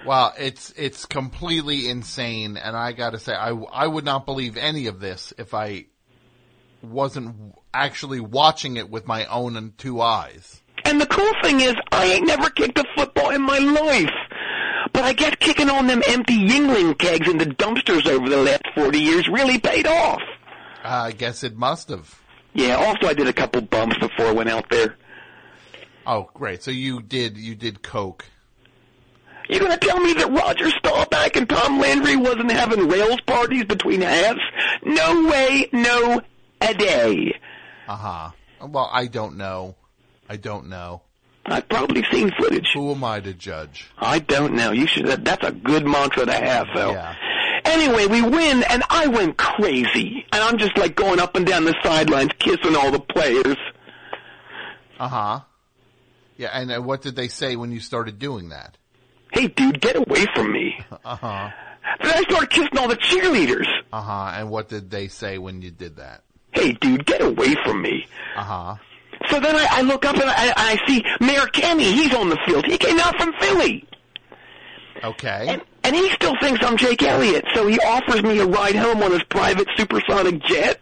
[0.08, 4.56] Wow, it's it's completely insane, and I got to say, I I would not believe
[4.56, 5.84] any of this if I
[6.82, 10.62] wasn't actually watching it with my own and two eyes.
[10.86, 14.14] And the cool thing is, I ain't never kicked a football in my life.
[14.94, 18.62] But I guess kicking on them empty Yuengling kegs in the dumpsters over the last
[18.76, 20.22] 40 years really paid off.
[20.82, 22.18] Uh, I guess it must have.
[22.54, 24.96] Yeah, also I did a couple bumps before I went out there.
[26.06, 26.62] Oh, great!
[26.62, 28.24] So you did you did coke?
[29.48, 34.02] You gonna tell me that Roger Staubach and Tom Landry wasn't having rails parties between
[34.02, 34.40] halves?
[34.84, 36.20] No way, no
[36.60, 37.38] a day.
[37.86, 38.30] Uh huh.
[38.60, 39.76] Well, I don't know.
[40.28, 41.02] I don't know.
[41.46, 42.68] I've probably seen footage.
[42.74, 43.88] Who am I to judge?
[43.96, 44.70] I don't know.
[44.72, 45.06] You should.
[45.24, 46.90] That's a good mantra to have, though.
[46.90, 47.14] Yeah.
[47.64, 51.64] Anyway, we win, and I went crazy, and I'm just like going up and down
[51.64, 53.56] the sidelines, kissing all the players.
[54.98, 55.40] Uh huh.
[56.36, 58.76] Yeah, and uh, what did they say when you started doing that?
[59.32, 60.78] Hey, dude, get away from me.
[61.04, 61.50] Uh huh.
[62.02, 63.66] Then I started kissing all the cheerleaders.
[63.92, 64.32] Uh huh.
[64.34, 66.22] And what did they say when you did that?
[66.52, 68.06] Hey, dude, get away from me.
[68.36, 68.76] Uh huh.
[69.28, 71.92] So then I, I look up and I, I see Mayor Kenny.
[71.92, 72.64] He's on the field.
[72.66, 73.84] He came out from Philly.
[75.04, 75.46] Okay.
[75.48, 79.02] And, and he still thinks I'm Jake Elliott, so he offers me a ride home
[79.02, 80.80] on his private supersonic jet.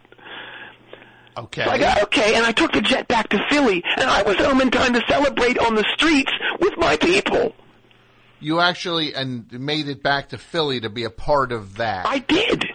[1.37, 1.63] Okay.
[1.63, 4.37] So I go, okay, and I took the jet back to Philly, and I was
[4.37, 7.53] home in time to celebrate on the streets with my people.
[8.39, 12.05] You actually and made it back to Philly to be a part of that.
[12.05, 12.65] I did.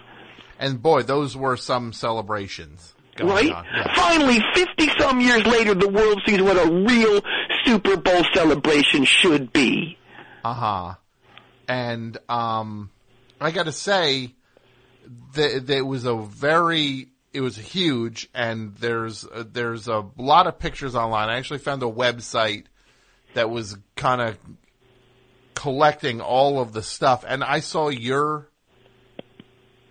[0.59, 2.95] And boy, those were some celebrations.
[3.21, 3.47] right?
[3.47, 3.95] Yeah.
[3.95, 7.21] Finally, 50 some years later, the world sees what a real
[7.65, 9.99] Super Bowl celebration should be.
[10.45, 10.95] Uh huh.
[11.69, 12.91] And um,
[13.41, 14.35] I got to say
[15.35, 20.47] that that it was a very it was huge, and there's uh, there's a lot
[20.47, 21.29] of pictures online.
[21.29, 22.65] I actually found a website
[23.35, 24.39] that was kind of
[25.55, 28.49] collecting all of the stuff, and I saw your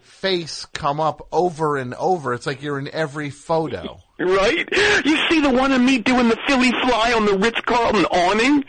[0.01, 2.33] face come up over and over.
[2.33, 3.99] It's like you're in every photo.
[4.19, 4.69] Right?
[5.03, 8.63] You see the one of me doing the Philly fly on the Ritz Carlton awning?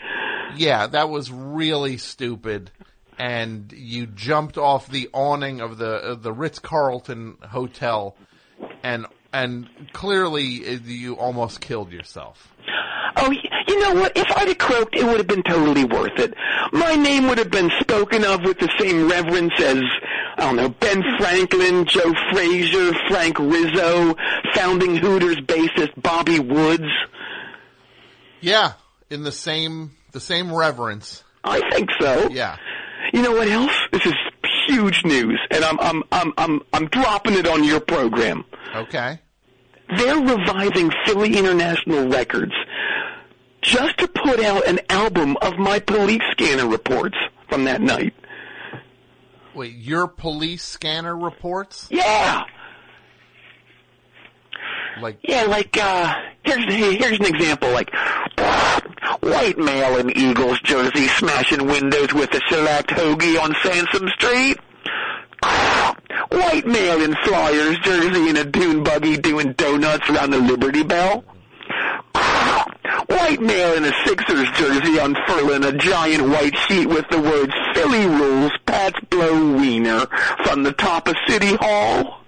[0.55, 2.71] Yeah, that was really stupid.
[3.19, 8.15] And you jumped off the awning of the uh, the Ritz Carlton hotel,
[8.81, 12.52] and and clearly uh, you almost killed yourself.
[13.15, 14.17] Oh, you know what?
[14.17, 16.33] If I'd have croaked, it would have been totally worth it.
[16.71, 19.81] My name would have been spoken of with the same reverence as,
[20.37, 24.15] I don't know, Ben Franklin, Joe Frazier, Frank Rizzo,
[24.53, 26.89] founding Hooters bassist Bobby Woods.
[28.41, 28.73] Yeah,
[29.09, 31.23] in the same the same reverence.
[31.43, 32.29] I think so.
[32.29, 32.57] Yeah.
[33.13, 33.75] You know what else?
[33.91, 34.13] This is
[34.67, 38.45] huge news, and I'm I'm I'm I'm I'm dropping it on your program.
[38.75, 39.19] Okay.
[39.97, 42.53] They're reviving Philly International Records
[43.63, 47.17] just to put out an album of my police scanner reports
[47.49, 48.13] from that night.
[49.55, 51.87] Wait, your police scanner reports?
[51.89, 52.43] Yeah.
[55.01, 56.13] Like Yeah, like uh
[56.43, 57.89] here's here's an example like
[59.21, 64.59] white male in Eagles jersey smashing windows with a select hoagie on Sansom Street.
[66.29, 71.23] White male in Flyers jersey in a dune buggy doing donuts around the Liberty Bell.
[73.07, 78.05] White male in a Sixers jersey unfurling a giant white sheet with the words Philly
[78.05, 80.05] rules, Pats blow wiener
[80.43, 82.23] from the top of City Hall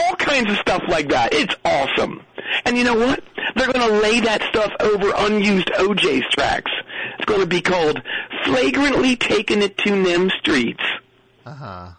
[0.00, 1.32] all kinds of stuff like that.
[1.32, 2.22] It's awesome.
[2.64, 3.22] And you know what?
[3.54, 6.70] They're going to lay that stuff over unused O'Jays tracks.
[7.16, 8.00] It's going to be called
[8.44, 10.82] Flagrantly Taking It to Nem Streets.
[11.44, 11.90] Uh huh.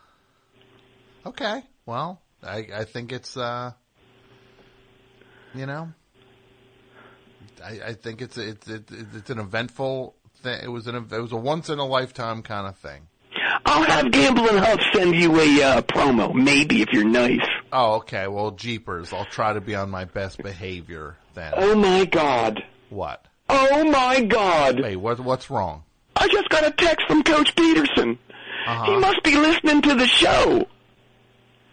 [1.26, 1.62] Okay.
[1.86, 3.72] Well, I I think it's uh,
[5.54, 5.92] you know,
[7.64, 10.60] I I think it's it's it's, it's an eventful thing.
[10.64, 13.08] It was an it was a once in a lifetime kind of thing.
[13.66, 17.48] I'll have Gamble and Huff send you a uh, promo, maybe if you're nice.
[17.72, 18.28] Oh, okay.
[18.28, 21.54] Well, jeepers, I'll try to be on my best behavior then.
[21.56, 22.62] Oh my god.
[22.90, 23.26] What?
[23.48, 24.82] Oh my god.
[24.82, 25.84] Wait, what what's wrong?
[26.16, 28.18] I just got a text from Coach Pederson.
[28.68, 28.86] Uh-huh.
[28.86, 30.68] He must be listening to the show.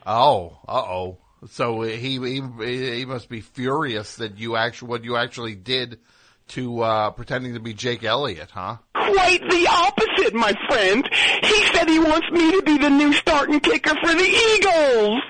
[0.07, 1.19] Oh, uh oh.
[1.47, 5.99] So he he he must be furious that you actually what you actually did
[6.49, 8.79] to uh pretending to be Jake Elliott, huh?
[8.95, 11.09] Quite the opposite, my friend.
[11.43, 15.21] He said he wants me to be the new starting kicker for the Eagles.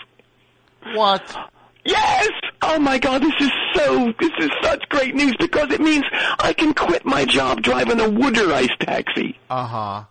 [0.94, 1.36] What?
[1.84, 2.28] Yes!
[2.62, 6.04] Oh my god, this is so, this is such great news because it means
[6.38, 9.38] I can quit my job driving a Wooder ice taxi.
[9.48, 10.04] Uh huh.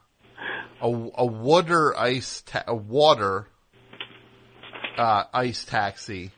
[0.82, 0.88] A
[1.18, 3.48] a water ice ta- a water
[4.98, 6.32] uh ice taxi.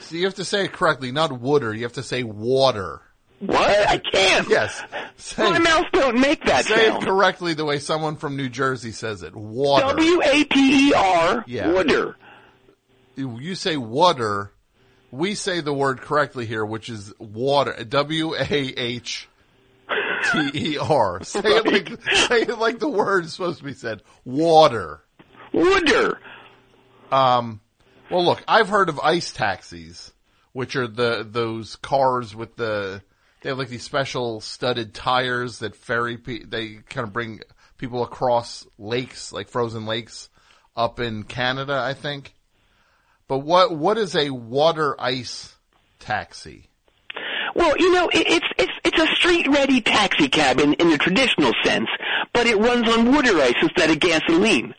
[0.00, 1.74] So you have to say it correctly, not wooder.
[1.74, 3.00] You have to say water.
[3.40, 3.88] What?
[3.88, 4.48] I can't.
[4.48, 4.82] Yes.
[5.16, 7.02] Say, My mouth don't make that say sound.
[7.02, 9.34] it correctly the way someone from New Jersey says it.
[9.34, 9.94] Water.
[9.96, 11.68] W-A-T-E-R, Yeah.
[11.72, 12.16] Wooder.
[13.16, 14.52] you say water,
[15.10, 17.82] we say the word correctly here, which is water.
[17.84, 19.28] W A H
[20.32, 21.22] T E R.
[21.24, 24.02] Say it like say it like the word is supposed to be said.
[24.24, 25.00] Water.
[25.52, 26.18] Wooder.
[27.10, 27.60] Um.
[28.10, 30.12] Well, look, I've heard of ice taxis,
[30.52, 33.02] which are the those cars with the
[33.42, 37.40] they have like these special studded tires that ferry pe- they kind of bring
[37.76, 40.30] people across lakes, like frozen lakes,
[40.76, 42.34] up in Canada, I think.
[43.28, 45.54] But what what is a water ice
[45.98, 46.70] taxi?
[47.54, 51.52] Well, you know, it, it's it's it's a street-ready taxi cab in, in the traditional
[51.62, 51.88] sense,
[52.32, 54.74] but it runs on water ice instead of gasoline.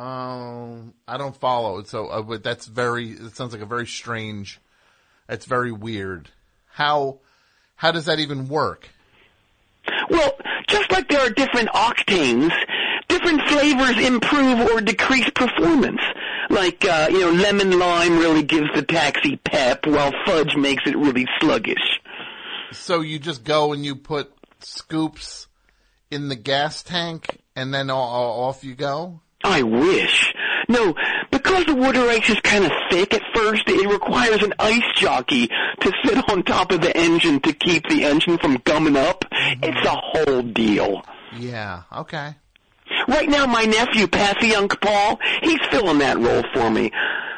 [0.00, 1.82] Um, I don't follow.
[1.82, 3.10] So, uh, but that's very.
[3.10, 4.58] It sounds like a very strange.
[5.26, 6.30] That's very weird.
[6.72, 7.18] How
[7.76, 8.88] how does that even work?
[10.08, 12.50] Well, just like there are different octanes,
[13.08, 16.00] different flavors improve or decrease performance.
[16.48, 20.96] Like, uh, you know, lemon lime really gives the taxi pep, while fudge makes it
[20.96, 22.00] really sluggish.
[22.72, 25.46] So you just go and you put scoops
[26.10, 29.20] in the gas tank, and then off you go.
[29.42, 30.34] I wish.
[30.68, 30.94] No,
[31.30, 35.48] because the water ice is kind of thick at first, it requires an ice jockey
[35.48, 39.24] to sit on top of the engine to keep the engine from gumming up.
[39.32, 39.64] Mm-hmm.
[39.64, 41.02] It's a whole deal.
[41.36, 41.82] Yeah.
[41.94, 42.34] Okay.
[43.08, 44.08] Right now, my nephew,
[44.42, 46.90] Young Paul, he's filling that role for me.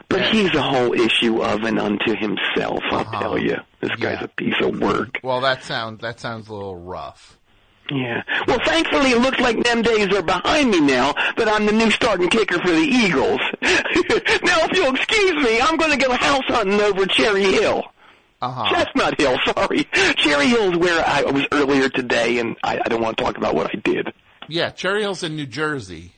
[0.09, 3.21] But he's a whole issue of and unto himself, I'll uh-huh.
[3.21, 3.57] tell you.
[3.81, 5.19] This guy's a piece of work.
[5.23, 7.39] Well, that sounds that sounds a little rough.
[7.93, 8.23] Yeah.
[8.47, 11.91] Well, thankfully, it looks like them days are behind me now that I'm the new
[11.91, 13.41] starting kicker for the Eagles.
[13.63, 17.83] now, if you'll excuse me, I'm going to go house hunting over Cherry Hill.
[18.41, 18.71] Uh-huh.
[18.71, 19.85] Chestnut Hill, sorry.
[20.17, 23.55] Cherry Hill's where I was earlier today, and I, I don't want to talk about
[23.55, 24.09] what I did.
[24.49, 26.15] Yeah, Cherry Hill's in New Jersey.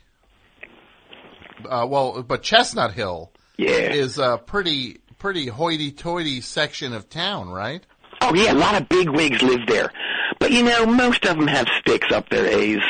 [1.68, 3.68] Uh, well, but Chestnut Hill yeah.
[3.68, 7.82] is a pretty pretty hoity-toity section of town, right?
[8.26, 9.92] Oh yeah, a lot of big wigs live there.
[10.38, 12.82] But you know, most of them have sticks up their A's.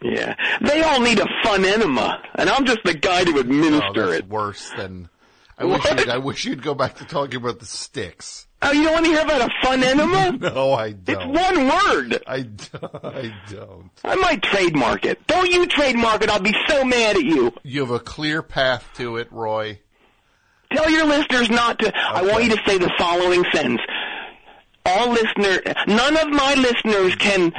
[0.00, 0.34] Yeah.
[0.60, 4.18] They all need a fun enema, and I'm just the guy to administer oh, that's
[4.20, 4.28] it.
[4.28, 5.08] worse than.
[5.60, 8.46] I wish, you'd, I wish you'd go back to talking about the sticks.
[8.62, 10.38] Oh, you don't want to hear about a fun enema?
[10.40, 11.36] No, I don't.
[11.36, 12.22] It's one word.
[12.28, 12.48] I,
[13.02, 13.90] I don't.
[14.04, 15.26] I might trademark it.
[15.26, 17.52] Don't you trademark it, I'll be so mad at you.
[17.64, 19.80] You have a clear path to it, Roy.
[20.72, 21.92] Tell your listeners not to.
[21.96, 23.80] I want you to say the following sentence.
[24.84, 27.52] All listener, none of my listeners can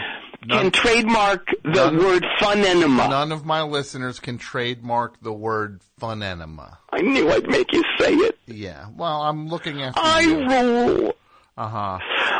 [0.49, 3.07] can trademark the none- word fun enema.
[3.07, 6.79] None of my listeners can trademark the word fun enema.
[6.91, 8.37] I knew I'd make you say it.
[8.47, 8.87] Yeah.
[8.95, 10.47] Well, I'm looking after I you.
[10.47, 11.15] rule.
[11.57, 11.99] Uh huh.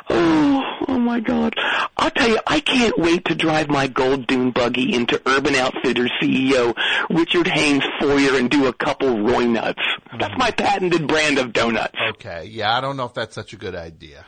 [0.10, 1.54] Oh, oh my God!
[1.98, 6.12] I'll tell you, I can't wait to drive my gold dune buggy into Urban Outfitters
[6.22, 6.76] CEO
[7.10, 9.82] Richard Hayne's Foyer and do a couple Roy nuts.
[10.20, 11.96] That's my patented brand of donuts.
[12.16, 12.46] Okay.
[12.52, 14.26] Yeah, I don't know if that's such a good idea.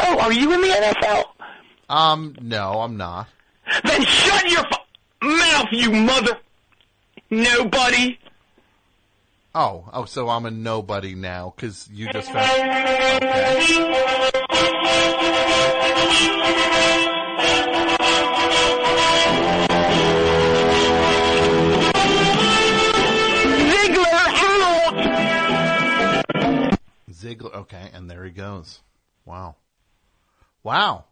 [0.00, 1.24] Oh, are you in the NFL?
[1.88, 3.28] Um, no, I'm not.
[3.84, 6.38] Then shut your fu- mouth, you mother.
[7.30, 8.18] Nobody.
[9.54, 13.22] Oh, oh, so I'm a nobody now because you just found.
[13.22, 15.33] Okay.
[27.24, 27.54] Ziggler.
[27.54, 28.80] Okay, and there he goes.
[29.24, 29.56] Wow.
[30.62, 31.04] Wow.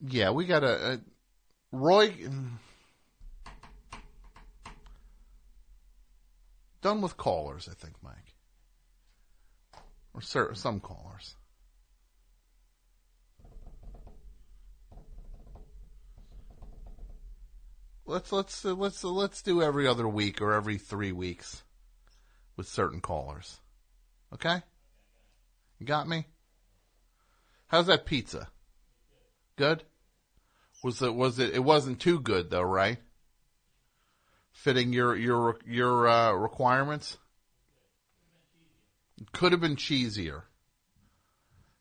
[0.00, 1.00] yeah, we got a, a
[1.72, 2.14] Roy,
[6.82, 8.36] done with callers, I think, Mike.
[10.14, 11.34] Or cer- some callers.
[18.10, 21.62] Let's let's uh, let's uh, let's do every other week or every three weeks
[22.56, 23.60] with certain callers.
[24.34, 24.62] Okay,
[25.78, 26.26] you got me.
[27.68, 28.48] How's that pizza?
[29.54, 29.84] Good.
[30.82, 31.54] Was it was it?
[31.54, 32.98] It wasn't too good though, right?
[34.50, 37.16] Fitting your your your uh, requirements.
[39.30, 40.42] Could have been cheesier.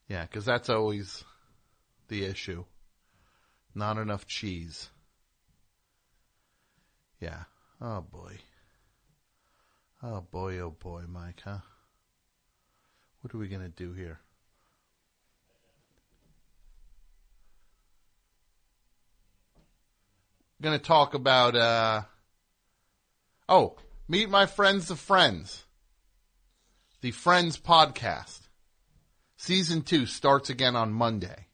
[0.08, 1.24] Yeah, because that's always
[2.08, 2.66] the issue.
[3.74, 4.92] Not enough cheese.
[7.20, 7.44] Yeah.
[7.82, 8.38] Oh boy.
[10.02, 11.58] Oh boy, oh boy, Mike, huh?
[13.22, 14.20] What are we gonna do here?
[20.62, 22.02] Gonna talk about uh
[23.48, 23.76] Oh,
[24.08, 25.66] meet my friends the friends.
[27.02, 28.42] The Friends podcast.
[29.38, 31.48] Season 2 starts again on Monday.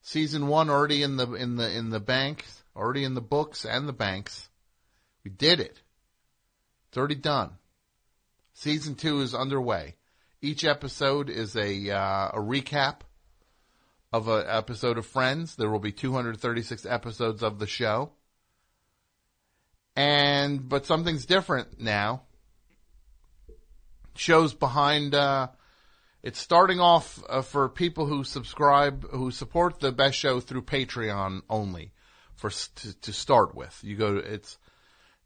[0.00, 3.88] Season 1 already in the in the in the banks, already in the books and
[3.88, 4.48] the banks.
[5.24, 5.80] We did it.
[6.88, 7.52] It's already done.
[8.54, 9.96] Season 2 is underway.
[10.40, 13.02] Each episode is a uh, a recap
[14.12, 15.56] of an episode of Friends.
[15.56, 18.12] There will be 236 episodes of the show.
[19.94, 22.22] And but something's different now.
[24.16, 25.48] Shows behind uh
[26.22, 31.42] it's starting off uh, for people who subscribe who support the best show through Patreon
[31.48, 31.92] only
[32.42, 33.78] for to, to start with.
[33.84, 34.58] You go to it's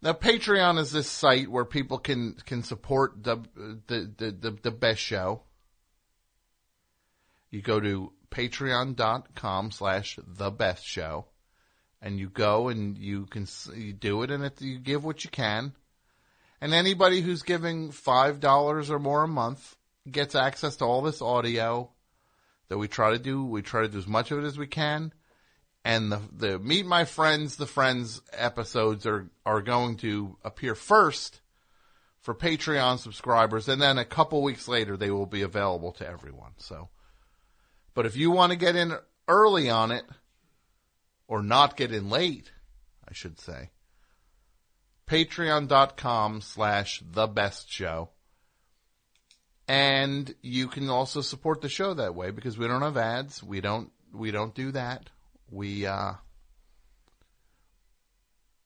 [0.03, 3.39] now Patreon is this site where people can can support the
[3.87, 5.43] the the, the, the best show.
[7.51, 11.27] You go to patreon.com slash the best show
[12.03, 15.31] and you go and you can you do it and it, you give what you
[15.31, 15.73] can.
[16.61, 19.75] And anybody who's giving five dollars or more a month
[20.11, 21.91] gets access to all this audio,
[22.69, 23.43] that we try to do.
[23.43, 25.15] We try to do as much of it as we can.
[25.87, 31.41] And the the meet my friends, the friends episodes are are going to appear first
[32.19, 36.55] for Patreon subscribers, and then a couple weeks later they will be available to everyone.
[36.57, 36.89] So,
[37.95, 38.95] but if you want to get in
[39.29, 40.05] early on it,
[41.29, 42.51] or not get in late,
[43.09, 43.71] I should say,
[45.07, 48.11] patreon.com slash the best show.
[49.69, 53.41] And you can also support the show that way because we don't have ads.
[53.41, 55.11] We don't, we don't do that.
[55.51, 56.15] We, uh,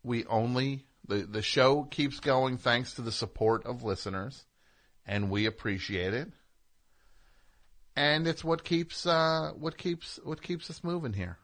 [0.03, 4.45] we only, the, the show keeps going thanks to the support of listeners
[5.07, 6.29] and we appreciate it.
[7.97, 11.39] And it's what keeps, uh, what keeps, what keeps us moving here.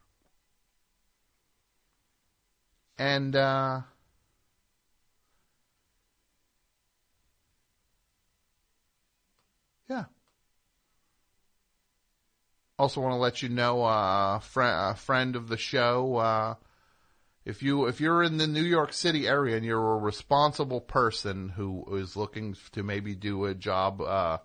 [2.98, 3.82] And, uh,
[9.88, 10.04] yeah.
[12.78, 16.54] Also want to let you know, uh, fr- a friend of the show, uh,
[17.44, 21.48] if you if you're in the New York City area and you're a responsible person
[21.48, 24.38] who is looking to maybe do a job uh,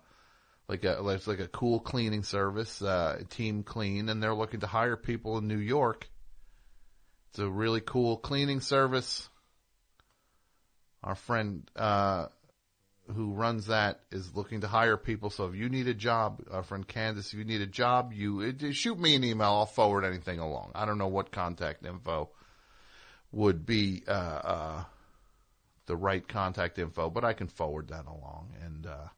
[0.68, 4.66] like a like like a cool cleaning service, uh, Team Clean, and they're looking to
[4.66, 6.08] hire people in New York,
[7.32, 9.28] it's a really cool cleaning service.
[11.02, 12.26] Our friend uh,
[13.12, 15.30] who runs that is looking to hire people.
[15.30, 18.72] So if you need a job, our friend Candace, if you need a job, you
[18.72, 19.48] shoot me an email.
[19.48, 20.72] I'll forward anything along.
[20.74, 22.30] I don't know what contact info
[23.32, 24.84] would be uh, uh,
[25.86, 28.54] the right contact info, but I can forward that along.
[28.62, 29.08] And uh,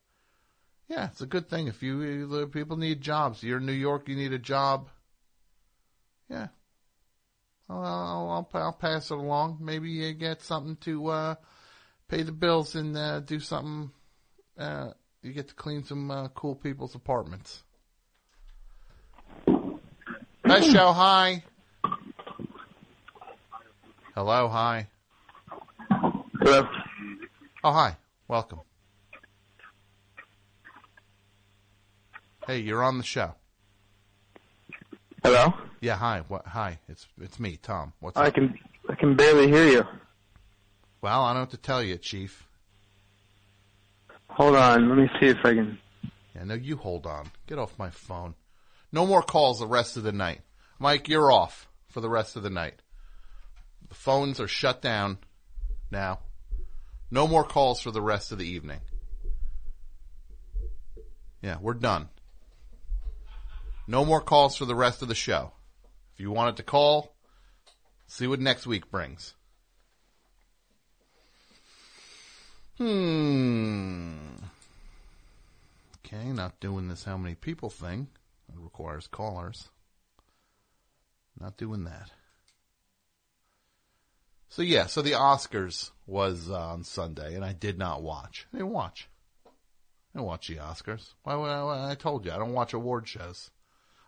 [0.89, 3.43] yeah, it's a good thing if you people need jobs.
[3.43, 4.89] You're in New York, you need a job.
[6.31, 6.49] Yeah,
[7.69, 9.59] I'll I'll, I'll pass it along.
[9.61, 11.35] Maybe you get something to uh,
[12.09, 13.91] pay the bills and uh, do something.
[14.59, 14.91] Uh,
[15.23, 17.63] you get to clean some uh, cool people's apartments.
[20.43, 21.43] Best show, hi.
[24.15, 24.87] Hello, hi.
[25.91, 26.69] Hello.
[27.65, 27.97] Oh, hi.
[28.29, 28.61] Welcome.
[32.47, 33.35] Hey, you're on the show.
[35.23, 35.55] Hello.
[35.81, 36.23] Yeah, hi.
[36.29, 36.47] What?
[36.47, 36.79] Hi.
[36.89, 37.95] It's it's me, Tom.
[38.01, 38.35] What's I up?
[38.35, 38.59] can
[38.91, 39.85] I can barely hear you.
[41.05, 42.49] Well, I don't know what to tell you, Chief.
[44.31, 45.79] Hold on, let me see if I can.
[46.35, 47.31] Yeah, no, you hold on.
[47.47, 48.35] Get off my phone.
[48.91, 50.41] No more calls the rest of the night.
[50.79, 52.81] Mike, you're off for the rest of the night.
[53.91, 55.19] The phones are shut down
[55.91, 56.21] now.
[57.11, 58.81] No more calls for the rest of the evening.
[61.43, 62.09] Yeah, we're done.
[63.87, 65.53] No more calls for the rest of the show.
[66.15, 67.15] If you wanted to call,
[68.07, 69.35] see what next week brings.
[72.79, 74.15] Hmm.
[75.99, 78.09] Okay, not doing this how many people thing.
[78.49, 79.69] It requires callers.
[81.41, 82.11] Not doing that.
[84.49, 88.47] So yeah, so the Oscars was uh, on Sunday, and I did not watch.
[88.53, 89.09] I didn't watch.
[89.47, 89.51] I
[90.19, 91.15] didn't watch the Oscars.
[91.25, 91.91] Why would I?
[91.91, 93.51] I told you I don't watch award shows.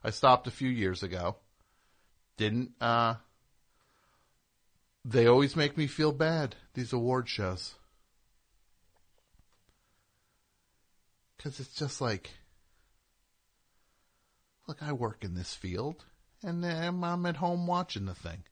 [0.05, 1.37] I stopped a few years ago.
[2.37, 2.73] Didn't.
[2.81, 3.15] uh
[5.05, 6.55] They always make me feel bad.
[6.75, 7.75] These award shows.
[11.47, 12.29] Because it's just like,
[14.67, 16.05] look, I work in this field,
[16.43, 18.43] and um, I'm at home watching the thing,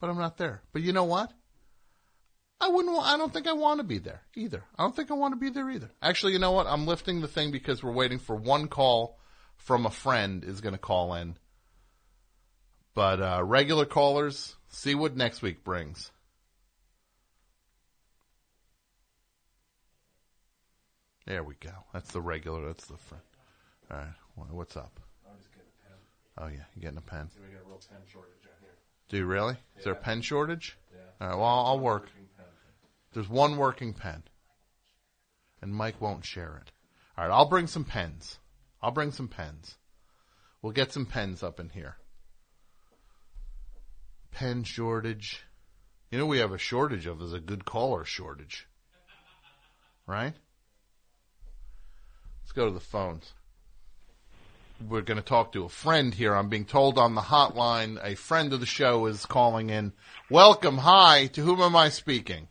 [0.00, 0.60] but I'm not there.
[0.72, 1.32] But you know what?
[2.60, 2.98] I wouldn't.
[2.98, 4.64] I don't think I want to be there either.
[4.76, 5.88] I don't think I want to be there either.
[6.02, 6.66] Actually, you know what?
[6.66, 9.20] I'm lifting the thing because we're waiting for one call
[9.56, 11.36] from a friend is going to call in.
[12.92, 16.10] But uh, regular callers, see what next week brings.
[21.26, 21.72] There we go.
[21.92, 22.66] That's the regular.
[22.66, 23.22] That's the friend.
[23.90, 24.06] All right.
[24.36, 25.00] Wha- What's up?
[26.38, 27.30] Oh yeah, you getting a pen?
[27.30, 28.74] See, We got a real pen shortage out here.
[29.08, 29.56] Do you really?
[29.78, 30.02] Is there a Yeah.
[30.02, 30.76] pen shortage?
[30.94, 31.00] Yeah.
[31.20, 31.36] All right.
[31.36, 32.02] Well, I'll, I'll work.
[32.02, 32.46] Working pen.
[33.14, 34.22] There's one working pen,
[35.62, 36.70] and Mike won't share it.
[37.16, 37.32] All right.
[37.34, 38.38] I'll bring some pens.
[38.82, 39.76] I'll bring some pens.
[40.60, 41.96] We'll get some pens up in here.
[44.30, 45.42] Pen shortage.
[46.10, 48.66] You know we have a shortage of is a good caller shortage.
[50.06, 50.34] Right?
[52.46, 53.32] Let's go to the phones.
[54.88, 56.32] We're going to talk to a friend here.
[56.32, 59.92] I'm being told on the hotline a friend of the show is calling in.
[60.30, 60.78] Welcome.
[60.78, 61.26] Hi.
[61.26, 62.46] To whom am I speaking?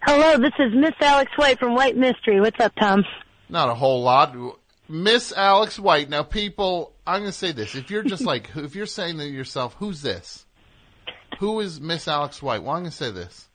[0.00, 2.40] Hello, this is Miss Alex White from White Mystery.
[2.40, 3.04] What's up, Tom?
[3.50, 4.34] Not a whole lot.
[4.88, 6.08] Miss Alex White.
[6.08, 7.74] Now, people, I'm going to say this.
[7.74, 10.46] If you're just like, if you're saying to yourself, who's this?
[11.40, 12.62] Who is Miss Alex White?
[12.62, 13.46] Well, I'm going to say this.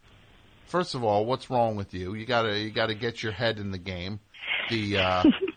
[0.68, 2.14] First of all, what's wrong with you?
[2.14, 4.20] You gotta, you gotta get your head in the game.
[4.70, 5.24] The, uh,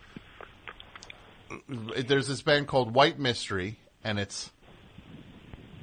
[1.69, 4.51] there's this band called White Mystery, and it's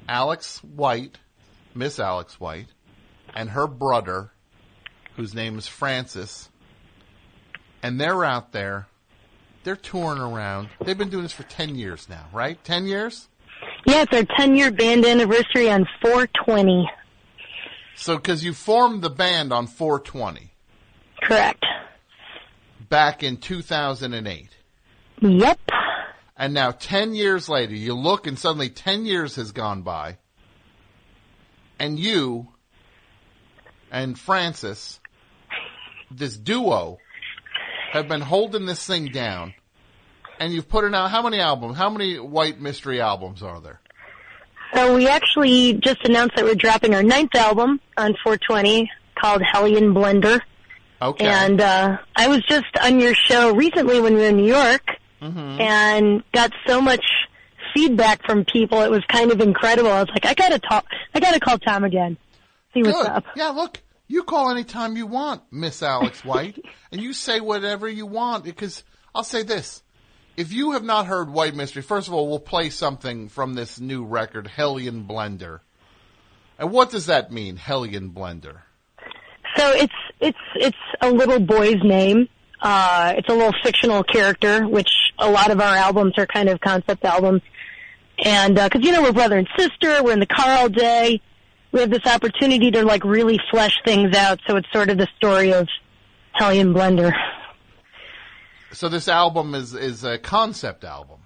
[0.08, 1.18] Alex White,
[1.74, 2.68] Miss Alex White,
[3.34, 4.32] and her brother,
[5.16, 6.48] whose name is Francis,
[7.82, 8.86] and they're out there.
[9.62, 10.70] They're touring around.
[10.82, 12.62] They've been doing this for ten years now, right?
[12.64, 13.28] Ten years.
[13.86, 16.88] Yeah, it's our 10 year band anniversary on 420.
[17.96, 20.52] So, because you formed the band on 420
[21.22, 21.64] Correct.
[22.88, 24.48] back in 2008.
[25.20, 25.58] Yep.
[26.36, 30.16] And now, 10 years later, you look and suddenly 10 years has gone by.
[31.78, 32.48] And you
[33.90, 35.00] and Francis,
[36.10, 36.98] this duo,
[37.92, 39.54] have been holding this thing down.
[40.38, 41.10] And you've put it out.
[41.10, 41.76] How many albums?
[41.76, 43.80] How many White Mystery albums are there?
[44.72, 48.90] So we actually just announced that we're dropping our ninth album on 420
[49.20, 50.40] called Hellion Blender.
[51.02, 51.26] Okay.
[51.26, 54.96] And uh, I was just on your show recently when we were in New York
[55.20, 55.60] Mm-hmm.
[55.60, 57.04] and got so much
[57.74, 58.80] feedback from people.
[58.80, 59.90] It was kind of incredible.
[59.90, 60.86] I was like, I gotta talk.
[61.14, 62.16] I gotta call Tom again.
[62.74, 63.06] See what's Good.
[63.06, 63.24] up.
[63.36, 63.78] Yeah, look,
[64.08, 66.58] you call anytime you want, Miss Alex White,
[66.90, 68.82] and you say whatever you want because
[69.14, 69.82] I'll say this.
[70.36, 73.78] If you have not heard White Mystery, first of all, we'll play something from this
[73.78, 75.60] new record, Hellion Blender.
[76.58, 78.58] And what does that mean, Hellion Blender?
[79.56, 82.28] So it's it's it's a little boy's name.
[82.60, 86.60] Uh, it's a little fictional character, which a lot of our albums are kind of
[86.60, 87.42] concept albums.
[88.22, 91.20] And uh, because you know we're brother and sister, we're in the car all day.
[91.72, 94.40] We have this opportunity to like really flesh things out.
[94.46, 95.68] So it's sort of the story of
[96.32, 97.12] Hellion Blender.
[98.72, 101.20] So this album is is a concept album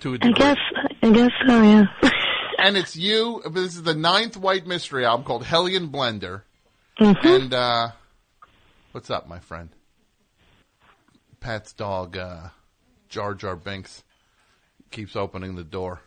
[0.00, 0.32] to a I degree.
[0.34, 0.56] guess
[1.02, 1.62] I guess so.
[1.62, 1.84] Yeah.
[2.58, 3.42] and it's you.
[3.52, 6.42] This is the ninth White Mystery album called Hellion Blender.
[7.00, 7.24] Mhm.
[7.42, 7.88] And uh,
[8.92, 9.70] what's up, my friend?
[11.40, 12.48] Pat's dog, uh,
[13.08, 14.02] Jar Jar Binks,
[14.90, 16.00] keeps opening the door.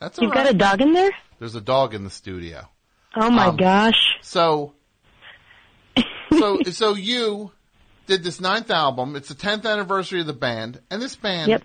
[0.00, 1.10] That's all You've got a dog in there?
[1.38, 2.68] There's a dog in the studio.
[3.16, 4.16] Oh my Um, gosh.
[4.22, 4.74] So,
[6.38, 7.52] so, so you
[8.06, 9.16] did this ninth album.
[9.16, 11.62] It's the tenth anniversary of the band, and this band, Yep.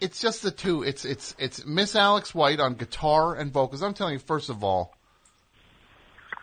[0.00, 0.82] it's just the two.
[0.82, 3.82] It's it's it's Miss Alex White on guitar and vocals.
[3.82, 4.94] I'm telling you, first of all,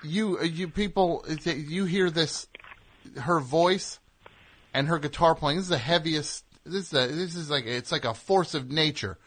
[0.03, 2.48] you you people, you hear this,
[3.18, 3.99] her voice
[4.73, 5.57] and her guitar playing.
[5.57, 6.44] This is the heaviest.
[6.65, 9.18] This is a, this is like it's like a force of nature.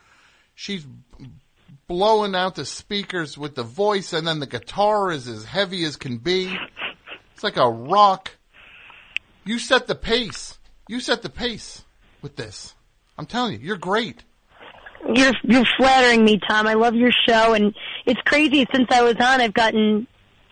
[0.55, 0.87] She's
[1.87, 5.97] blowing out the speakers with the voice, and then the guitar is as heavy as
[5.97, 6.57] can be.
[7.35, 8.37] It's like a rock.
[9.45, 10.59] You set the pace.
[10.89, 11.85] You set the pace
[12.23, 12.75] with this.
[13.17, 14.25] I'm telling you, you're great.
[15.15, 16.67] You're you're flattering me, Tom.
[16.67, 17.75] I love your show, and
[18.07, 18.67] it's crazy.
[18.73, 20.07] Since I was on, I've gotten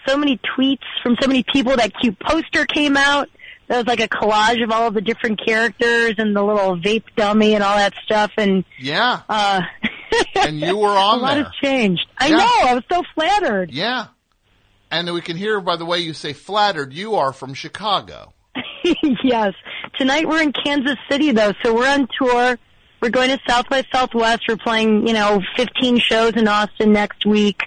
[0.06, 1.76] so many tweets from so many people.
[1.76, 3.28] That cute poster came out.
[3.68, 7.04] That was like a collage of all of the different characters and the little vape
[7.16, 8.32] dummy and all that stuff.
[8.38, 9.60] And Yeah, uh,
[10.36, 11.44] and you were on a lot there.
[11.44, 12.06] has changed.
[12.18, 12.36] I Yeah.
[12.38, 12.48] know.
[12.70, 13.70] I was so flattered.
[13.70, 14.06] Yeah,
[14.90, 16.92] and we can hear by the way you say flattered.
[16.94, 18.32] You are from Chicago.
[19.22, 19.52] yes.
[19.98, 22.58] Tonight we're in Kansas City though, so we're on tour.
[23.00, 24.42] We're going to South by Southwest.
[24.48, 27.60] We're playing, you know, 15 shows in Austin next week.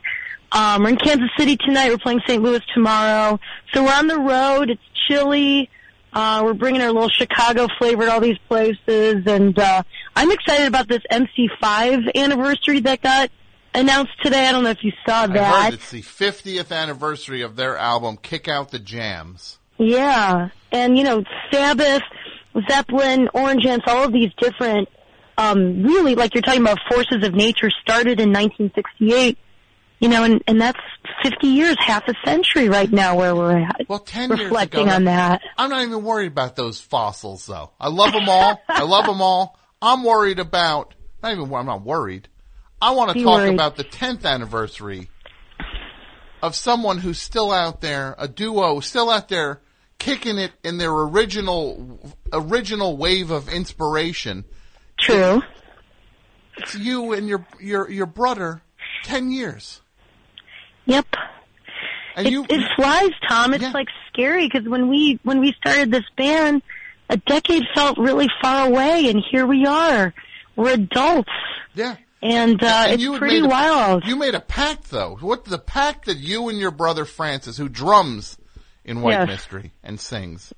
[0.52, 1.90] Um, we're in Kansas City tonight.
[1.90, 2.42] We're playing St.
[2.44, 3.40] Louis tomorrow.
[3.74, 4.70] So we're on the road.
[4.72, 5.70] It's chilly.
[6.14, 9.84] Uh, we're bringing our little Chicago flavor to all these places, and uh,
[10.16, 13.32] I'm excited about this MC5 anniversary that got
[13.74, 14.48] announced today.
[14.48, 15.74] I don't know if you saw that.
[15.74, 21.24] it's the 50th anniversary of their album "Kick Out the Jams." Yeah, and you know,
[21.52, 22.04] Sabbath,
[22.70, 24.90] Zeppelin, Orange Ants, all of these different,
[25.38, 29.38] um, really, like you're talking about forces of nature started in 1968,
[30.02, 30.80] you know, and, and that's
[31.24, 33.82] 50 years, half a century right now where we're at.
[33.88, 35.42] Well, 10 reflecting ago, on that.
[35.58, 37.70] I'm not even worried about those fossils, though.
[37.80, 38.60] I love them all.
[38.68, 39.58] I love them all.
[39.82, 40.96] I'm worried about.
[41.22, 41.54] Not even.
[41.54, 42.28] I'm not worried.
[42.82, 43.54] I want to Be talk worried.
[43.54, 45.10] about the 10th anniversary
[46.42, 49.62] of someone who's still out there, a duo still out there,
[50.00, 52.00] kicking it in their original
[52.34, 54.46] original wave of inspiration.
[55.00, 55.44] True.
[56.58, 58.64] It's you and your your your brother.
[59.04, 59.81] Ten years.
[60.86, 61.06] Yep.
[62.18, 63.54] It, you- it flies, Tom.
[63.54, 66.62] It's like scary because when we when we started this band,
[67.10, 70.14] a decade felt really far away, and here we are.
[70.56, 71.30] We're adults.
[71.74, 71.96] Yeah.
[72.24, 74.06] And, uh, And it's you pretty a- wild.
[74.06, 75.18] You made a pact, though.
[75.22, 78.38] What the pact that you and your brother Francis, who drums
[78.86, 79.28] in White Yes.
[79.28, 80.54] Mystery and sings,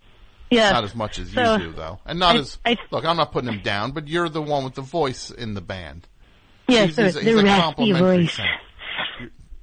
[0.49, 0.71] yeah.
[0.71, 3.05] not as much as So, you do, though, and not I- as I- look.
[3.05, 6.05] I'm not putting him down, but you're the one with the voice in the band.
[6.67, 8.33] Yes, he's, the- he's, the he's a raspy voice.
[8.33, 8.49] singer.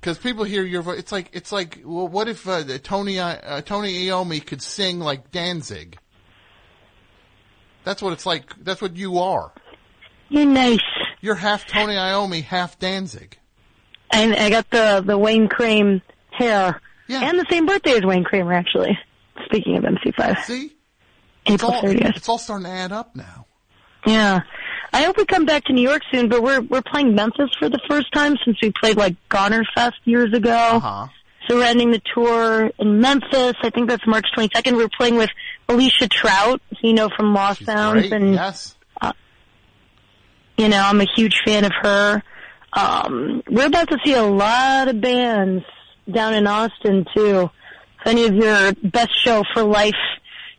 [0.01, 1.81] Because people hear your voice, it's like it's like.
[1.85, 5.99] Well, what if uh, Tony uh, Tony Iommi could sing like Danzig?
[7.85, 8.55] That's what it's like.
[8.63, 9.53] That's what you are.
[10.31, 10.79] You're nice.
[11.21, 13.39] You're half Tony Iommi, half Danzig.
[14.11, 16.01] And I got the the Wayne Kramer
[16.31, 16.81] hair.
[17.09, 17.29] Yeah.
[17.29, 18.99] And the same birthday as Wayne Kramer, actually.
[19.47, 20.45] Speaking of MC5.
[20.45, 20.77] See?
[21.47, 22.17] It's April all, 30th.
[22.17, 23.47] it's all starting to add up now.
[24.07, 24.41] Yeah.
[24.93, 27.69] I hope we come back to New York soon, but we're we're playing Memphis for
[27.69, 30.51] the first time since we played like Goner Fest years ago.
[30.51, 31.07] Uh-huh.
[31.49, 33.55] So we're ending the tour in Memphis.
[33.63, 34.77] I think that's March 22nd.
[34.77, 35.31] We're playing with
[35.69, 38.77] Alicja Trout, you know from Lost Sounds, Great, and yes.
[40.57, 42.23] you know I'm a huge fan of her.
[42.73, 45.65] Um, we're about to see a lot of bands
[46.11, 47.51] down in Austin too.
[48.01, 49.95] If any of your best show for life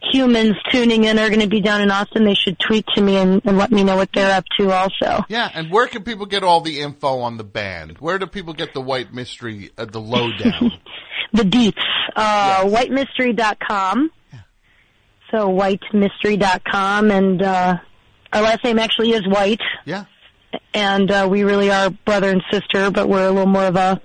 [0.02, 3.18] humans tuning in are going to be down in Austin, they should tweet to me
[3.18, 5.24] and, and let me know what they're up to also.
[5.30, 7.98] Yeah, and where can people get all the info on the band?
[8.00, 10.72] Where do people get the White Mystery, uh, the lowdown?
[11.34, 11.80] The deets,
[12.14, 14.12] uh, whitemystery.com.
[15.32, 17.78] So whitemystery.com and, uh,
[18.34, 19.62] our last name actually is White.
[19.86, 20.06] Yeah.
[20.74, 24.02] And, uh, we really are brother and sister, but we're a little more of a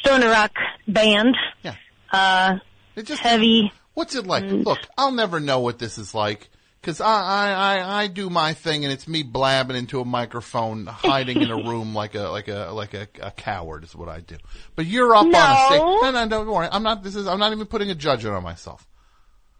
[0.00, 0.52] stoner rock
[0.88, 1.36] band.
[1.62, 1.74] Yeah.
[2.10, 2.54] Uh,
[2.96, 3.70] It just heavy.
[3.94, 4.44] What's it like?
[4.44, 4.64] Mm.
[4.64, 6.48] Look, I'll never know what this is like
[6.80, 10.86] because I, I, I, I do my thing and it's me blabbing into a microphone,
[10.86, 14.20] hiding in a room like a like a like a, a coward is what I
[14.20, 14.36] do.
[14.74, 15.78] But you're up on a stage.
[15.80, 16.00] No.
[16.02, 16.68] No, no, don't worry.
[16.70, 17.02] I'm not.
[17.02, 17.26] This is.
[17.26, 18.86] I'm not even putting a judgment on myself.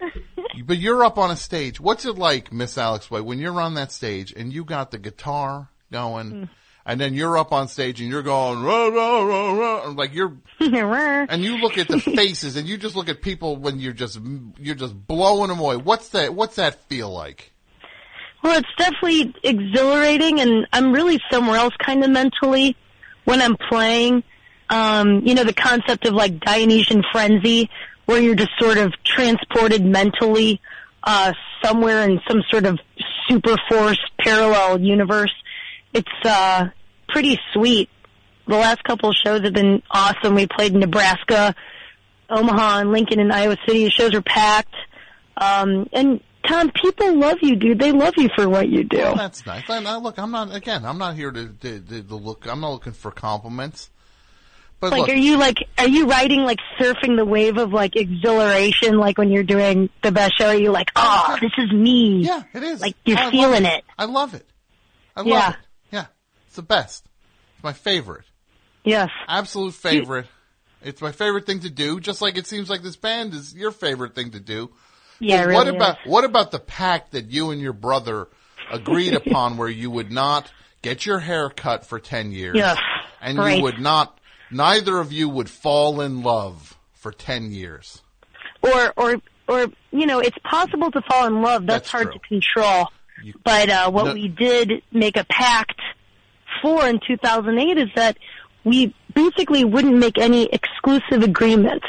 [0.65, 1.81] but you're up on a stage.
[1.81, 4.99] What's it like, Miss Alex White, when you're on that stage and you got the
[4.99, 6.33] guitar going?
[6.33, 6.49] Mm.
[6.85, 10.15] And then you're up on stage and you're going, rah, rah, rah, rah, and like
[10.15, 13.93] you're, and you look at the faces and you just look at people when you're
[13.93, 14.19] just,
[14.59, 15.77] you're just blowing them away.
[15.77, 17.53] What's that, what's that feel like?
[18.43, 22.77] Well, it's definitely exhilarating, and I'm really somewhere else kind of mentally
[23.25, 24.25] when I'm playing.
[24.69, 27.71] Um, you know, the concept of like Dionysian frenzy,
[28.07, 30.61] where you're just sort of transported mentally
[31.05, 31.33] uh,
[31.63, 32.81] somewhere in some sort of
[33.29, 35.33] super force parallel universe.
[35.93, 36.67] It's uh,
[37.09, 37.89] pretty sweet.
[38.47, 40.35] The last couple of shows have been awesome.
[40.35, 41.55] We played in Nebraska,
[42.29, 43.85] Omaha, and Lincoln, and Iowa City.
[43.85, 44.75] The shows are packed.
[45.37, 47.79] Um, and Tom, people love you, dude.
[47.79, 48.99] They love you for what you do.
[48.99, 49.65] Well, that's nice.
[49.69, 52.61] And, uh, look, I'm not, again, I'm not here to, to, to, to look, I'm
[52.61, 53.91] not looking for compliments.
[54.81, 57.95] But like, look, are you like, are you riding like surfing the wave of like
[57.95, 60.49] exhilaration, like when you're doing the best show?
[60.49, 62.23] Are you like, oh, this is me?
[62.25, 62.81] Yeah, it is.
[62.81, 63.85] Like you're I feeling it.
[63.97, 64.45] I love it.
[65.15, 65.51] I love Yeah.
[65.51, 65.57] it.
[66.53, 67.07] It's the best.
[67.55, 68.27] It's my favorite.
[68.85, 69.09] Yes.
[69.27, 70.27] Absolute favorite.
[70.83, 73.71] It's my favorite thing to do, just like it seems like this band is your
[73.71, 74.71] favorite thing to do.
[75.19, 78.29] Yeah, it what really about what about the pact that you and your brother
[78.71, 80.53] agreed upon where you would not
[80.83, 82.77] get your hair cut for 10 years Yes,
[83.23, 83.57] and right.
[83.57, 84.19] you would not
[84.51, 88.03] neither of you would fall in love for 10 years.
[88.61, 89.17] Or, or,
[89.49, 91.65] or, you know, it's possible to fall in love.
[91.67, 92.13] That's, That's hard true.
[92.13, 92.89] to control.
[93.45, 95.81] but uh, what No- we did make a pact
[96.63, 98.17] for in 2008 is that
[98.65, 101.87] we basically wouldn't make any exclusive agreements.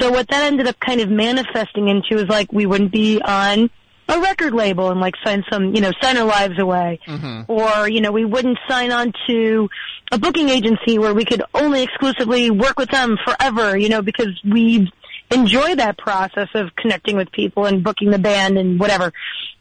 [0.00, 3.70] So what that ended up kind of manifesting into is like we wouldn't be on
[4.08, 6.98] a record label and like sign some, you know, sign our lives away.
[7.06, 7.52] Mm-hmm.
[7.52, 9.68] Or, you know, we wouldn't sign on to
[10.10, 14.40] a booking agency where we could only exclusively work with them forever, you know, because
[14.50, 14.90] we
[15.30, 19.12] enjoy that process of connecting with people and booking the band and whatever.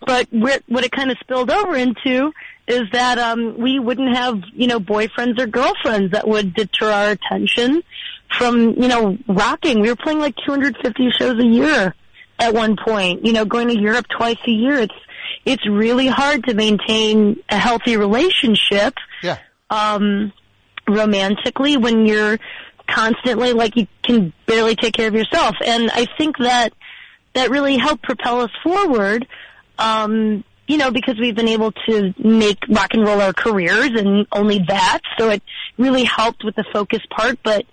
[0.06, 2.32] But what it kind of spilled over into
[2.68, 7.12] is that um, we wouldn't have, you know, boyfriends or girlfriends that would deter our
[7.12, 7.82] attention
[8.38, 9.80] from, you know, rocking.
[9.80, 11.96] We were playing like 250 shows a year
[12.40, 14.76] at one point, you know, going to Europe twice a year.
[14.76, 14.94] It's,
[15.46, 18.96] it's really hard to maintain a healthy relationship.
[19.24, 19.38] Yeah.
[19.70, 20.34] Um,
[20.88, 22.40] romantically when you're
[22.90, 25.56] constantly like you can barely take care of yourself.
[25.66, 26.74] And I think that
[27.34, 29.28] that really helped propel us forward.
[29.78, 34.28] Um, you know, because we've been able to make rock and roll our careers and
[34.34, 35.00] only that.
[35.18, 35.42] So it
[35.78, 37.40] really helped with the focus part.
[37.42, 37.66] But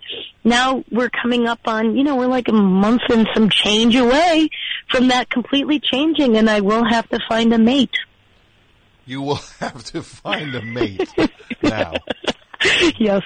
[0.44, 4.48] now we're coming up on, you know, we're like a month and some change away
[4.90, 7.96] from that completely changing and I will have to find a mate.
[9.06, 11.12] You will have to find a mate
[11.62, 11.94] now.
[12.98, 13.22] yes.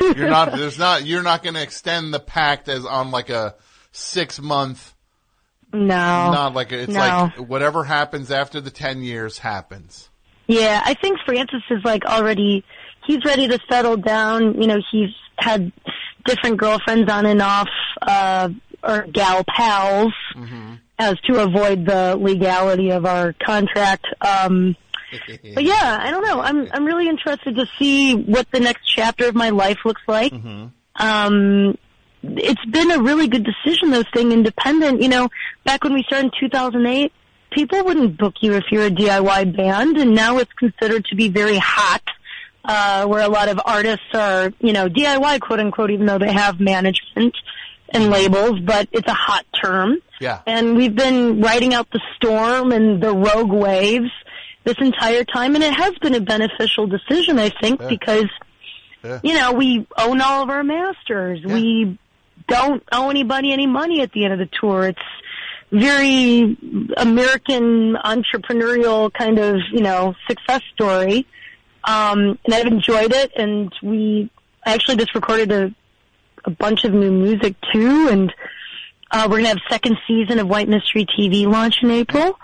[0.00, 3.54] You're not there's not you're not going to extend the pact as on like a
[3.92, 4.94] 6 month
[5.72, 6.32] No.
[6.32, 7.00] not like it's no.
[7.00, 10.08] like whatever happens after the 10 years happens.
[10.46, 12.64] Yeah, I think Francis is like already,
[13.06, 14.60] he's ready to settle down.
[14.60, 15.72] You know, he's had
[16.24, 17.68] different girlfriends on and off,
[18.02, 18.48] uh,
[18.82, 20.12] or gal pals
[20.98, 24.06] as to avoid the legality of our contract.
[24.20, 24.76] Um,
[25.54, 26.40] but yeah, I don't know.
[26.40, 30.32] I'm, I'm really interested to see what the next chapter of my life looks like.
[30.96, 31.76] Um,
[32.22, 35.02] it's been a really good decision though, staying independent.
[35.02, 35.28] You know,
[35.64, 37.12] back when we started in 2008,
[37.50, 41.28] people wouldn't book you if you're a DIY band, and now it's considered to be
[41.28, 42.02] very hot.
[42.62, 46.30] Uh, where a lot of artists are, you know, DIY quote unquote, even though they
[46.30, 47.34] have management
[47.88, 49.96] and labels, but it's a hot term.
[50.20, 50.42] Yeah.
[50.46, 54.10] And we've been riding out the storm and the rogue waves
[54.64, 57.88] this entire time, and it has been a beneficial decision, I think, Yeah.
[57.88, 58.28] because,
[59.02, 59.20] Yeah.
[59.24, 61.40] you know, we own all of our masters.
[61.42, 61.96] We
[62.50, 64.88] don't owe anybody any money at the end of the tour.
[64.88, 64.98] It's
[65.70, 66.56] very
[66.96, 71.26] American entrepreneurial kind of, you know, success story.
[71.84, 74.30] Um, and I've enjoyed it, and we
[74.66, 75.74] actually just recorded a,
[76.44, 78.32] a bunch of new music too, and
[79.10, 82.38] uh, we're gonna have second season of White Mystery TV launch in April.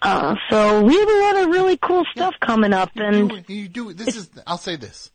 [0.00, 3.92] Uh, so we have a lot of really cool stuff coming up, and You do.
[3.92, 4.30] This is.
[4.46, 5.10] I'll say this.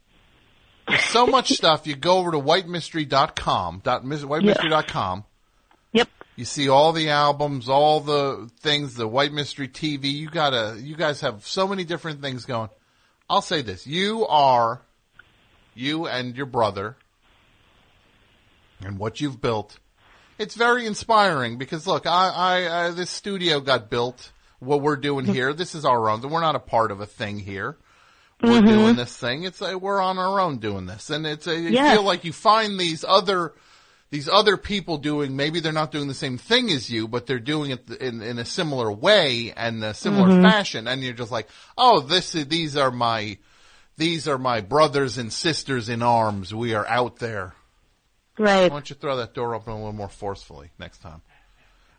[0.99, 1.87] So much stuff.
[1.87, 3.81] You go over to whitemystery.com.
[3.83, 5.23] Dot, whitemystery.com.
[5.93, 6.09] Yep.
[6.35, 10.11] You see all the albums, all the things, the White Mystery TV.
[10.11, 10.77] You gotta.
[10.79, 12.69] You guys have so many different things going.
[13.29, 13.87] I'll say this.
[13.87, 14.81] You are.
[15.73, 16.97] You and your brother.
[18.81, 19.79] And what you've built.
[20.37, 24.31] It's very inspiring because look, I, I, I this studio got built.
[24.59, 25.33] What we're doing mm-hmm.
[25.33, 26.21] here, this is our own.
[26.21, 27.77] We're not a part of a thing here.
[28.43, 28.67] We're Mhm.
[28.67, 29.43] doing this thing.
[29.43, 31.93] It's a, we're on our own doing this, and it's a, you Yes.
[31.93, 33.53] feel like you find these other
[34.11, 35.35] these other people doing.
[35.35, 38.37] Maybe they're not doing the same thing as you, but they're doing it in in
[38.37, 40.41] a similar way and a similar Mhm.
[40.43, 43.37] fashion, and you're just like, oh, this is, these are my
[43.97, 46.53] these are my brothers and sisters in arms.
[46.53, 47.55] We are out there.
[48.37, 48.63] right.
[48.63, 51.21] Why don't you throw that door open a little more forcefully next time?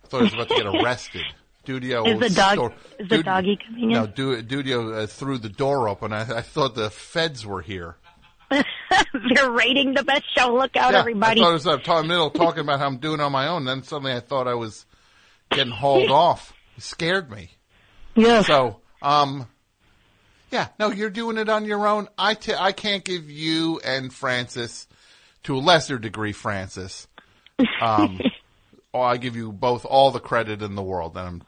[0.05, 1.25] I thought I was about to get arrested.
[1.67, 3.89] Dudio Is the dog store- is the doggy coming in?
[3.91, 6.13] No, Du- Dudio uh, threw the door open.
[6.13, 7.97] I, I thought the feds were here.
[8.51, 10.55] They're rating the best show.
[10.55, 11.41] Look out, Yeah, everybody!
[11.41, 13.65] I thought it was uh, talking middle talking about how I'm doing on my own.
[13.65, 14.87] Then suddenly I thought I was
[15.51, 16.53] getting hauled off.
[16.77, 17.51] It scared me.
[18.15, 18.43] Yeah.
[18.43, 19.49] So, um,
[20.53, 22.09] yeah, no, you're doing it on your own.
[22.17, 24.87] I t- I can't give you and Francis,
[25.43, 27.09] to a lesser degree, Francis.
[27.81, 28.21] Um,
[28.97, 31.17] oh, I give you both all the credit in the world.
[31.17, 31.43] And I'm,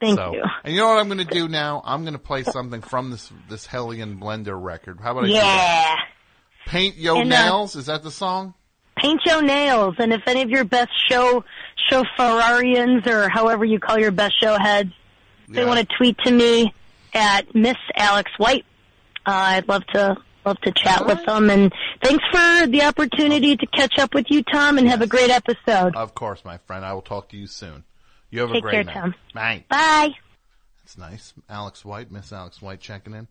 [0.00, 0.42] Thank so, you.
[0.64, 1.80] And you know what I'm going to do now?
[1.84, 5.00] I'm going to play something from this this Hellion Blender record.
[5.00, 5.96] How about I do that?
[5.98, 6.04] Yeah.
[6.66, 7.76] Paint Yo And, uh, Nails?
[7.76, 8.54] Is that the song?
[8.96, 11.44] Paint your nails, and if any of your best show
[11.88, 14.92] show Ferrarians or however you call your best show heads,
[15.48, 16.72] they want to tweet to me
[17.14, 18.64] at Miss Alex White.
[19.26, 21.50] Uh, I'd love to love to chat with them.
[21.50, 25.30] And thanks for the opportunity to catch up with you, Tom, and have a great
[25.30, 25.96] episode.
[25.96, 26.84] Of course, my friend.
[26.84, 27.84] I will talk to you soon.
[28.30, 28.94] You have a Take great care, night.
[28.94, 29.14] Tom.
[29.34, 29.64] Bye.
[29.68, 30.10] Bye.
[30.82, 31.34] That's nice.
[31.48, 33.28] Alex White, Miss Alex White checking in.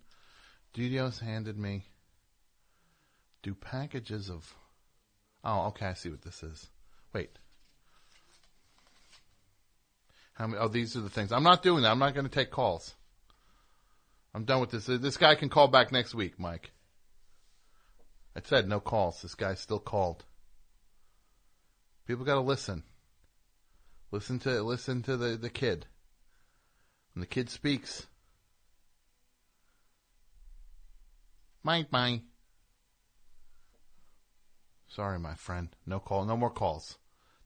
[0.74, 1.86] Dudio's handed me
[3.44, 4.54] do packages of.
[5.44, 5.88] Oh, okay.
[5.88, 6.68] I see what this is.
[7.14, 7.32] Wait.
[10.34, 10.62] How many?
[10.62, 11.32] Oh, these are the things.
[11.32, 11.92] I'm not doing that.
[11.92, 12.94] I'm not going to take calls.
[14.34, 14.86] I'm done with this.
[14.86, 16.72] This guy can call back next week, Mike.
[18.36, 19.22] I said no calls.
[19.22, 20.24] This guy still called.
[22.08, 22.84] People got to listen.
[24.12, 25.86] Listen to listen to the, the kid.
[27.14, 28.08] When the kid speaks.
[31.64, 32.24] Mike, mine.
[34.88, 35.70] Sorry, my friend.
[35.86, 36.26] No call.
[36.26, 36.98] No more calls.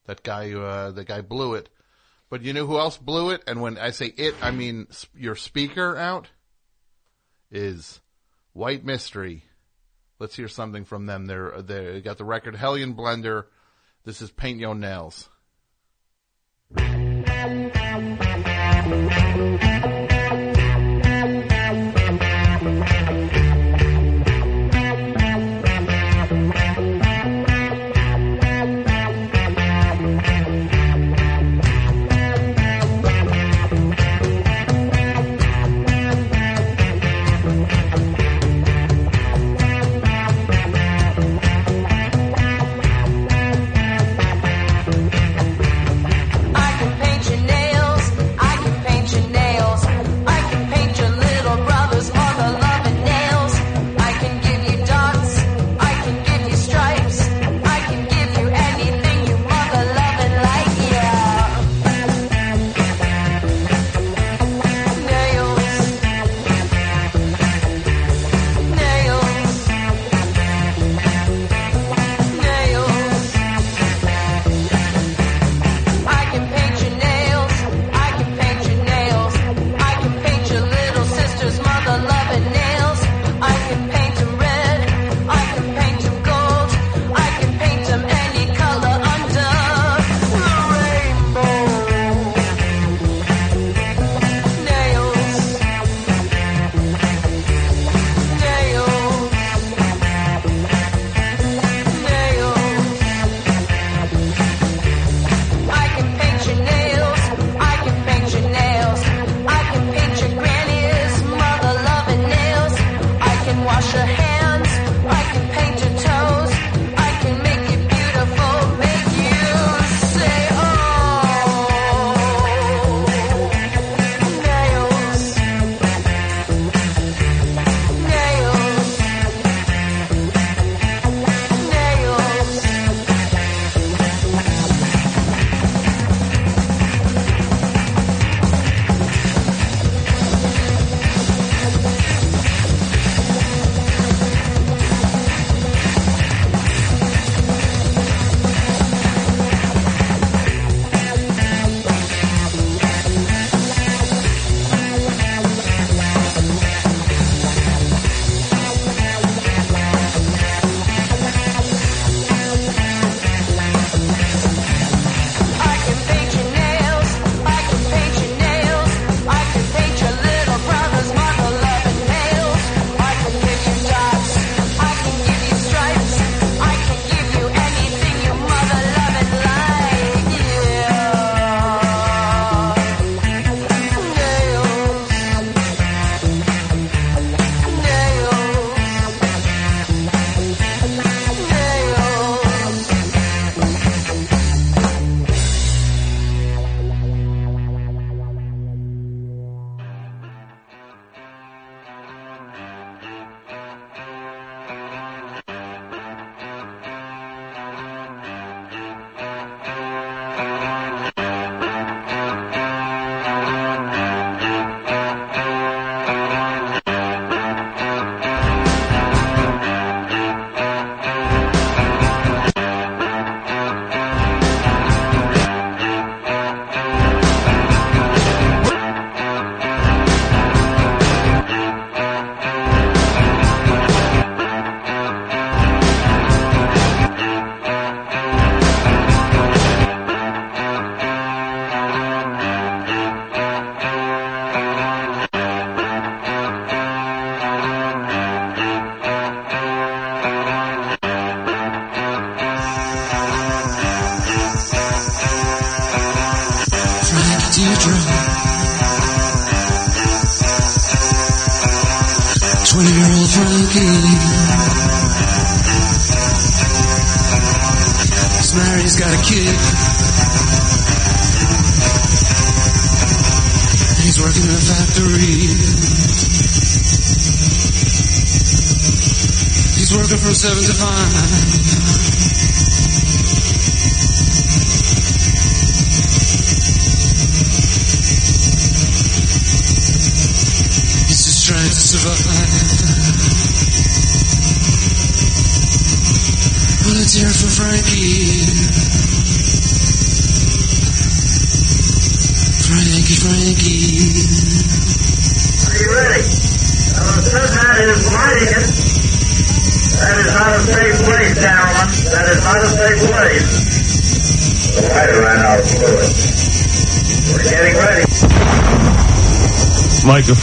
[0.06, 1.70] That guy, uh, the guy blew it.
[2.30, 3.44] But you know who else blew it?
[3.46, 6.30] And when I say it, I mean s- your speaker out
[7.52, 8.00] is
[8.54, 9.44] White Mystery.
[10.20, 11.26] Let's hear something from them.
[11.26, 13.46] They're they got the record Hellion Blender.
[14.04, 15.30] This is Paint Your Nails.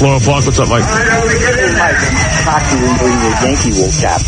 [0.02, 0.42] Floral Park.
[0.42, 0.82] What's up, Mike?
[0.82, 1.94] All right, we get in Mike,
[2.42, 4.18] Cox didn't bring your Yankee wool cap.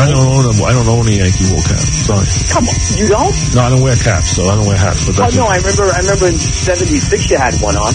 [0.00, 1.84] I don't own a, I don't own a Yankee wool cap.
[1.84, 2.24] Sorry.
[2.48, 3.36] come on, you don't?
[3.52, 5.04] No, I don't wear caps, so I don't wear hats.
[5.04, 5.92] But Oh no, I remember.
[5.92, 7.92] I remember in '76 you had one on.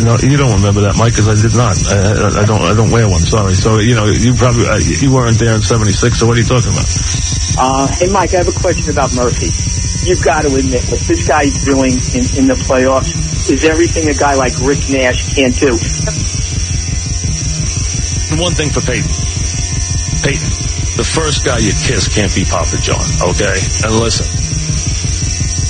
[0.00, 1.76] no, you don't remember that, Mike, because I did not.
[1.92, 2.64] I, I, I don't.
[2.64, 3.20] I don't wear one.
[3.20, 3.52] Sorry.
[3.52, 5.92] So you know, you probably uh, you weren't there in '76.
[6.16, 6.88] So what are you talking about?
[7.60, 9.52] Uh, hey Mike, I have a question about Murphy.
[10.08, 14.14] You've got to admit what this guy's doing in, in the playoffs is everything a
[14.14, 15.76] guy like Rick Nash can't do.
[18.36, 19.08] And one thing for Peyton.
[20.20, 20.52] Peyton,
[21.00, 23.56] the first guy you kiss can't be Papa John, okay?
[23.80, 24.28] And listen,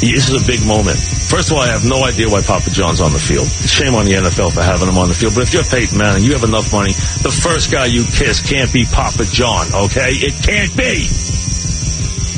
[0.03, 0.99] this is a big moment.
[0.99, 3.47] First of all, I have no idea why Papa John's on the field.
[3.47, 5.39] Shame on the NFL for having him on the field.
[5.39, 6.91] But if you're Peyton Manning, you have enough money,
[7.23, 10.11] the first guy you kiss can't be Papa John, okay?
[10.19, 11.07] It can't be.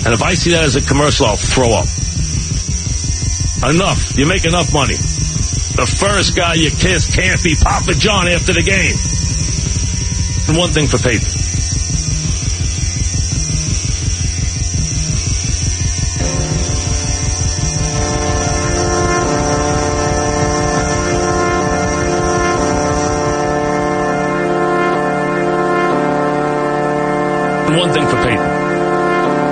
[0.05, 1.89] And if I see that as a commercial, I'll throw up.
[3.65, 4.13] Enough.
[4.21, 5.01] You make enough money.
[5.73, 9.28] The first guy you kiss can't be Papa John after the game.
[10.49, 11.29] And one thing for Peyton.
[27.77, 28.39] One thing for Peyton.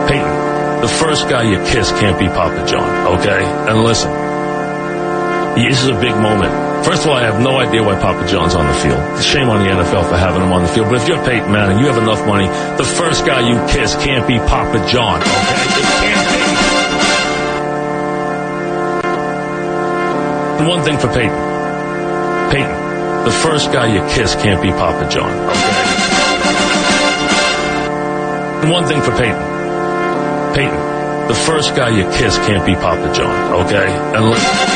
[0.08, 3.44] Peyton, the first guy you kiss can't be Papa John, okay?
[3.44, 4.10] And listen,
[5.56, 6.75] this is a big moment.
[6.86, 9.02] First of all, I have no idea why Papa John's on the field.
[9.20, 10.86] Shame on the NFL for having him on the field.
[10.86, 12.46] But if you're Peyton Manning, and you have enough money.
[12.78, 15.66] The first guy you kiss can't be Papa John, okay?
[15.82, 16.38] It can't be.
[20.62, 21.34] And one thing for Peyton.
[22.54, 25.82] Peyton, the first guy you kiss can't be Papa John, okay?
[28.62, 29.42] And one thing for Peyton.
[30.54, 33.90] Peyton, the first guy you kiss can't be Papa John, okay?
[34.14, 34.75] And listen.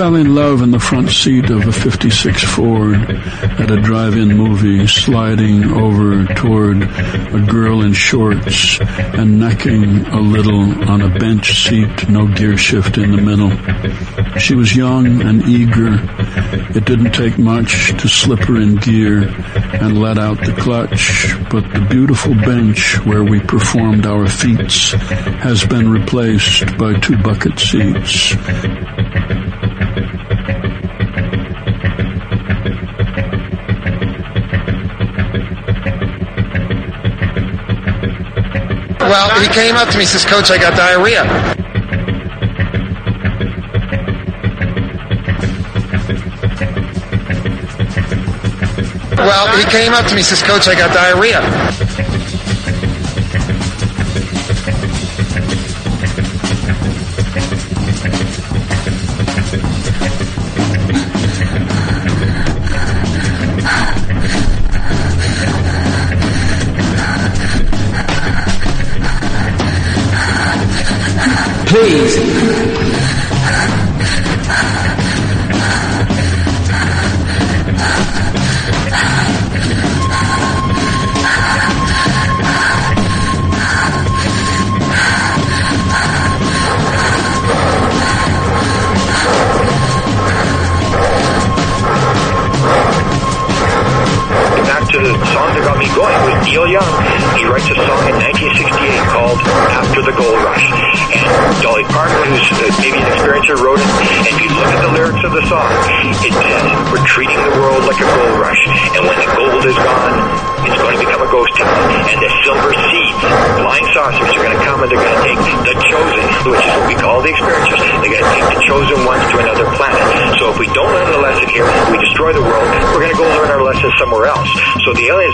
[0.00, 4.86] Fell in love in the front seat of a 56 Ford at a drive-in movie,
[4.86, 12.08] sliding over toward a girl in shorts and necking a little on a bench seat,
[12.08, 13.50] no gear shift in the middle.
[14.38, 15.92] She was young and eager.
[16.74, 21.74] It didn't take much to slip her in gear and let out the clutch, but
[21.74, 28.34] the beautiful bench where we performed our feats has been replaced by two bucket seats.
[39.40, 41.24] He came up to me says, Coach, I got diarrhea.
[49.16, 51.89] Well, he came up to me says, Coach, I got diarrhea.
[71.70, 72.59] Please.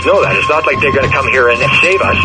[0.07, 0.39] Know that.
[0.39, 2.15] It's not like they're going to come here and save us.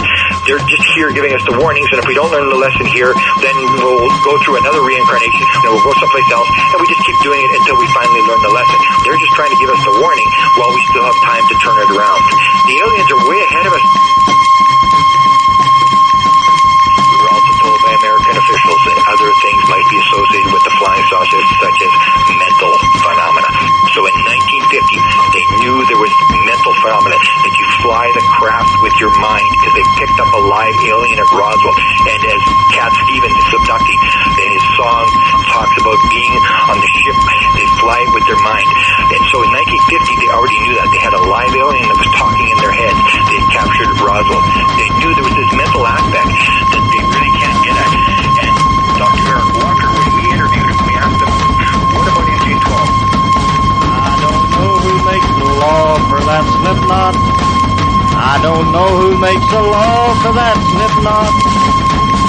[0.47, 3.11] They're just here giving us the warnings, and if we don't learn the lesson here,
[3.43, 7.19] then we'll go through another reincarnation, then we'll go someplace else, and we just keep
[7.27, 8.79] doing it until we finally learn the lesson.
[9.03, 10.29] They're just trying to give us the warning
[10.63, 12.23] while we still have time to turn it around.
[12.71, 13.87] The aliens are way ahead of us.
[17.07, 20.75] We were also told by American officials that other things might be associated with the
[20.79, 21.93] flying saucers, such as
[22.35, 22.73] mental
[23.03, 23.51] phenomena.
[23.95, 24.75] So in 1950,
[25.39, 26.11] they knew there was
[26.47, 30.43] mental phenomena that you fly the craft with your mind because they picked up a
[30.47, 31.77] live alien at Roswell.
[32.07, 32.43] And as
[32.79, 34.01] Cat Stevens is abducting,
[34.39, 35.05] then his song
[35.51, 36.35] talks about being
[36.71, 37.19] on the ship.
[37.59, 38.71] They fly it with their mind.
[39.11, 40.89] And so in 1950, they already knew that.
[40.95, 42.95] They had a live alien that was talking in their head.
[43.29, 44.43] They had captured Roswell.
[44.79, 46.31] They knew there was this mental aspect
[46.71, 47.91] that they really can't get at.
[48.47, 48.55] And
[48.95, 49.27] Dr.
[49.27, 51.33] Eric Walker, when we interviewed him, we asked him,
[51.99, 52.63] what about MJ-12?
[52.63, 57.41] I don't know who makes the law for that slip knot.
[58.23, 61.35] I don't know who makes the law for that slip knot.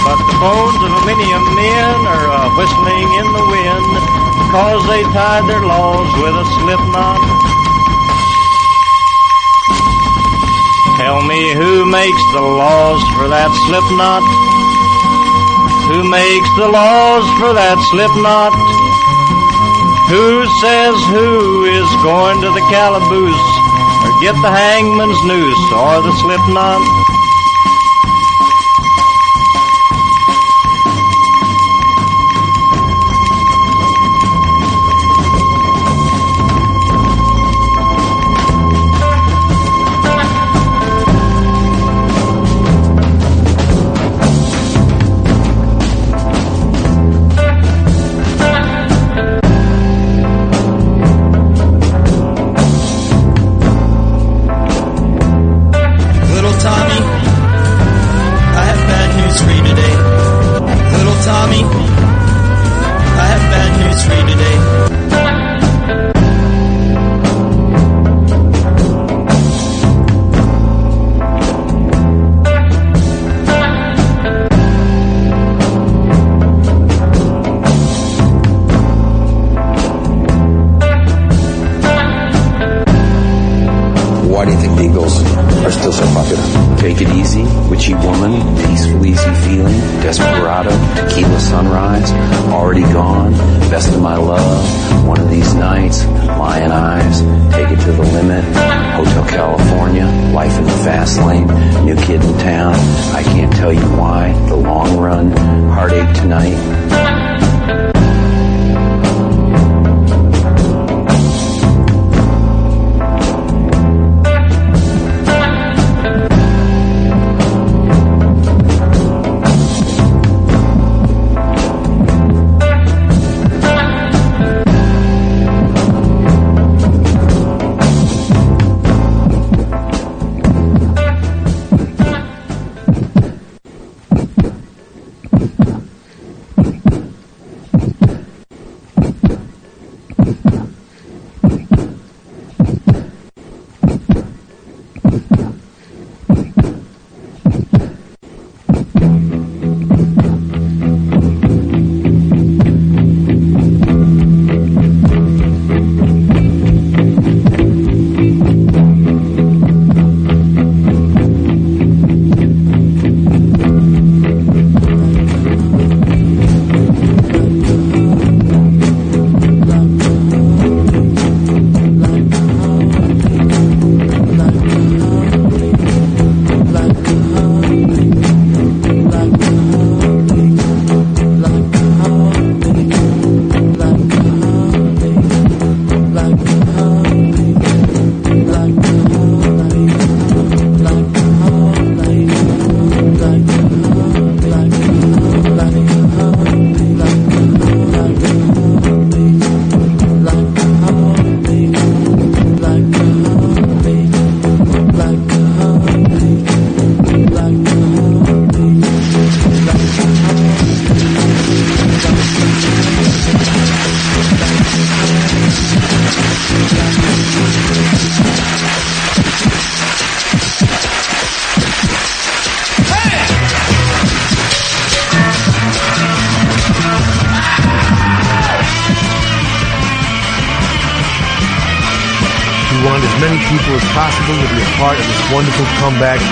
[0.01, 3.87] But the bones of many a men are uh, whistling in the wind
[4.41, 7.21] because they tied their laws with a slip knot.
[10.97, 14.25] Tell me who makes the laws for that slip knot?
[15.93, 18.57] Who makes the laws for that slip knot?
[20.09, 23.52] Who says who is going to the calaboose
[24.23, 27.02] get the hangman's noose or the slip knot?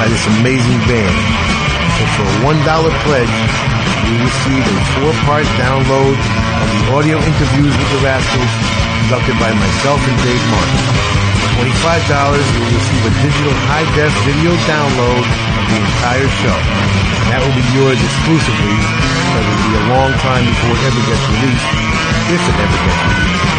[0.02, 1.14] By this amazing band.
[1.94, 3.38] So for a $1 pledge,
[4.10, 8.54] you receive a four-part download of the audio interviews with the Rascals
[9.06, 10.82] conducted by myself and Dave Martin.
[11.38, 16.58] For $25, you will receive a digital high-def video download of the entire show.
[16.58, 20.82] And that will be yours exclusively, but it will be a long time before it
[20.82, 21.70] ever gets released,
[22.26, 23.50] if it ever gets released.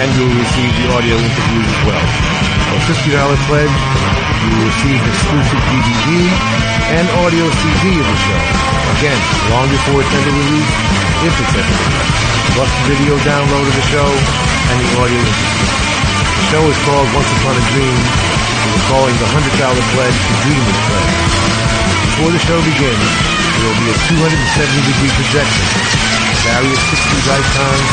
[0.00, 2.31] And you will receive the audio interviews as well.
[2.72, 6.08] For a $50 pledge, you will receive exclusive DVD
[6.96, 8.40] and audio CD of the show.
[8.96, 9.20] Again,
[9.52, 10.76] long before it's ever released,
[11.20, 12.16] if it's ever released.
[12.56, 15.20] Plus the video download of the show and the audio.
[15.20, 20.36] The show is called Once Upon a Dream, and we're calling the $100 pledge the
[20.40, 21.12] Dreamers Pledge.
[22.08, 23.08] Before the show begins,
[23.52, 27.88] there will be a 270 degree projection of various 60s icons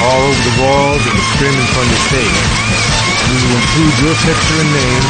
[0.00, 3.03] all over the walls and the screaming from the stage.
[3.24, 5.04] We will include your picture and name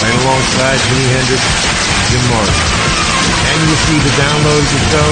[0.00, 1.42] right alongside Jimi Hendrix
[2.08, 2.68] Jim Morrison.
[3.48, 5.10] And you will see the download of the show,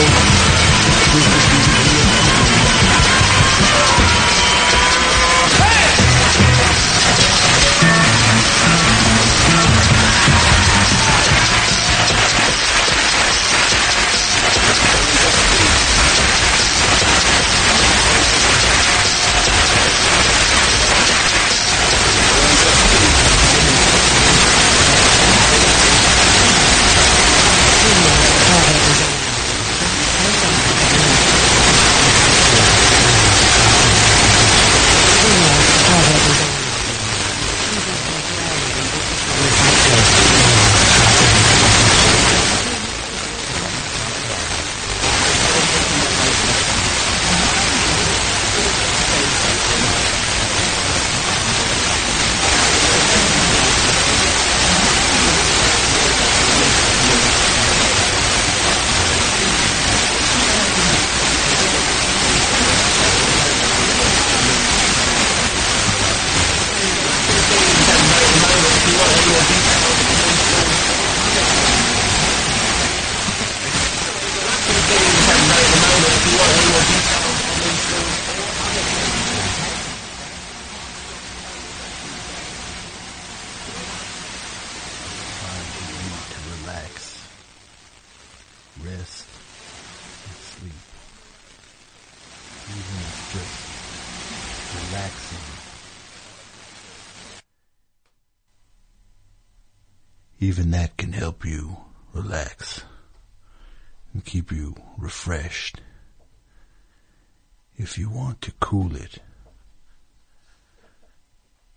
[107.98, 109.18] If you want to cool it,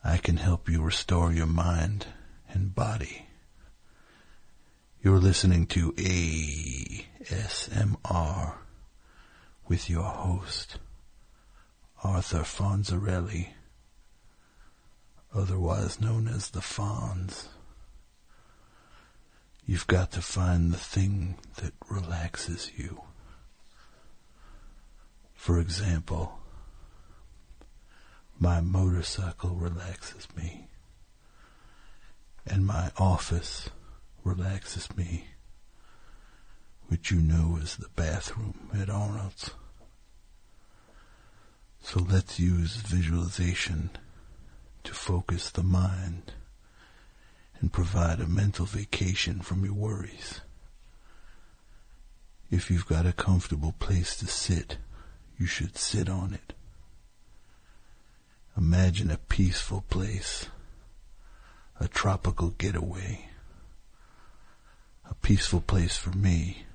[0.04, 2.06] I can help you restore your mind
[2.48, 3.26] and body.
[5.02, 7.08] You're listening to ASMR
[9.68, 10.78] with your host,
[12.04, 13.54] Arthur Fonzarelli,
[15.34, 17.48] otherwise known as the Fonz.
[19.66, 23.02] You've got to find the thing that relaxes you.
[25.42, 26.38] For example,
[28.38, 30.68] my motorcycle relaxes me,
[32.46, 33.72] and my office
[34.24, 35.30] relaxes me,
[36.90, 39.50] which you know is the bathroom at Arnold's.
[41.80, 43.90] So let's use visualization
[44.84, 46.34] to focus the mind
[47.60, 50.42] and provide a mental vacation from your worries.
[52.52, 54.78] If you've got a comfortable place to sit,
[55.42, 56.54] you should sit on it.
[58.56, 60.46] Imagine a peaceful place,
[61.80, 63.26] a tropical getaway.
[65.10, 66.66] A peaceful place for me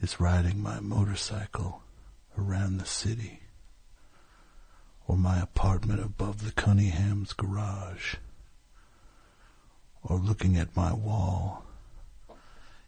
[0.00, 1.82] is riding my motorcycle
[2.38, 3.40] around the city
[5.08, 8.14] or my apartment above the Cunningham's garage
[10.04, 11.64] or looking at my wall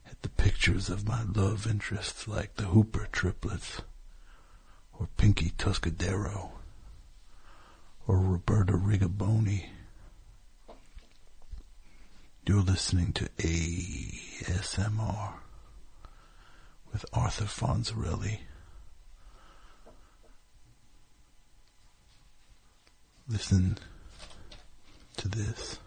[0.09, 3.83] at the pictures of my love interests like the Hooper triplets
[4.99, 6.51] or Pinky Tuscadero
[8.07, 9.67] or Roberta Rigaboni.
[12.47, 15.33] You're listening to ASMR
[16.93, 18.39] with Arthur Fonzarelli.
[23.29, 23.77] Listen
[25.17, 25.81] to this.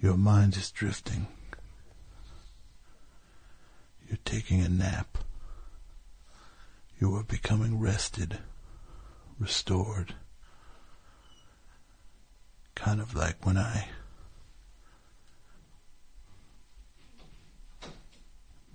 [0.00, 1.26] Your mind is drifting.
[4.08, 5.18] You're taking a nap.
[6.98, 8.38] You are becoming rested,
[9.38, 10.14] restored.
[12.74, 13.88] Kind of like when I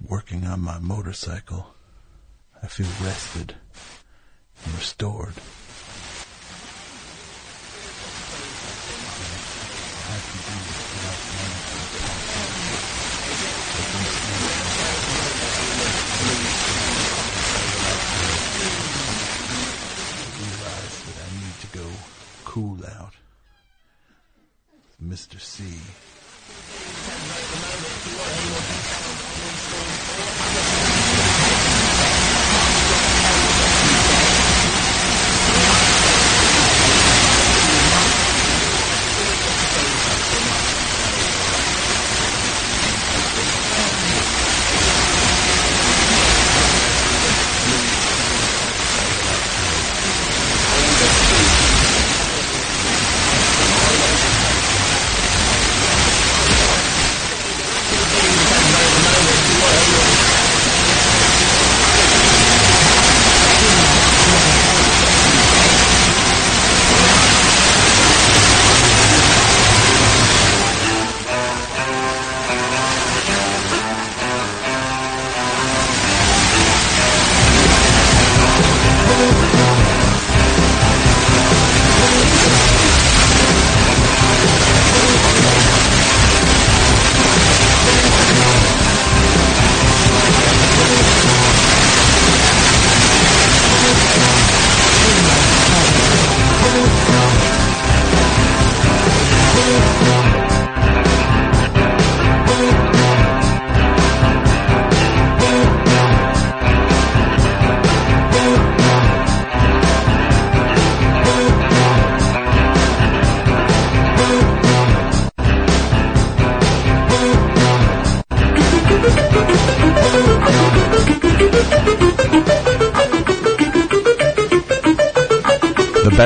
[0.07, 1.73] working on my motorcycle.
[2.61, 3.55] I feel rested
[4.63, 5.33] and restored.
[20.37, 21.87] realize that I need to go
[22.43, 23.13] cool out.
[25.01, 25.39] Mr.
[25.39, 25.63] C.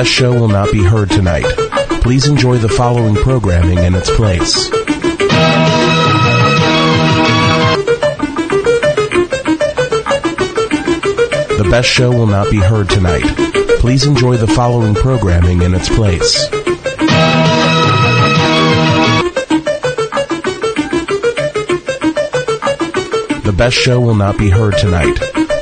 [0.00, 1.44] The best show will not be heard tonight.
[2.00, 4.70] Please enjoy the following programming in its place.
[11.50, 13.26] The best show will not be heard tonight.
[13.80, 16.48] Please enjoy the following programming in its place.
[23.44, 25.16] The best show will not be heard tonight.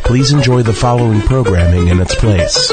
[0.04, 2.72] Please enjoy the following programming in its place.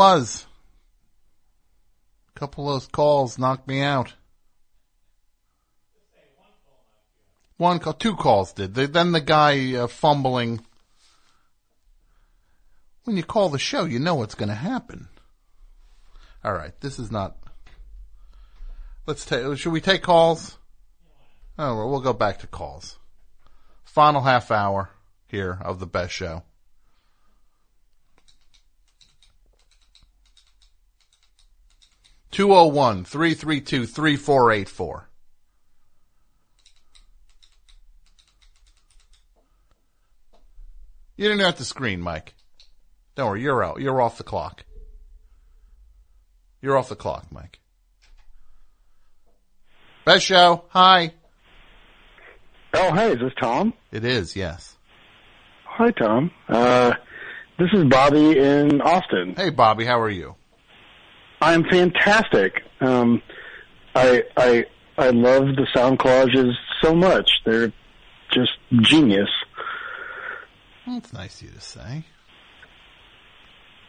[0.00, 0.46] Was.
[2.34, 4.14] A couple of those calls knocked me out.
[7.58, 8.72] One call, two calls did.
[8.72, 10.64] They, then the guy uh, fumbling.
[13.04, 15.08] When you call the show, you know what's going to happen.
[16.42, 17.36] All right, this is not.
[19.04, 19.58] Let's take.
[19.58, 20.56] Should we take calls?
[21.58, 22.98] Oh, well, we'll go back to calls.
[23.84, 24.88] Final half hour
[25.26, 26.42] here of the best show.
[32.30, 35.08] Two zero one three three two three four eight four.
[41.16, 42.34] You didn't have to screen, Mike.
[43.14, 43.80] Don't worry, you're out.
[43.80, 44.64] You're off the clock.
[46.62, 47.58] You're off the clock, Mike.
[50.06, 50.64] Best show.
[50.68, 51.12] Hi.
[52.72, 53.74] Oh, hey, is this Tom?
[53.92, 54.76] It is, yes.
[55.64, 56.30] Hi, Tom.
[56.48, 56.94] Uh,
[57.58, 59.34] this is Bobby in Austin.
[59.36, 60.36] Hey, Bobby, how are you?
[61.40, 62.62] I'm fantastic.
[62.80, 63.22] Um,
[63.94, 64.66] I I
[64.98, 67.30] I love the sound collages so much.
[67.44, 67.72] They're
[68.30, 68.52] just
[68.82, 69.30] genius.
[70.86, 72.04] Well, it's nice of you to say.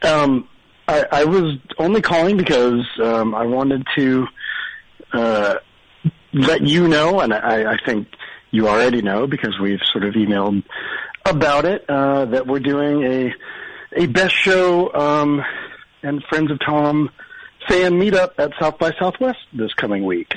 [0.03, 0.47] Um,
[0.87, 4.27] I, I was only calling because um, I wanted to
[5.13, 5.55] uh,
[6.33, 8.07] let you know, and I, I think
[8.49, 10.63] you already know because we've sort of emailed
[11.25, 13.33] about it, uh, that we're doing a
[13.93, 15.43] a best show um,
[16.01, 17.09] and Friends of Tom
[17.67, 20.33] fan meetup at South by Southwest this coming week.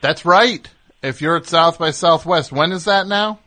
[0.00, 0.68] That's right.
[1.02, 3.40] If you're at South by Southwest, when is that now?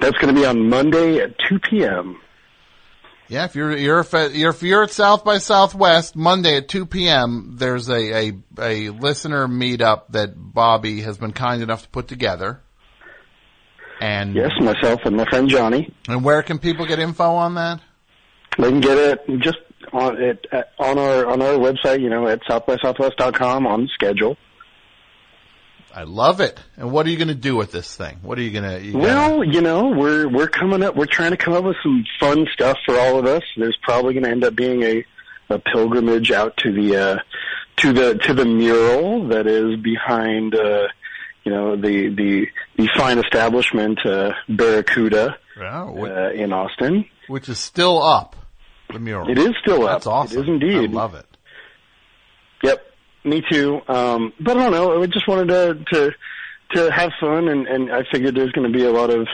[0.00, 2.20] That's going to be on Monday at 2 p.m.
[3.30, 7.90] Yeah, if you're you're if you're, at South by Southwest Monday at two p.m., there's
[7.90, 12.62] a, a a listener meetup that Bobby has been kind enough to put together.
[14.00, 15.92] And Yes, myself and my friend Johnny.
[16.08, 17.80] and where can people get info on that?
[18.56, 19.58] They can get it just
[19.92, 24.36] on it at, on our on our website, you know, at southbysouthwest.com on schedule.
[25.94, 26.60] I love it.
[26.76, 28.18] And what are you going to do with this thing?
[28.22, 28.84] What are you going to?
[28.84, 30.94] You Well, you know, we're we're coming up.
[30.94, 33.42] We're trying to come up with some fun stuff for all of us.
[33.56, 35.04] There's probably going to end up being a
[35.50, 37.18] a pilgrimage out to the uh,
[37.78, 40.88] to the to the mural that is behind, uh,
[41.44, 47.06] you know, the the the fine establishment uh, Barracuda Wow, uh, in Austin.
[47.28, 48.36] which is still up.
[48.92, 49.30] The mural.
[49.30, 49.96] It is still up.
[49.96, 50.38] That's awesome.
[50.38, 50.90] It is indeed.
[50.90, 51.26] I love it.
[52.62, 52.86] Yep,
[53.24, 53.80] me too.
[53.86, 55.02] Um, but I don't know.
[55.02, 56.12] I just wanted to to
[56.72, 59.28] to have fun, and and I figured there's going to be a lot of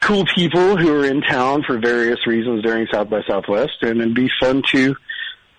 [0.00, 4.14] cool people who are in town for various reasons during South by Southwest, and it'd
[4.14, 4.96] be fun to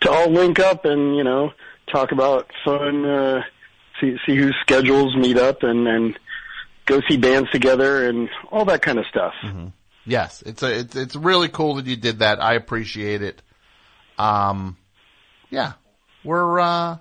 [0.02, 1.52] to all link up and you know
[1.92, 3.44] talk about fun, uh,
[4.00, 6.20] see see whose schedules meet up, and and
[6.86, 9.34] go see bands together, and all that kind of stuff.
[10.06, 12.42] Yes, it's a it's it's really cool that you did that.
[12.42, 13.42] I appreciate it.
[14.18, 14.78] Um,
[15.50, 15.74] yeah,
[16.24, 16.98] we're uh,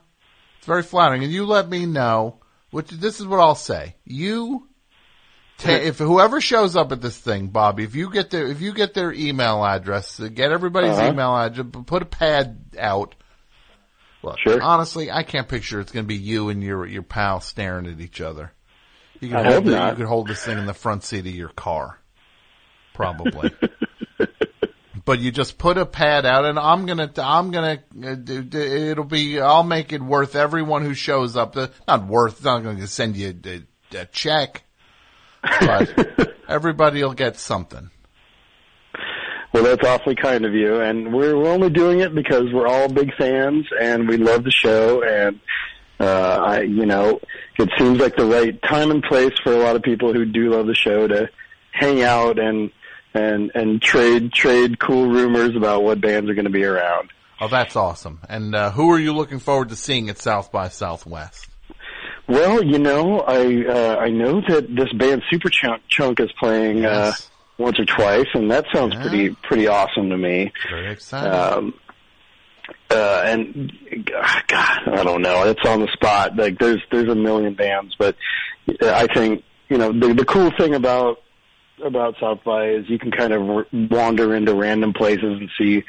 [0.58, 2.36] it's very flattering, and you let me know.
[2.70, 3.96] Which this is what I'll say.
[4.04, 4.68] You,
[5.58, 8.72] ta- if whoever shows up at this thing, Bobby, if you get their if you
[8.72, 11.08] get their email address, uh, get everybody's Uh-huh.
[11.10, 13.16] email address, put a pad out.
[14.22, 17.86] Look, honestly, I can't picture it's going to be you and your your pal staring
[17.86, 18.52] at each other.
[19.18, 19.90] You I hold hope the- not.
[19.92, 21.98] you could hold this thing in the front seat of your car,
[22.94, 23.50] probably.
[25.04, 28.58] but you just put a pad out, and I'm gonna, I'm gonna, uh, do, do-
[28.58, 31.54] it'll be, I'll make it worth everyone who shows up.
[31.54, 33.62] The, not worth, not gonna send you a,
[33.96, 34.62] a check,
[35.42, 37.90] but everybody will get something.
[39.52, 42.88] Well, that's awfully kind of you, and we're, we're only doing it because we're all
[42.88, 45.40] big fans and we love the show, and
[45.98, 47.20] uh, I, you know,
[47.58, 50.50] it seems like the right time and place for a lot of people who do
[50.50, 51.28] love the show to
[51.72, 52.70] hang out and
[53.14, 57.10] and and trade trade cool rumors about what bands are going to be around.
[57.40, 58.20] Oh, that's awesome.
[58.28, 61.48] And uh, who are you looking forward to seeing at South by Southwest?
[62.28, 67.12] Well, you know, I uh, I know that this band Superchunk, Chunk is playing uh,
[67.58, 70.52] once or twice, and that sounds pretty pretty awesome to me.
[70.70, 71.32] Very exciting.
[71.32, 71.74] Um,
[72.90, 73.72] uh, and
[74.04, 75.44] God, I don't know.
[75.44, 76.36] It's on the spot.
[76.36, 78.16] Like there's there's a million bands, but
[78.82, 81.18] I think you know the the cool thing about
[81.84, 85.84] about South by is you can kind of r- wander into random places and see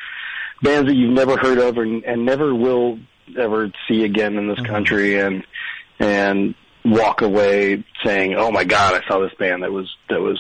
[0.61, 2.99] bands that you've never heard of and, and never will
[3.37, 5.43] ever see again in this country, and
[5.99, 10.39] and walk away saying, "Oh my God, I saw this band that was that was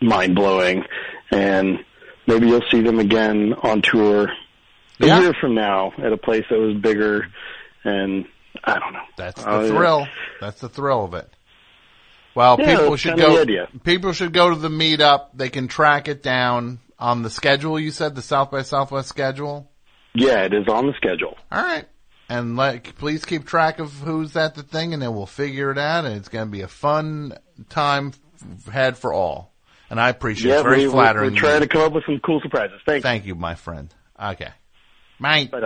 [0.00, 0.84] mind blowing,"
[1.30, 1.84] and
[2.26, 4.28] maybe you'll see them again on tour
[5.00, 5.20] a Yeah.
[5.20, 7.28] year from now at a place that was bigger,
[7.84, 8.26] and
[8.62, 9.00] I don't know.
[9.16, 10.08] That's the Uh, thrill.
[10.40, 11.28] That's the thrill of it.
[12.40, 13.66] Well, Yeah, people should go.
[13.84, 15.26] People should go to the meetup.
[15.34, 17.78] They can track it down on the schedule.
[17.78, 19.70] You said the South by Southwest schedule.
[20.14, 21.36] Yeah, it is on the schedule.
[21.52, 21.84] All right,
[22.30, 25.76] and like, please keep track of who's at the thing, and then we'll figure it
[25.76, 26.06] out.
[26.06, 27.34] And it's going to be a fun
[27.68, 29.52] time f- had for all.
[29.90, 30.62] And I appreciate yeah, it.
[30.62, 31.34] Very we, we- flattering.
[31.34, 32.80] We're trying to come up with some cool surprises.
[32.86, 33.02] Thanks.
[33.02, 33.94] Thank you, my friend.
[34.18, 34.48] Okay,
[35.18, 35.50] mate.
[35.50, 35.60] Bye,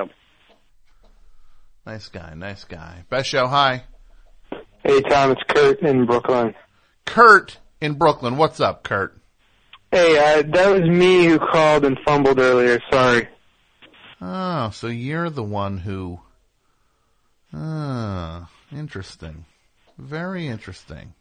[1.87, 2.35] Nice guy.
[2.35, 3.05] Nice guy.
[3.09, 3.47] Best show.
[3.47, 3.85] Hi,
[4.87, 6.55] Hey Tom, it's Kurt in Brooklyn.
[7.07, 8.37] Kurt in Brooklyn.
[8.37, 9.17] What's up, Kurt?
[9.91, 12.81] Hey, uh, that was me who called and fumbled earlier.
[12.91, 13.29] Sorry.
[14.21, 16.21] Oh, so you're the one who.
[17.53, 19.45] Ah, interesting.
[19.99, 21.15] Very interesting.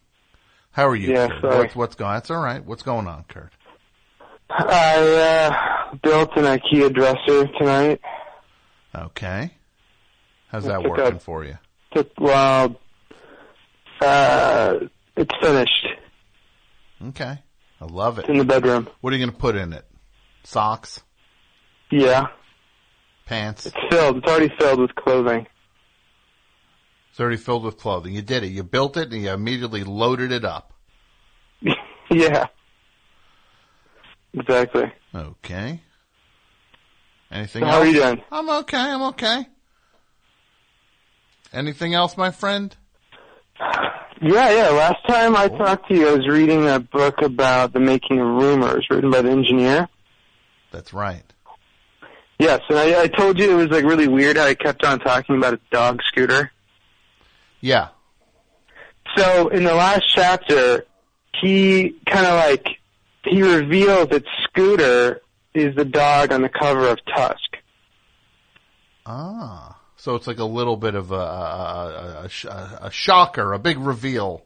[0.72, 1.40] How are you, Yeah, Kurt?
[1.40, 1.58] sorry.
[1.58, 2.14] What's, what's going?
[2.14, 2.64] That's all right.
[2.64, 3.52] What's going on, Kurt?
[4.50, 5.50] I
[5.92, 8.00] uh, built an IKEA dresser tonight.
[8.94, 9.52] Okay.
[10.48, 11.58] How's that working for you?
[11.94, 12.80] Took, well,
[14.00, 14.74] uh,
[15.16, 15.86] it's finished.
[17.08, 17.38] Okay.
[17.80, 18.22] I love it.
[18.22, 18.88] It's in the bedroom.
[19.00, 19.84] What are you going to put in it?
[20.44, 21.02] Socks?
[21.90, 22.26] Yeah,
[23.26, 23.66] Pants?
[23.66, 24.16] it's filled.
[24.18, 25.46] It's already filled with clothing.
[27.10, 28.14] It's already filled with clothing.
[28.14, 28.48] You did it.
[28.48, 30.72] You built it and you immediately loaded it up.
[32.10, 32.46] yeah.
[34.32, 34.92] Exactly.
[35.14, 35.80] Okay.
[37.30, 37.74] Anything So else?
[37.76, 38.22] how are you doing?
[38.32, 38.76] I'm okay.
[38.76, 39.46] I'm okay.
[41.52, 42.74] Anything else, my friend?
[44.22, 44.68] Yeah, yeah.
[44.70, 48.26] Last time I talked to you, I was reading a book about the making of
[48.26, 49.88] Rumours, written by the engineer.
[50.70, 51.24] That's right.
[52.38, 54.98] Yes, and I, I told you it was like really weird how he kept on
[54.98, 56.50] talking about a dog Scooter.
[57.60, 57.88] Yeah.
[59.16, 60.84] So in the last chapter,
[61.40, 62.66] he kind of like
[63.24, 65.22] he reveals that Scooter
[65.54, 67.56] is the dog on the cover of Tusk.
[69.06, 69.78] Ah.
[70.04, 74.44] So it's like a little bit of a, a, a, a, shocker, a big reveal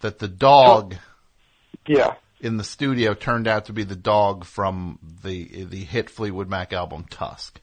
[0.00, 0.96] that the dog
[1.86, 2.14] Yeah.
[2.40, 6.72] in the studio turned out to be the dog from the the hit Fleetwood Mac
[6.72, 7.60] album Tusk.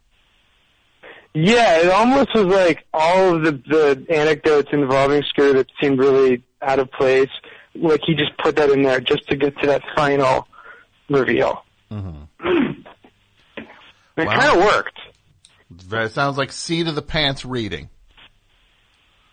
[1.33, 6.45] Yeah, it almost was like all of the the anecdotes involving Scooter that seemed really
[6.61, 7.27] out of place.
[7.75, 10.47] Like he just put that in there just to get to that final
[11.09, 11.65] reveal.
[11.91, 12.71] Mm-hmm.
[14.15, 14.39] It Wow.
[14.39, 14.99] kind of worked.
[15.91, 17.89] It sounds like seat of the pants reading.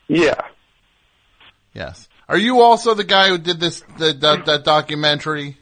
[0.07, 0.41] Yeah.
[1.75, 2.09] Yes.
[2.29, 5.57] Are you also the guy who did this the, that that documentary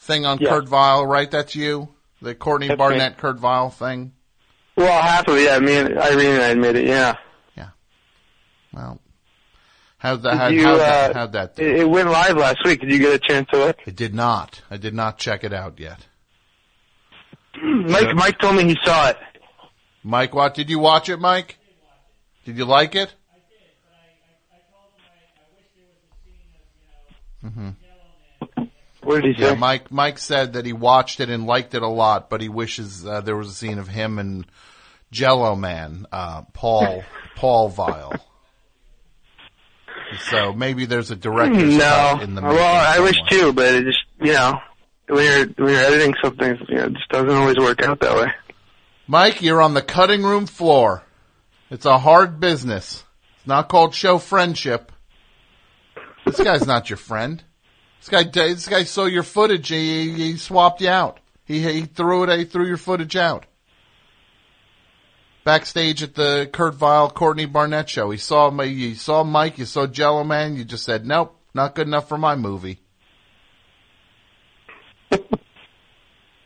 [0.00, 0.38] thing on.
[0.38, 1.06] Kurt Vile?
[1.06, 1.88] Right, that's you.
[2.22, 4.12] The Courtney That's Barnett Kurt Vile thing.
[4.76, 5.58] Well, half of it, yeah.
[5.58, 6.86] Me and Irene and I admit it.
[6.86, 7.16] Yeah.
[7.56, 7.70] Yeah.
[8.72, 9.00] Well,
[9.98, 10.30] how'd that?
[10.32, 11.10] Did How'd, you, how'd that?
[11.10, 11.58] uh, How'd that?
[11.58, 12.80] It, it went live last week.
[12.80, 13.76] Did you get a chance to look?
[13.86, 14.62] It did not.
[14.70, 16.06] I did not check it out yet.
[17.62, 19.16] Mike Mike told me he saw it.
[20.02, 21.58] Mike, what did you watch it, Mike?
[22.44, 23.12] Did you like it?
[27.44, 27.70] Mm-hmm.
[29.02, 29.56] What did he Yeah, say?
[29.56, 29.90] Mike.
[29.90, 33.20] Mike said that he watched it and liked it a lot, but he wishes uh,
[33.22, 34.46] there was a scene of him and
[35.10, 37.02] Jello Man, uh, Paul
[37.36, 38.14] Paul Vile.
[40.30, 41.84] So maybe there's a director's no.
[42.14, 44.58] cut in the well, making I wish too, but it just you know
[45.08, 48.16] when you're when you're editing something, you know, it just doesn't always work out that
[48.16, 48.32] way.
[49.10, 51.02] Mike, you're on the cutting room floor.
[51.68, 53.02] It's a hard business.
[53.38, 54.92] It's not called show friendship.
[56.24, 57.42] This guy's not your friend.
[57.98, 59.66] This guy, this guy saw your footage.
[59.66, 61.18] He, he swapped you out.
[61.44, 62.38] He, he threw it.
[62.38, 63.46] He threw your footage out.
[65.42, 68.66] Backstage at the Kurt Vile Courtney Barnett show, he saw me.
[68.66, 69.58] You saw Mike.
[69.58, 70.54] You saw Jello Man.
[70.54, 72.78] You just said, "Nope, not good enough for my movie."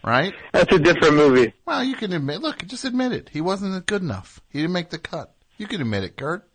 [0.04, 0.34] right?
[0.52, 1.52] That's a different movie.
[1.66, 2.40] Well, you can admit.
[2.42, 3.30] Look, just admit it.
[3.32, 4.40] He wasn't good enough.
[4.50, 5.34] He didn't make the cut.
[5.56, 6.48] You can admit it, Kurt.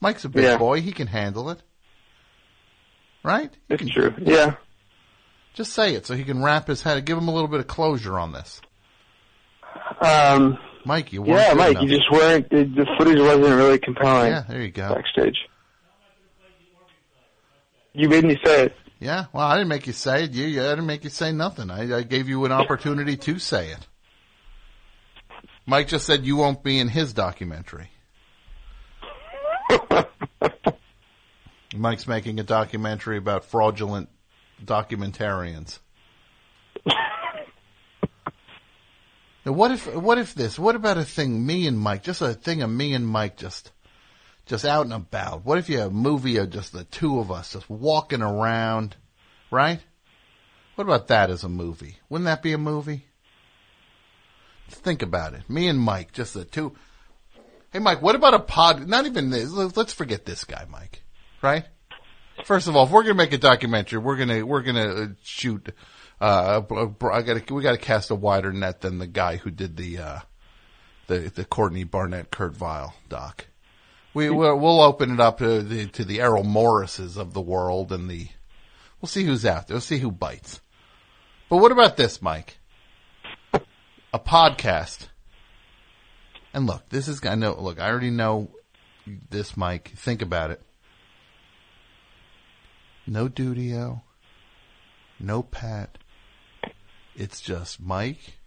[0.00, 0.58] Mike's a big Yeah.
[0.58, 0.80] boy.
[0.80, 1.62] He can handle it.
[3.22, 3.50] Right?
[3.68, 4.14] You It's true.
[4.20, 4.54] Yeah.
[5.54, 7.04] Just say it so he can wrap his head.
[7.04, 8.60] Give him a little bit of closure on this.
[10.00, 10.58] Um.
[10.86, 11.82] Mike, you weren't Yeah, Mike, enough.
[11.84, 12.50] you just weren't.
[12.50, 14.32] The, the footage wasn't really compelling.
[14.32, 14.94] Yeah, there you go.
[14.94, 15.38] Backstage.
[17.94, 18.76] You made me say it.
[19.04, 20.30] Yeah, well, I didn't make you say it.
[20.30, 21.70] You, you I didn't make you say nothing.
[21.70, 23.86] I, I gave you an opportunity to say it.
[25.66, 27.90] Mike just said you won't be in his documentary.
[31.76, 34.08] Mike's making a documentary about fraudulent
[34.64, 35.80] documentarians.
[39.46, 40.58] Now, what if what if this?
[40.58, 43.72] What about a thing me and Mike, just a thing of me and Mike just
[44.46, 45.44] just out and about?
[45.44, 48.96] What if you have a movie of just the two of us just walking around,
[49.50, 49.80] right?
[50.74, 51.96] What about that as a movie?
[52.08, 53.06] Wouldn't that be a movie?
[54.68, 55.48] Think about it.
[55.48, 56.74] Me and Mike, just the two.
[57.72, 58.86] Hey, Mike, what about a pod?
[58.86, 59.50] Not even this.
[59.50, 61.02] Let's forget this guy, Mike.
[61.42, 61.64] Right?
[62.44, 65.72] First of all, if we're gonna make a documentary, we're gonna we're gonna uh, shoot.
[66.20, 66.62] Uh,
[67.12, 69.98] I gotta we got to cast a wider net than the guy who did the
[69.98, 70.18] uh,
[71.06, 73.46] the the Courtney Barnett Kurt Vile doc.
[74.14, 78.08] We we'll, open it up to the to the Errol Morrises of the world and
[78.08, 78.28] the
[79.00, 79.74] we'll see who's out there.
[79.74, 80.60] We'll see who bites.
[81.48, 82.58] But what about this, Mike?
[84.12, 85.08] A podcast.
[86.52, 87.60] And look, this is I know.
[87.60, 88.50] Look, I already know
[89.30, 89.92] this, Mike.
[89.96, 90.62] Think about it.
[93.06, 94.02] No Dudio,
[95.18, 95.98] no Pat.
[97.16, 98.38] It's just Mike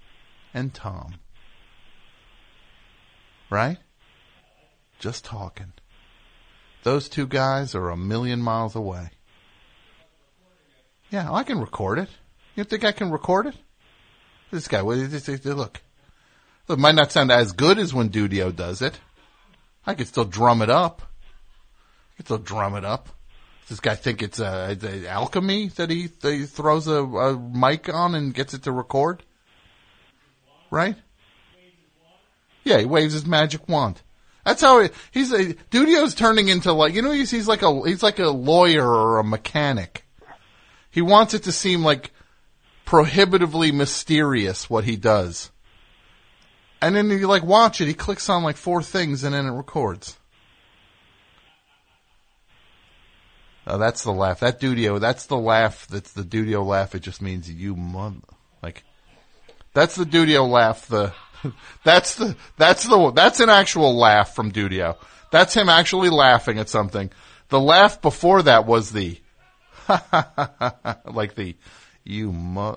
[0.54, 1.16] and Tom.
[3.50, 3.78] Right?
[5.00, 5.74] Just talking.
[6.84, 9.10] Those two guys are a million miles away.
[11.10, 12.10] Yeah, I can record it.
[12.56, 13.56] You think I can record it?
[14.52, 15.82] This guy, Look.
[16.70, 19.00] It might not sound as good as when Dudio does it.
[19.86, 21.02] I could still drum it up.
[21.02, 23.10] I could still drum it up.
[23.62, 27.38] Does this guy think it's it's, uh, alchemy that he, that he throws a, a
[27.38, 29.24] mic on and gets it to record?
[30.72, 30.96] Right?
[32.64, 34.02] Yeah, he waves his magic wand.
[34.48, 37.82] That's how he, he's a, Dudio's turning into like, you know, he's, he's like a,
[37.86, 40.06] he's like a lawyer or a mechanic.
[40.90, 42.14] He wants it to seem like
[42.86, 45.52] prohibitively mysterious what he does.
[46.82, 49.52] And then you like watch it, he clicks on like four things and then it
[49.52, 50.18] records.
[53.68, 54.40] Oh, that's the laugh.
[54.40, 55.88] That Dudio, that's the laugh.
[55.88, 56.96] That's the Dudio laugh.
[56.96, 58.16] It just means you mother,
[58.64, 58.86] like,
[59.74, 60.88] that's the Dudio laugh.
[60.88, 61.12] The,
[61.84, 64.98] that's the that's the that's an actual laugh from Dudio.
[65.32, 67.12] That's him actually laughing at something.
[67.50, 69.20] The laugh before that was the
[71.06, 71.56] like the
[72.04, 72.76] you mu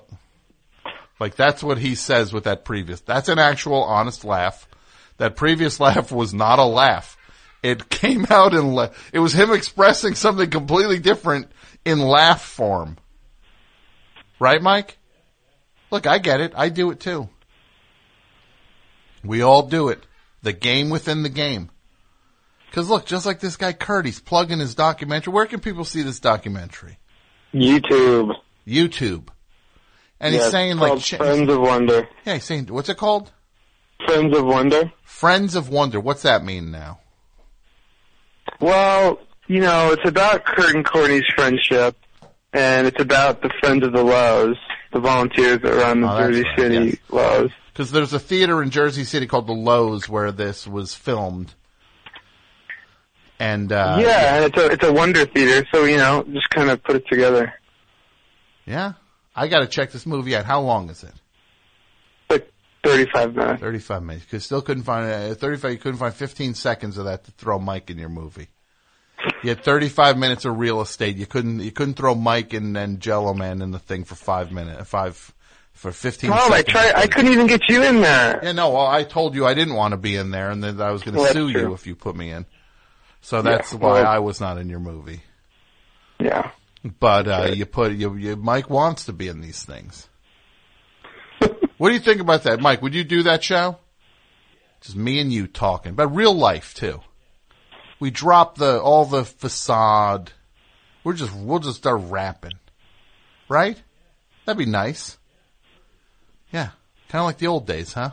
[1.19, 3.01] like that's what he says with that previous.
[3.01, 4.67] That's an actual honest laugh.
[5.17, 7.17] That previous laugh was not a laugh.
[7.63, 11.51] It came out in la- it was him expressing something completely different
[11.85, 12.97] in laugh form.
[14.39, 14.97] Right, Mike?
[15.91, 16.53] Look, I get it.
[16.55, 17.29] I do it too.
[19.23, 20.03] We all do it.
[20.43, 21.69] The game within the game.
[22.71, 25.33] Cause look, just like this guy Kurt, he's plugging his documentary.
[25.33, 26.97] Where can people see this documentary?
[27.53, 28.33] YouTube.
[28.65, 29.27] YouTube.
[30.19, 32.07] And Yeah, he's saying like, Friends of Wonder.
[32.25, 33.31] yeah, he's saying, what's it called?
[34.05, 34.91] Friends of Wonder.
[35.03, 35.99] Friends of Wonder.
[35.99, 36.99] What's that mean now?
[38.59, 41.95] Well, you know, it's about Kurt and Courtney's friendship,
[42.53, 44.57] and it's about the Friends of the Loew's,
[44.93, 46.95] the volunteers that run the Oh, Jersey right, City yes.
[47.09, 47.51] Loew's.
[47.71, 51.53] Because there's a theater in Jersey City called the Loew's where this was filmed.
[53.39, 56.69] And, uh, yeah, and it's a it's a Wonder Theater, so you know, just kind
[56.69, 57.53] of put it together.
[58.65, 58.93] Yeah.
[59.35, 60.45] I gotta check this movie out.
[60.45, 61.13] How long is it?
[62.29, 62.51] Like
[62.83, 63.61] 35 minutes.
[63.61, 64.25] 35 minutes.
[64.29, 67.57] Cause still couldn't find, uh, 35, you couldn't find 15 seconds of that to throw
[67.57, 68.49] Mike in your movie.
[69.43, 71.15] You had 35 minutes of real estate.
[71.15, 74.51] You couldn't, you couldn't throw Mike and, and Jello Man in the thing for five
[74.51, 75.33] minutes, five,
[75.81, 76.93] for 15 Tom, I tried.
[76.93, 78.39] I couldn't even get you in there.
[78.43, 80.79] Yeah, no, well, I told you I didn't want to be in there and that
[80.79, 82.45] I was going to Well, that's sue you if you put me in.
[83.21, 85.23] So that's Yeah, why well- I was not in your movie.
[86.19, 86.51] Yeah.
[86.99, 90.07] But, uh, you put, you, you, Mike wants to be in these things.
[91.79, 92.59] what do you think about that?
[92.59, 93.79] Mike, would you do that show?
[94.81, 97.01] Just me and you talking, but real life too.
[97.99, 100.31] We drop the, all the facade.
[101.03, 102.59] We're just, we'll just start rapping.
[103.49, 103.81] Right?
[104.45, 105.17] That'd be nice.
[107.11, 108.11] Kind of like the old days, huh?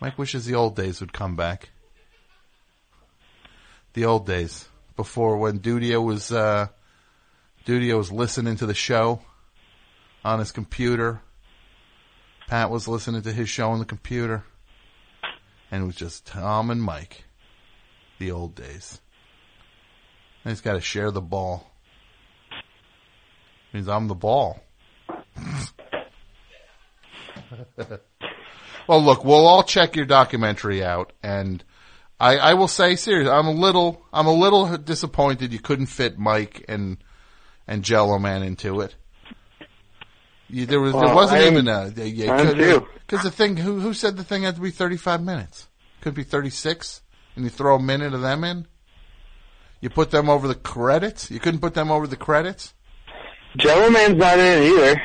[0.00, 1.68] Mike wishes the old days would come back.
[3.92, 6.68] The old days before when Dudio was uh,
[7.66, 9.20] Dudio was listening to the show
[10.24, 11.20] on his computer.
[12.48, 14.42] Pat was listening to his show on the computer,
[15.70, 17.24] and it was just Tom and Mike.
[18.18, 19.02] The old days.
[20.44, 21.70] He's got to share the ball.
[23.74, 24.62] Means I'm the ball.
[28.88, 31.62] well, look, we'll all check your documentary out, and
[32.18, 36.18] I, I will say, seriously, I'm a little, I'm a little disappointed you couldn't fit
[36.18, 36.98] Mike and
[37.66, 38.94] and Jello Man into it.
[40.48, 41.88] You, there was, there wasn't I'm- even a.
[41.88, 45.68] You Because the thing, who who said the thing had to be 35 minutes?
[46.00, 47.02] Could be 36,
[47.34, 48.66] and you throw a minute of them in.
[49.80, 51.30] You put them over the credits.
[51.30, 52.74] You couldn't put them over the credits.
[53.58, 55.02] Jello Man's not in it either.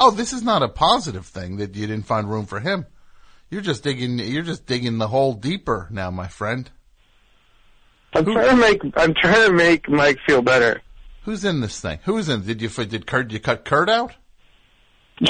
[0.00, 2.86] Oh, this is not a positive thing that you didn't find room for him.
[3.50, 4.18] You're just digging.
[4.18, 6.70] You're just digging the hole deeper now, my friend.
[8.14, 8.80] I'm trying to make.
[8.96, 10.82] I'm trying to make Mike feel better.
[11.22, 11.98] Who's in this thing?
[12.04, 12.44] Who's in?
[12.44, 13.28] Did you did Kurt?
[13.28, 14.14] Did you cut Kurt out?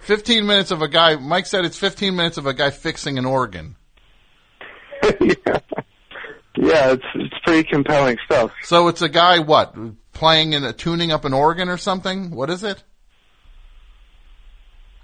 [0.00, 1.16] Fifteen minutes of a guy.
[1.16, 3.76] Mike said it's fifteen minutes of a guy fixing an organ.
[5.20, 5.58] yeah.
[6.58, 8.50] Yeah, it's it's pretty compelling stuff.
[8.62, 9.74] So it's a guy what
[10.16, 12.30] playing and tuning up an organ or something.
[12.30, 12.82] What is it?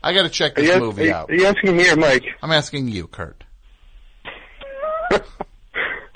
[0.02, 1.30] I got to check Are this you, movie are, out.
[1.30, 2.24] are you asking me or Mike?
[2.42, 3.44] I'm asking you, Kurt.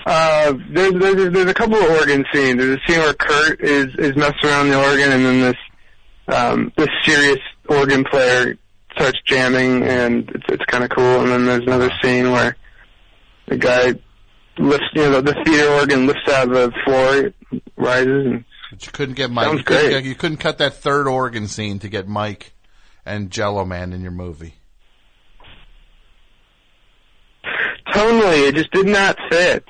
[0.09, 2.57] Uh, there's, there's there's a couple of organ scenes.
[2.57, 5.57] There's a scene where Kurt is is messing around the organ, and then this
[6.33, 8.57] um this serious organ player
[8.93, 11.19] starts jamming, and it's it's kind of cool.
[11.19, 12.55] And then there's another scene where
[13.49, 13.95] the guy
[14.57, 18.85] lifts, you know, the, the theater organ lifts out of the floor, rises, and But
[18.85, 19.45] you couldn't get Mike.
[19.45, 20.05] Sounds You couldn't, great.
[20.05, 22.53] you couldn't cut that third organ scene to get Mike
[23.05, 24.55] and Jello Man in your movie.
[27.93, 29.63] tonally it just did not fit.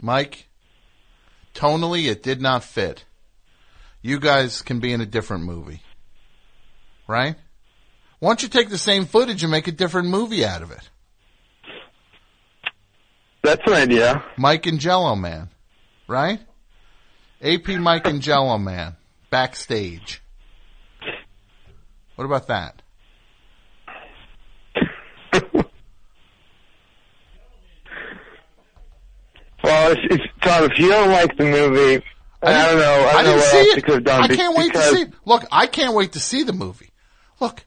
[0.00, 0.46] Mike,
[1.54, 3.04] tonally it did not fit.
[4.02, 5.82] You guys can be in a different movie.
[7.08, 7.36] Right?
[8.20, 10.90] Why don't you take the same footage and make a different movie out of it?
[13.42, 14.24] That's an idea.
[14.36, 15.48] Mike and Jello Man.
[16.06, 16.40] Right?
[17.42, 18.96] AP Mike and Jello Man.
[19.30, 20.22] Backstage.
[22.16, 22.82] What about that?
[29.62, 32.04] Well, if, if Tom, if you don't like the movie,
[32.42, 33.10] I, don't know.
[33.12, 33.84] I don't I know didn't see else it.
[33.84, 34.22] could done.
[34.22, 35.12] I can't wait to see it.
[35.24, 36.90] Look, I can't wait to see the movie.
[37.40, 37.64] Look,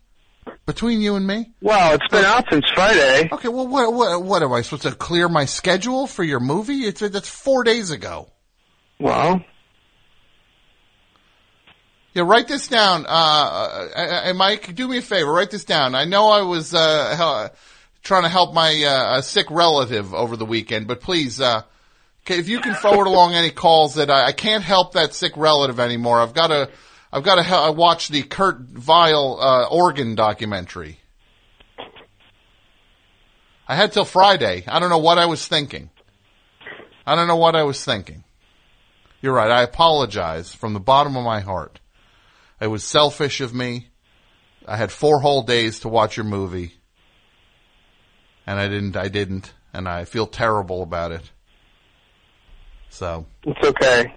[0.66, 1.52] between you and me.
[1.62, 3.30] Well, it's been out since Friday.
[3.32, 6.86] Okay, well, what, what, what am I supposed to clear my schedule for your movie?
[6.86, 8.32] It's that's four days ago.
[9.00, 9.44] Well,
[12.14, 13.06] Yeah, write this down.
[13.06, 15.32] Uh, uh, uh, Mike, do me a favor.
[15.32, 15.96] Write this down.
[15.96, 17.50] I know I was uh,
[18.04, 21.62] trying to help my uh, sick relative over the weekend, but please, uh,
[22.28, 25.80] if you can forward along any calls that I, I can't help that sick relative
[25.80, 26.20] anymore.
[26.20, 26.70] I've got to,
[27.14, 31.00] I've got to hel- watch the Kurt Vile uh, organ documentary.
[33.70, 34.66] I had till Friday.
[34.68, 35.92] I don't know what I was thinking.
[37.08, 38.26] I don't know what I was thinking.
[39.22, 39.50] You're right.
[39.50, 41.80] I apologize from the bottom of my heart.
[42.62, 43.88] It was selfish of me.
[44.68, 46.74] I had four whole days to watch your movie.
[48.46, 51.32] And I didn't, I didn't, and I feel terrible about it.
[52.90, 53.26] So.
[53.44, 54.16] It's okay.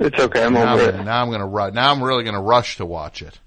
[0.00, 0.44] It's okay.
[0.44, 1.04] I'm now, over I'm, it.
[1.04, 3.38] now I'm gonna ru- now I'm really gonna rush to watch it.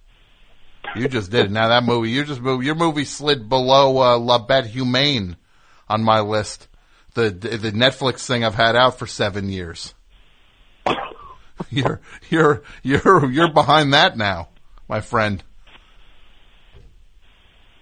[0.96, 1.52] You just did it.
[1.52, 5.36] Now that movie, you just moved, your movie slid below, uh, La Bête Humaine
[5.90, 6.68] on my list.
[7.16, 9.94] The, the Netflix thing I've had out for seven years.
[11.70, 14.50] You're, you're, you're, you're behind that now,
[14.88, 15.44] my friend.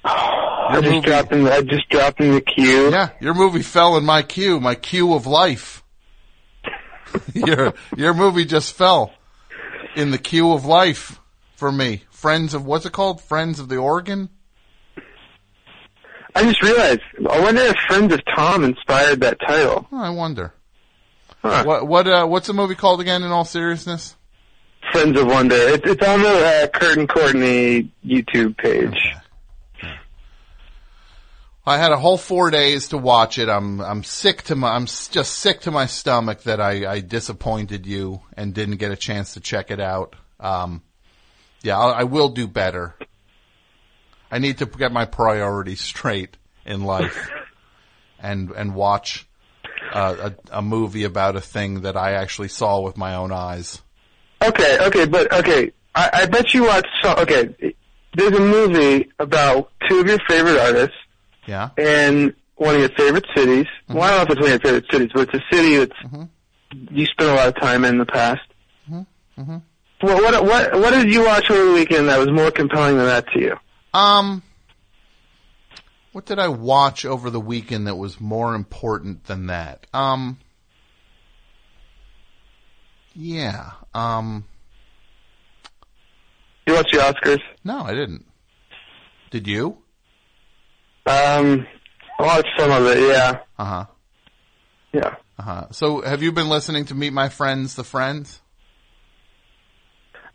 [0.04, 1.48] I just dropped in.
[1.48, 2.92] I just dropped in the queue.
[2.92, 5.84] Yeah, your movie fell in my queue, my queue of life.
[7.34, 9.14] your your movie just fell
[9.96, 11.20] in the queue of life
[11.56, 12.04] for me.
[12.10, 13.22] Friends of what's it called?
[13.22, 14.30] Friends of the Organ.
[16.34, 17.02] I just realized.
[17.30, 19.88] I wonder if Friends of Tom inspired that title.
[19.92, 20.54] Oh, I wonder.
[21.42, 23.24] What what uh, what's the movie called again?
[23.24, 24.16] In all seriousness,
[24.92, 25.56] Friends of Wonder.
[25.56, 29.16] It's it's on the uh, Kurt and Courtney YouTube page.
[31.66, 33.50] I had a whole four days to watch it.
[33.50, 37.86] I'm I'm sick to my I'm just sick to my stomach that I, I disappointed
[37.86, 40.16] you and didn't get a chance to check it out.
[40.40, 40.82] Um,
[41.62, 42.96] yeah, I'll, I will do better.
[44.32, 47.30] I need to get my priorities straight in life
[48.20, 49.28] and and watch
[49.94, 53.82] a, a movie about a thing that I actually saw with my own eyes.
[54.44, 55.72] Okay, okay, but okay.
[55.94, 56.88] I, I bet you watched.
[57.02, 57.50] So, okay,
[58.16, 60.96] there's a movie about two of your favorite artists
[61.46, 61.70] Yeah.
[61.78, 63.68] in one of your favorite cities.
[63.90, 65.78] Well, I don't know if it's one of your favorite cities, but it's a city
[65.78, 66.30] that's
[66.92, 68.42] you spent a lot of time in the past.
[68.90, 69.58] Mm-hmm.
[70.02, 73.06] What what what what did you watch over the weekend that was more compelling than
[73.06, 73.56] that to you?
[73.94, 74.42] Um,
[76.12, 79.88] what did I watch over the weekend that was more important than that?
[79.94, 80.40] Um,
[83.16, 83.72] yeah.
[83.94, 84.46] Um,
[86.68, 87.42] You watched the Oscars?
[87.64, 88.26] no, I didn't.
[89.32, 89.78] Did you?
[91.06, 91.66] Um,
[92.20, 93.00] I watched some of it.
[93.00, 93.86] Yeah, Uh huh.
[94.94, 95.16] yeah.
[95.40, 95.68] Uh huh.
[95.72, 98.41] So, have you been listening to Meet My Friends, the Friends?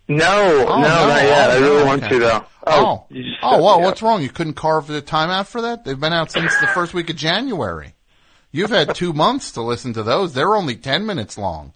[0.09, 1.51] No, Oh, no, not yet.
[1.51, 2.44] I Oh, really no, want to though.
[2.67, 4.23] Oh, oh, oh just oh, set well, what's wrong?
[4.23, 5.85] You couldn't carve the time out for that?
[5.85, 7.94] They've been out since the first week of January.
[8.52, 10.33] You've had two months to listen to those.
[10.33, 11.73] They're only ten minutes long.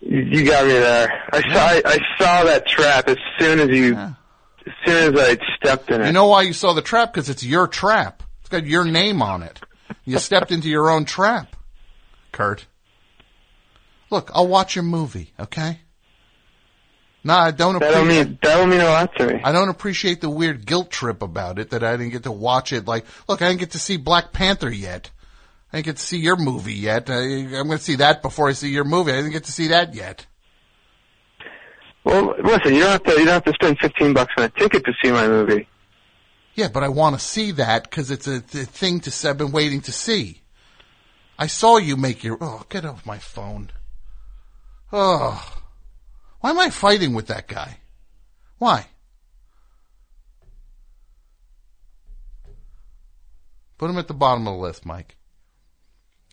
[0.00, 1.24] You got me there.
[1.32, 5.36] I saw I, I saw that trap as soon as you, as soon as I
[5.56, 6.06] stepped in it.
[6.06, 7.12] You know why you saw the trap?
[7.12, 8.22] Because it's your trap.
[8.40, 9.60] It's got your name on it.
[10.06, 11.54] You stepped into your own trap,
[12.32, 12.66] Kurt.
[14.10, 15.80] Look, I'll watch your movie, okay?
[17.24, 18.24] No, I don't That don't appreciate.
[18.26, 19.40] mean that don't mean a lot to me.
[19.44, 22.72] I don't appreciate the weird guilt trip about it that I didn't get to watch
[22.72, 22.86] it.
[22.86, 25.10] Like, look, I didn't get to see Black Panther yet.
[25.72, 27.10] I didn't get to see your movie yet.
[27.10, 29.12] I, I'm going to see that before I see your movie.
[29.12, 30.26] I didn't get to see that yet.
[32.04, 34.48] Well, listen, you don't have to you don't have to spend fifteen bucks on a
[34.48, 35.68] ticket to see my movie.
[36.54, 39.52] Yeah, but I want to see that because it's a, a thing to I've been
[39.52, 40.40] waiting to see.
[41.38, 42.38] I saw you make your.
[42.40, 43.70] Oh, get off my phone.
[44.92, 45.57] Oh,
[46.40, 47.78] why am I fighting with that guy?
[48.58, 48.86] Why?
[53.78, 55.16] Put him at the bottom of the list, Mike.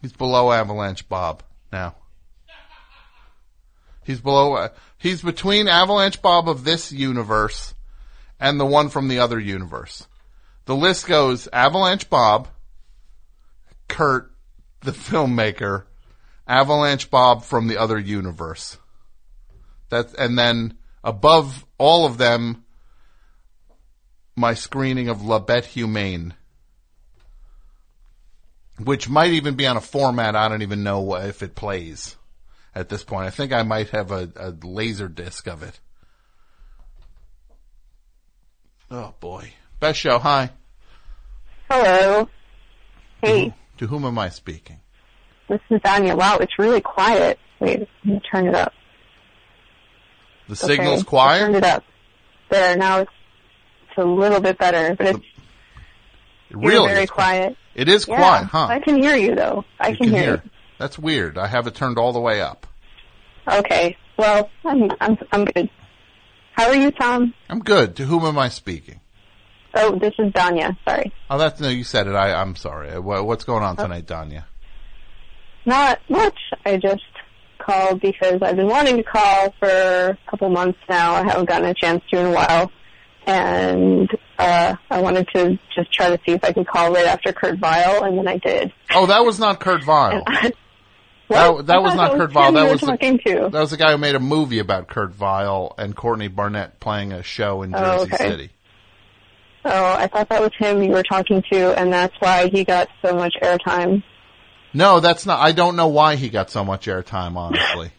[0.02, 1.96] He's below Avalanche Bob now.
[4.04, 4.54] He's below.
[4.54, 7.74] Uh, he's between Avalanche Bob of this universe
[8.40, 10.08] and the one from the other universe.
[10.66, 12.48] The list goes Avalanche Bob,
[13.88, 14.32] Kurt,
[14.82, 15.86] the filmmaker,
[16.48, 18.78] Avalanche Bob from the other universe.
[19.90, 22.64] That and then above all of them,
[24.36, 26.34] my screening of La Bête Humaine,
[28.84, 32.16] which might even be on a format I don't even know if it plays
[32.74, 33.28] at this point.
[33.28, 35.80] I think I might have a, a laser disc of it.
[38.92, 39.54] Oh boy.
[39.80, 40.50] Best show, hi.
[41.70, 42.30] Hello.
[43.22, 44.80] Hey, To whom am I speaking?
[45.50, 46.16] this is Anya.
[46.16, 47.40] Wow, it's really quiet.
[47.60, 48.74] Wait, let me turn it up.
[50.48, 51.40] The Okay, signal's I quiet?
[51.40, 51.84] turned it up.
[52.50, 53.12] There, now it's,
[53.90, 55.26] it's a little bit better, but it's
[56.52, 56.94] Really?
[56.94, 57.58] very quiet.
[57.74, 58.68] It is Yeah, quiet, huh?
[58.70, 59.66] I can hear you though.
[59.80, 60.52] I You can, hear, you.
[60.78, 61.38] That's weird.
[61.38, 62.68] I have it turned all the way up.
[63.48, 63.98] Okay.
[64.18, 65.70] Well, I'm I'm I'm good.
[66.54, 67.34] How are you, Tom?
[67.50, 67.96] I'm good.
[67.98, 69.02] To whom am I speaking?
[69.74, 70.78] Oh, this is Danya.
[70.88, 71.12] Sorry.
[71.30, 71.68] Oh, that's no.
[71.68, 72.16] You said it.
[72.16, 72.98] I, I'm sorry.
[72.98, 73.84] What's going on oh.
[73.84, 74.46] tonight, Danya?
[75.66, 76.38] Not much.
[76.66, 77.02] I just
[77.66, 81.14] called because I've been wanting to call for a couple months now.
[81.14, 82.72] I haven't gotten a chance to in a while.
[83.28, 87.34] And uh, I wanted to just try to see if I could call right after
[87.34, 88.72] Kurt Vile, and then I did.
[88.94, 90.24] Oh, that was not Kurt Vile.
[90.28, 90.54] that,
[91.28, 91.66] What?
[91.66, 92.52] that I was not that Kurt Vile.
[92.52, 92.96] That was the,
[93.26, 93.50] to.
[93.52, 97.14] that was the guy who made a movie about Kurt Vile and Courtney Barnett playing
[97.14, 98.30] a show in Oh, Jersey okay.
[98.30, 98.50] City.
[99.68, 102.88] Oh, I thought that was him you were talking to, and that's why he got
[103.04, 104.04] so much airtime.
[104.76, 105.40] No, that's not.
[105.40, 107.38] I don't know why he got so much airtime.
[107.38, 107.92] Honestly,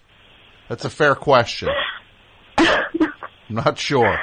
[0.68, 1.70] that's a fair question.
[2.58, 3.12] I'm
[3.48, 4.18] not sure.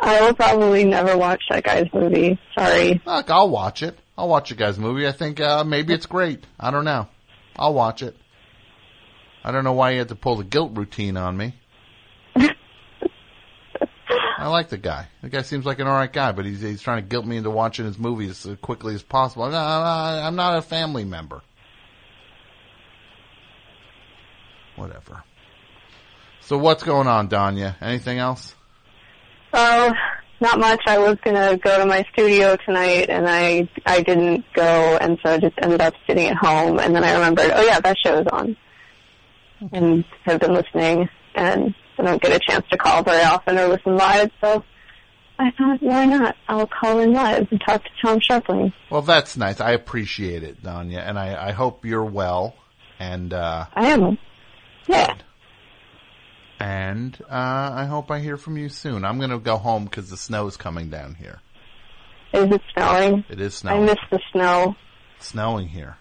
[0.00, 2.40] I will probably never watch that guy's movie.
[2.58, 3.00] Sorry.
[3.06, 3.96] Look, I'll watch it.
[4.18, 5.06] I'll watch a guy's movie.
[5.06, 6.44] I think uh, maybe it's great.
[6.58, 7.06] I don't know.
[7.54, 8.16] I'll watch it.
[9.44, 11.54] I don't know why you had to pull the guilt routine on me.
[14.38, 15.06] I like the guy.
[15.22, 17.50] The guy seems like an alright guy, but he's he's trying to guilt me into
[17.50, 19.44] watching his movies as quickly as possible.
[19.44, 21.42] I'm not, I'm not a family member.
[24.80, 25.22] Whatever.
[26.40, 27.76] So what's going on, Danya?
[27.82, 28.54] Anything else?
[29.52, 29.92] Oh,
[30.40, 30.80] not much.
[30.86, 35.34] I was gonna go to my studio tonight, and I I didn't go, and so
[35.34, 36.78] I just ended up sitting at home.
[36.78, 38.56] And then I remembered, oh yeah, that show is on,
[39.72, 41.08] and have been listening.
[41.34, 44.64] And I don't get a chance to call very often or listen live, so
[45.38, 46.36] I thought, why not?
[46.48, 48.72] I'll call in live and talk to Tom Scharpling.
[48.90, 49.60] Well, that's nice.
[49.60, 52.54] I appreciate it, Danya, and I, I hope you're well.
[52.98, 54.18] And uh, I am.
[54.86, 55.14] Yeah.
[56.58, 59.04] and uh, I hope I hear from you soon.
[59.04, 61.40] I'm going to go home because the snow is coming down here.
[62.32, 63.24] Is it snowing?
[63.28, 63.82] It is snowing.
[63.82, 64.74] I miss the snow.
[65.16, 65.96] It's snowing here.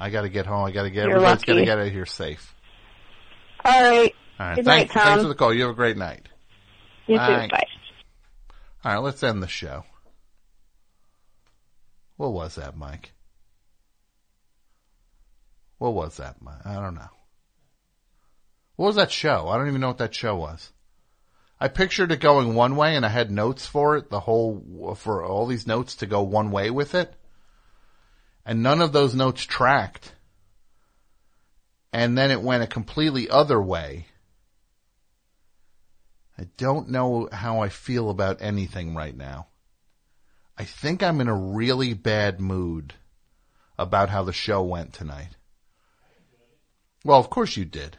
[0.00, 0.64] I got to get home.
[0.64, 1.04] I got to get.
[1.08, 2.54] You're Everybody's got to get out of here safe.
[3.64, 4.14] All right.
[4.38, 4.56] All right.
[4.56, 5.08] Good thanks, night, Tom.
[5.08, 5.54] thanks for the call.
[5.54, 6.28] You have a great night.
[7.06, 7.20] You too.
[7.20, 7.48] Bye.
[7.50, 7.66] Bye.
[8.84, 9.84] All right, let's end the show.
[12.16, 13.12] What was that, Mike?
[15.78, 16.64] What was that, Mike?
[16.64, 17.08] I don't know.
[18.76, 19.48] What was that show?
[19.48, 20.70] I don't even know what that show was.
[21.58, 24.10] I pictured it going one way, and I had notes for it.
[24.10, 27.14] The whole for all these notes to go one way with it,
[28.44, 30.12] and none of those notes tracked.
[31.92, 34.06] And then it went a completely other way.
[36.38, 39.46] I don't know how I feel about anything right now.
[40.58, 42.92] I think I'm in a really bad mood
[43.78, 45.30] about how the show went tonight.
[47.04, 47.96] Well, of course you did.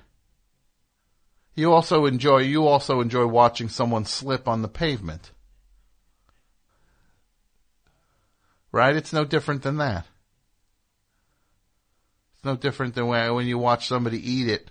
[1.57, 5.31] You also enjoy you also enjoy watching someone slip on the pavement.
[8.71, 8.95] Right?
[8.95, 10.05] It's no different than that.
[12.35, 14.69] It's no different than when you watch somebody eat it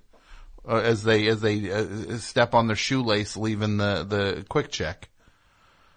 [0.65, 5.09] uh, as they as they uh, step on their shoelace leaving the the QuickChek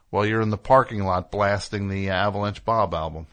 [0.09, 3.27] while you're in the parking lot blasting the Avalanche Bob album.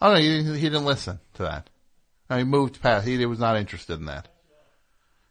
[0.00, 1.68] Oh no, he didn't listen to that.
[2.30, 3.06] No, he moved past.
[3.06, 4.28] He was not interested in that.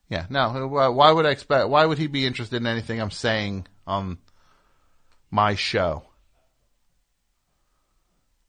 [0.09, 1.69] Yeah, Now, why- Why would I expect?
[1.69, 4.17] Why would he be interested in anything I'm saying on
[5.31, 6.03] my show?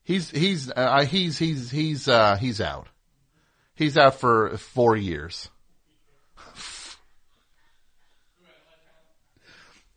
[0.03, 2.89] He's he's uh, he's he's he's uh, he's out.
[3.77, 5.49] He's out for four years.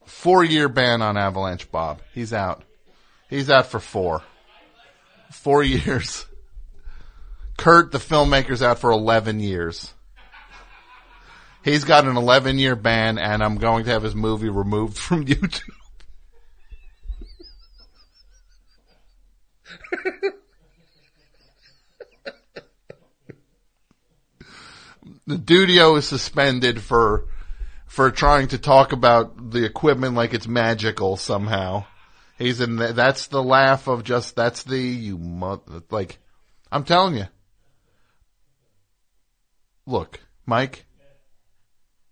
[0.05, 2.01] Four year ban on Avalanche Bob.
[2.13, 2.63] He's out.
[3.29, 4.21] He's out for four.
[5.31, 6.25] Four years.
[7.57, 9.93] Kurt, the filmmaker's out for 11 years.
[11.63, 15.25] He's got an 11 year ban and I'm going to have his movie removed from
[15.25, 15.61] YouTube.
[25.25, 27.25] the Dudio is suspended for
[27.87, 31.85] for trying to talk about the equipment like it's magical somehow.
[32.37, 36.17] He's in the, that's the laugh of just that's the you mo- like
[36.71, 37.27] I'm telling you.
[39.85, 40.85] Look, Mike,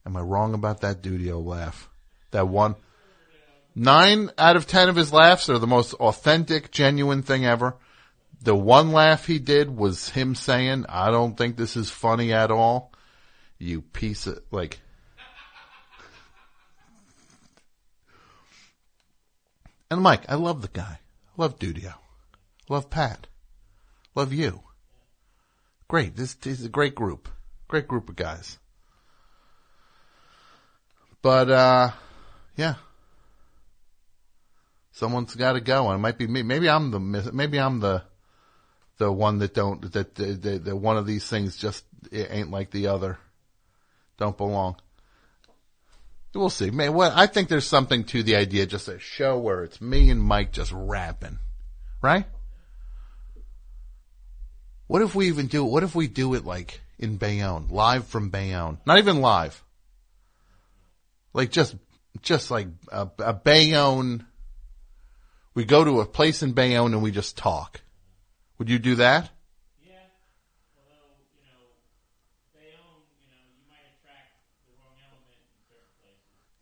[0.05, 1.89] am I wrong about that Dudio laugh?
[2.31, 2.75] That one
[3.75, 7.75] nine out of ten of his laughs are the most authentic, genuine thing ever.
[8.41, 12.51] The one laugh he did was him saying, "I don't think this is funny at
[12.51, 12.91] all."
[13.57, 14.79] You piece of like.
[19.89, 20.99] And Mike, I love the guy.
[21.01, 21.95] I love Dudio.
[22.69, 23.27] Love Pat.
[24.15, 24.63] Love you.
[25.89, 26.15] Great.
[26.15, 27.27] This, this is a great group.
[27.71, 28.59] Great group of guys.
[31.23, 31.91] But, uh,
[32.55, 32.75] yeah.
[34.91, 35.87] Someone's got to go.
[35.87, 36.43] And it might be me.
[36.43, 38.03] Maybe I'm the, maybe I'm the,
[39.01, 42.85] the one that don't that the one of these things just it ain't like the
[42.85, 43.17] other,
[44.19, 44.75] don't belong.
[46.35, 46.69] We'll see.
[46.69, 50.11] Man, what I think there's something to the idea, just a show where it's me
[50.11, 51.39] and Mike just rapping,
[51.99, 52.25] right?
[54.85, 55.65] What if we even do?
[55.65, 58.77] What if we do it like in Bayonne, live from Bayonne?
[58.85, 59.63] Not even live.
[61.33, 61.75] Like just,
[62.21, 64.25] just like a, a Bayonne.
[65.53, 67.81] We go to a place in Bayonne and we just talk.
[68.57, 69.29] Would you do that?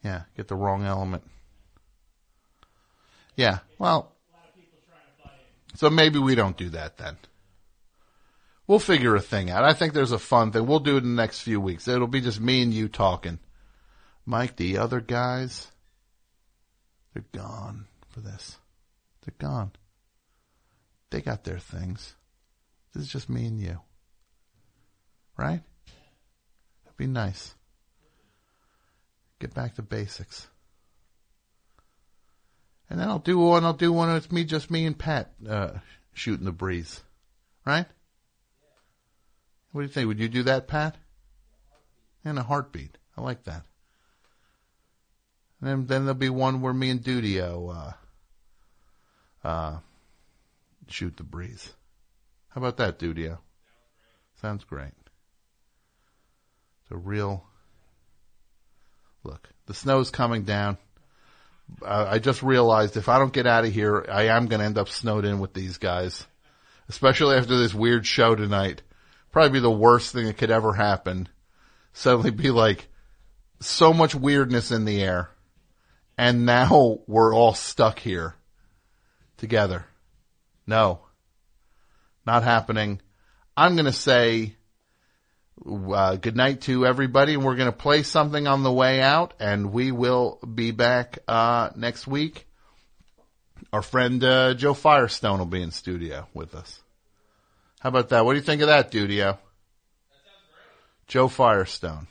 [0.04, 1.24] Yeah, get the wrong element.
[3.36, 4.14] Yeah, well,
[5.76, 7.18] so maybe we don't do that then.
[8.70, 9.64] We'll figure a thing out.
[9.64, 10.68] I think there's a fun thing.
[10.68, 11.88] We'll do it in the next few weeks.
[11.88, 13.40] It'll be just me and you talking.
[14.28, 15.72] Mike, the other guys,
[17.12, 18.60] they're gone for this.
[19.26, 19.72] They're gone.
[21.10, 22.14] They got their things.
[22.94, 23.80] This is just me and you.
[25.36, 25.64] Right?
[26.86, 27.56] It'd be nice.
[29.40, 30.48] Get back to basics.
[32.88, 35.72] And then I'll do one, I'll do one, it's me, just me and Pat, uh,
[36.14, 37.02] shooting the breeze.
[37.66, 37.88] Right?
[39.72, 40.08] What do you think?
[40.08, 40.96] Would you do that, Pat?
[42.26, 42.98] In a heartbeat.
[43.18, 43.66] I like that.
[45.62, 47.96] And then, then there'll be one where me and Dudio,
[49.44, 49.80] uh, uh,
[50.88, 51.74] shoot the breeze.
[52.50, 53.40] How about that, Dudio?
[54.42, 54.94] Sounds great.
[56.84, 57.46] It's a real,
[59.24, 60.78] look, the snow's coming down.
[61.86, 64.80] I just realized if I don't get out of here, I am going to end
[64.80, 66.26] up snowed in with these guys,
[66.88, 68.82] especially after this weird show tonight.
[69.32, 71.30] Probably be the worst thing that could ever happen.
[71.94, 72.88] Suddenly be like
[73.60, 75.30] so much weirdness in the air.
[76.18, 78.36] And now we're all stuck here
[79.38, 79.86] together.
[80.68, 81.00] No,
[82.26, 83.02] not happening.
[83.58, 84.56] I'm going to say
[85.66, 89.34] uh, good night to everybody, and we're going to play something on the way out,
[89.40, 92.48] and we will be back uh, next week.
[93.74, 96.82] Our friend uh, Joe Firestone will be in studio with us.
[97.80, 98.26] How about that?
[98.26, 99.38] What do you think of that, Dudio?
[101.08, 102.08] Joe Firestone.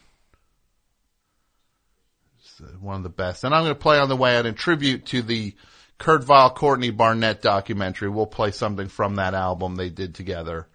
[2.60, 3.44] Uh, one of the best.
[3.44, 5.54] And I'm going to play on the way out in tribute to the
[5.98, 8.08] Kurt Vile, Courtney Barnett documentary.
[8.08, 10.66] We'll play something from that album they did together.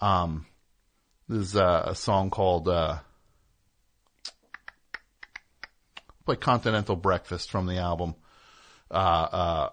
[0.00, 0.46] Um,
[1.28, 2.98] this is uh, a song called, uh,
[6.24, 8.14] play Continental Breakfast from the album.
[8.90, 9.68] Uh, uh,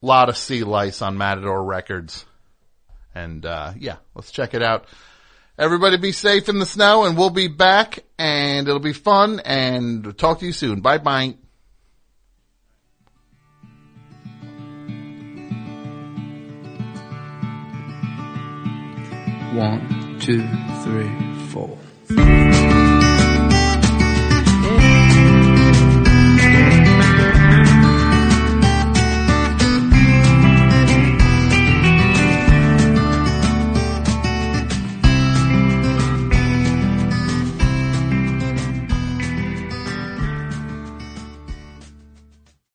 [0.00, 2.24] Lotta Sea Lice on Matador Records.
[3.14, 4.86] And, uh, yeah, let's check it out.
[5.58, 10.16] Everybody be safe in the snow and we'll be back and it'll be fun and
[10.16, 10.80] talk to you soon.
[10.80, 11.34] Bye bye.
[19.52, 20.46] One, two,
[20.84, 21.10] three,
[21.48, 22.87] four.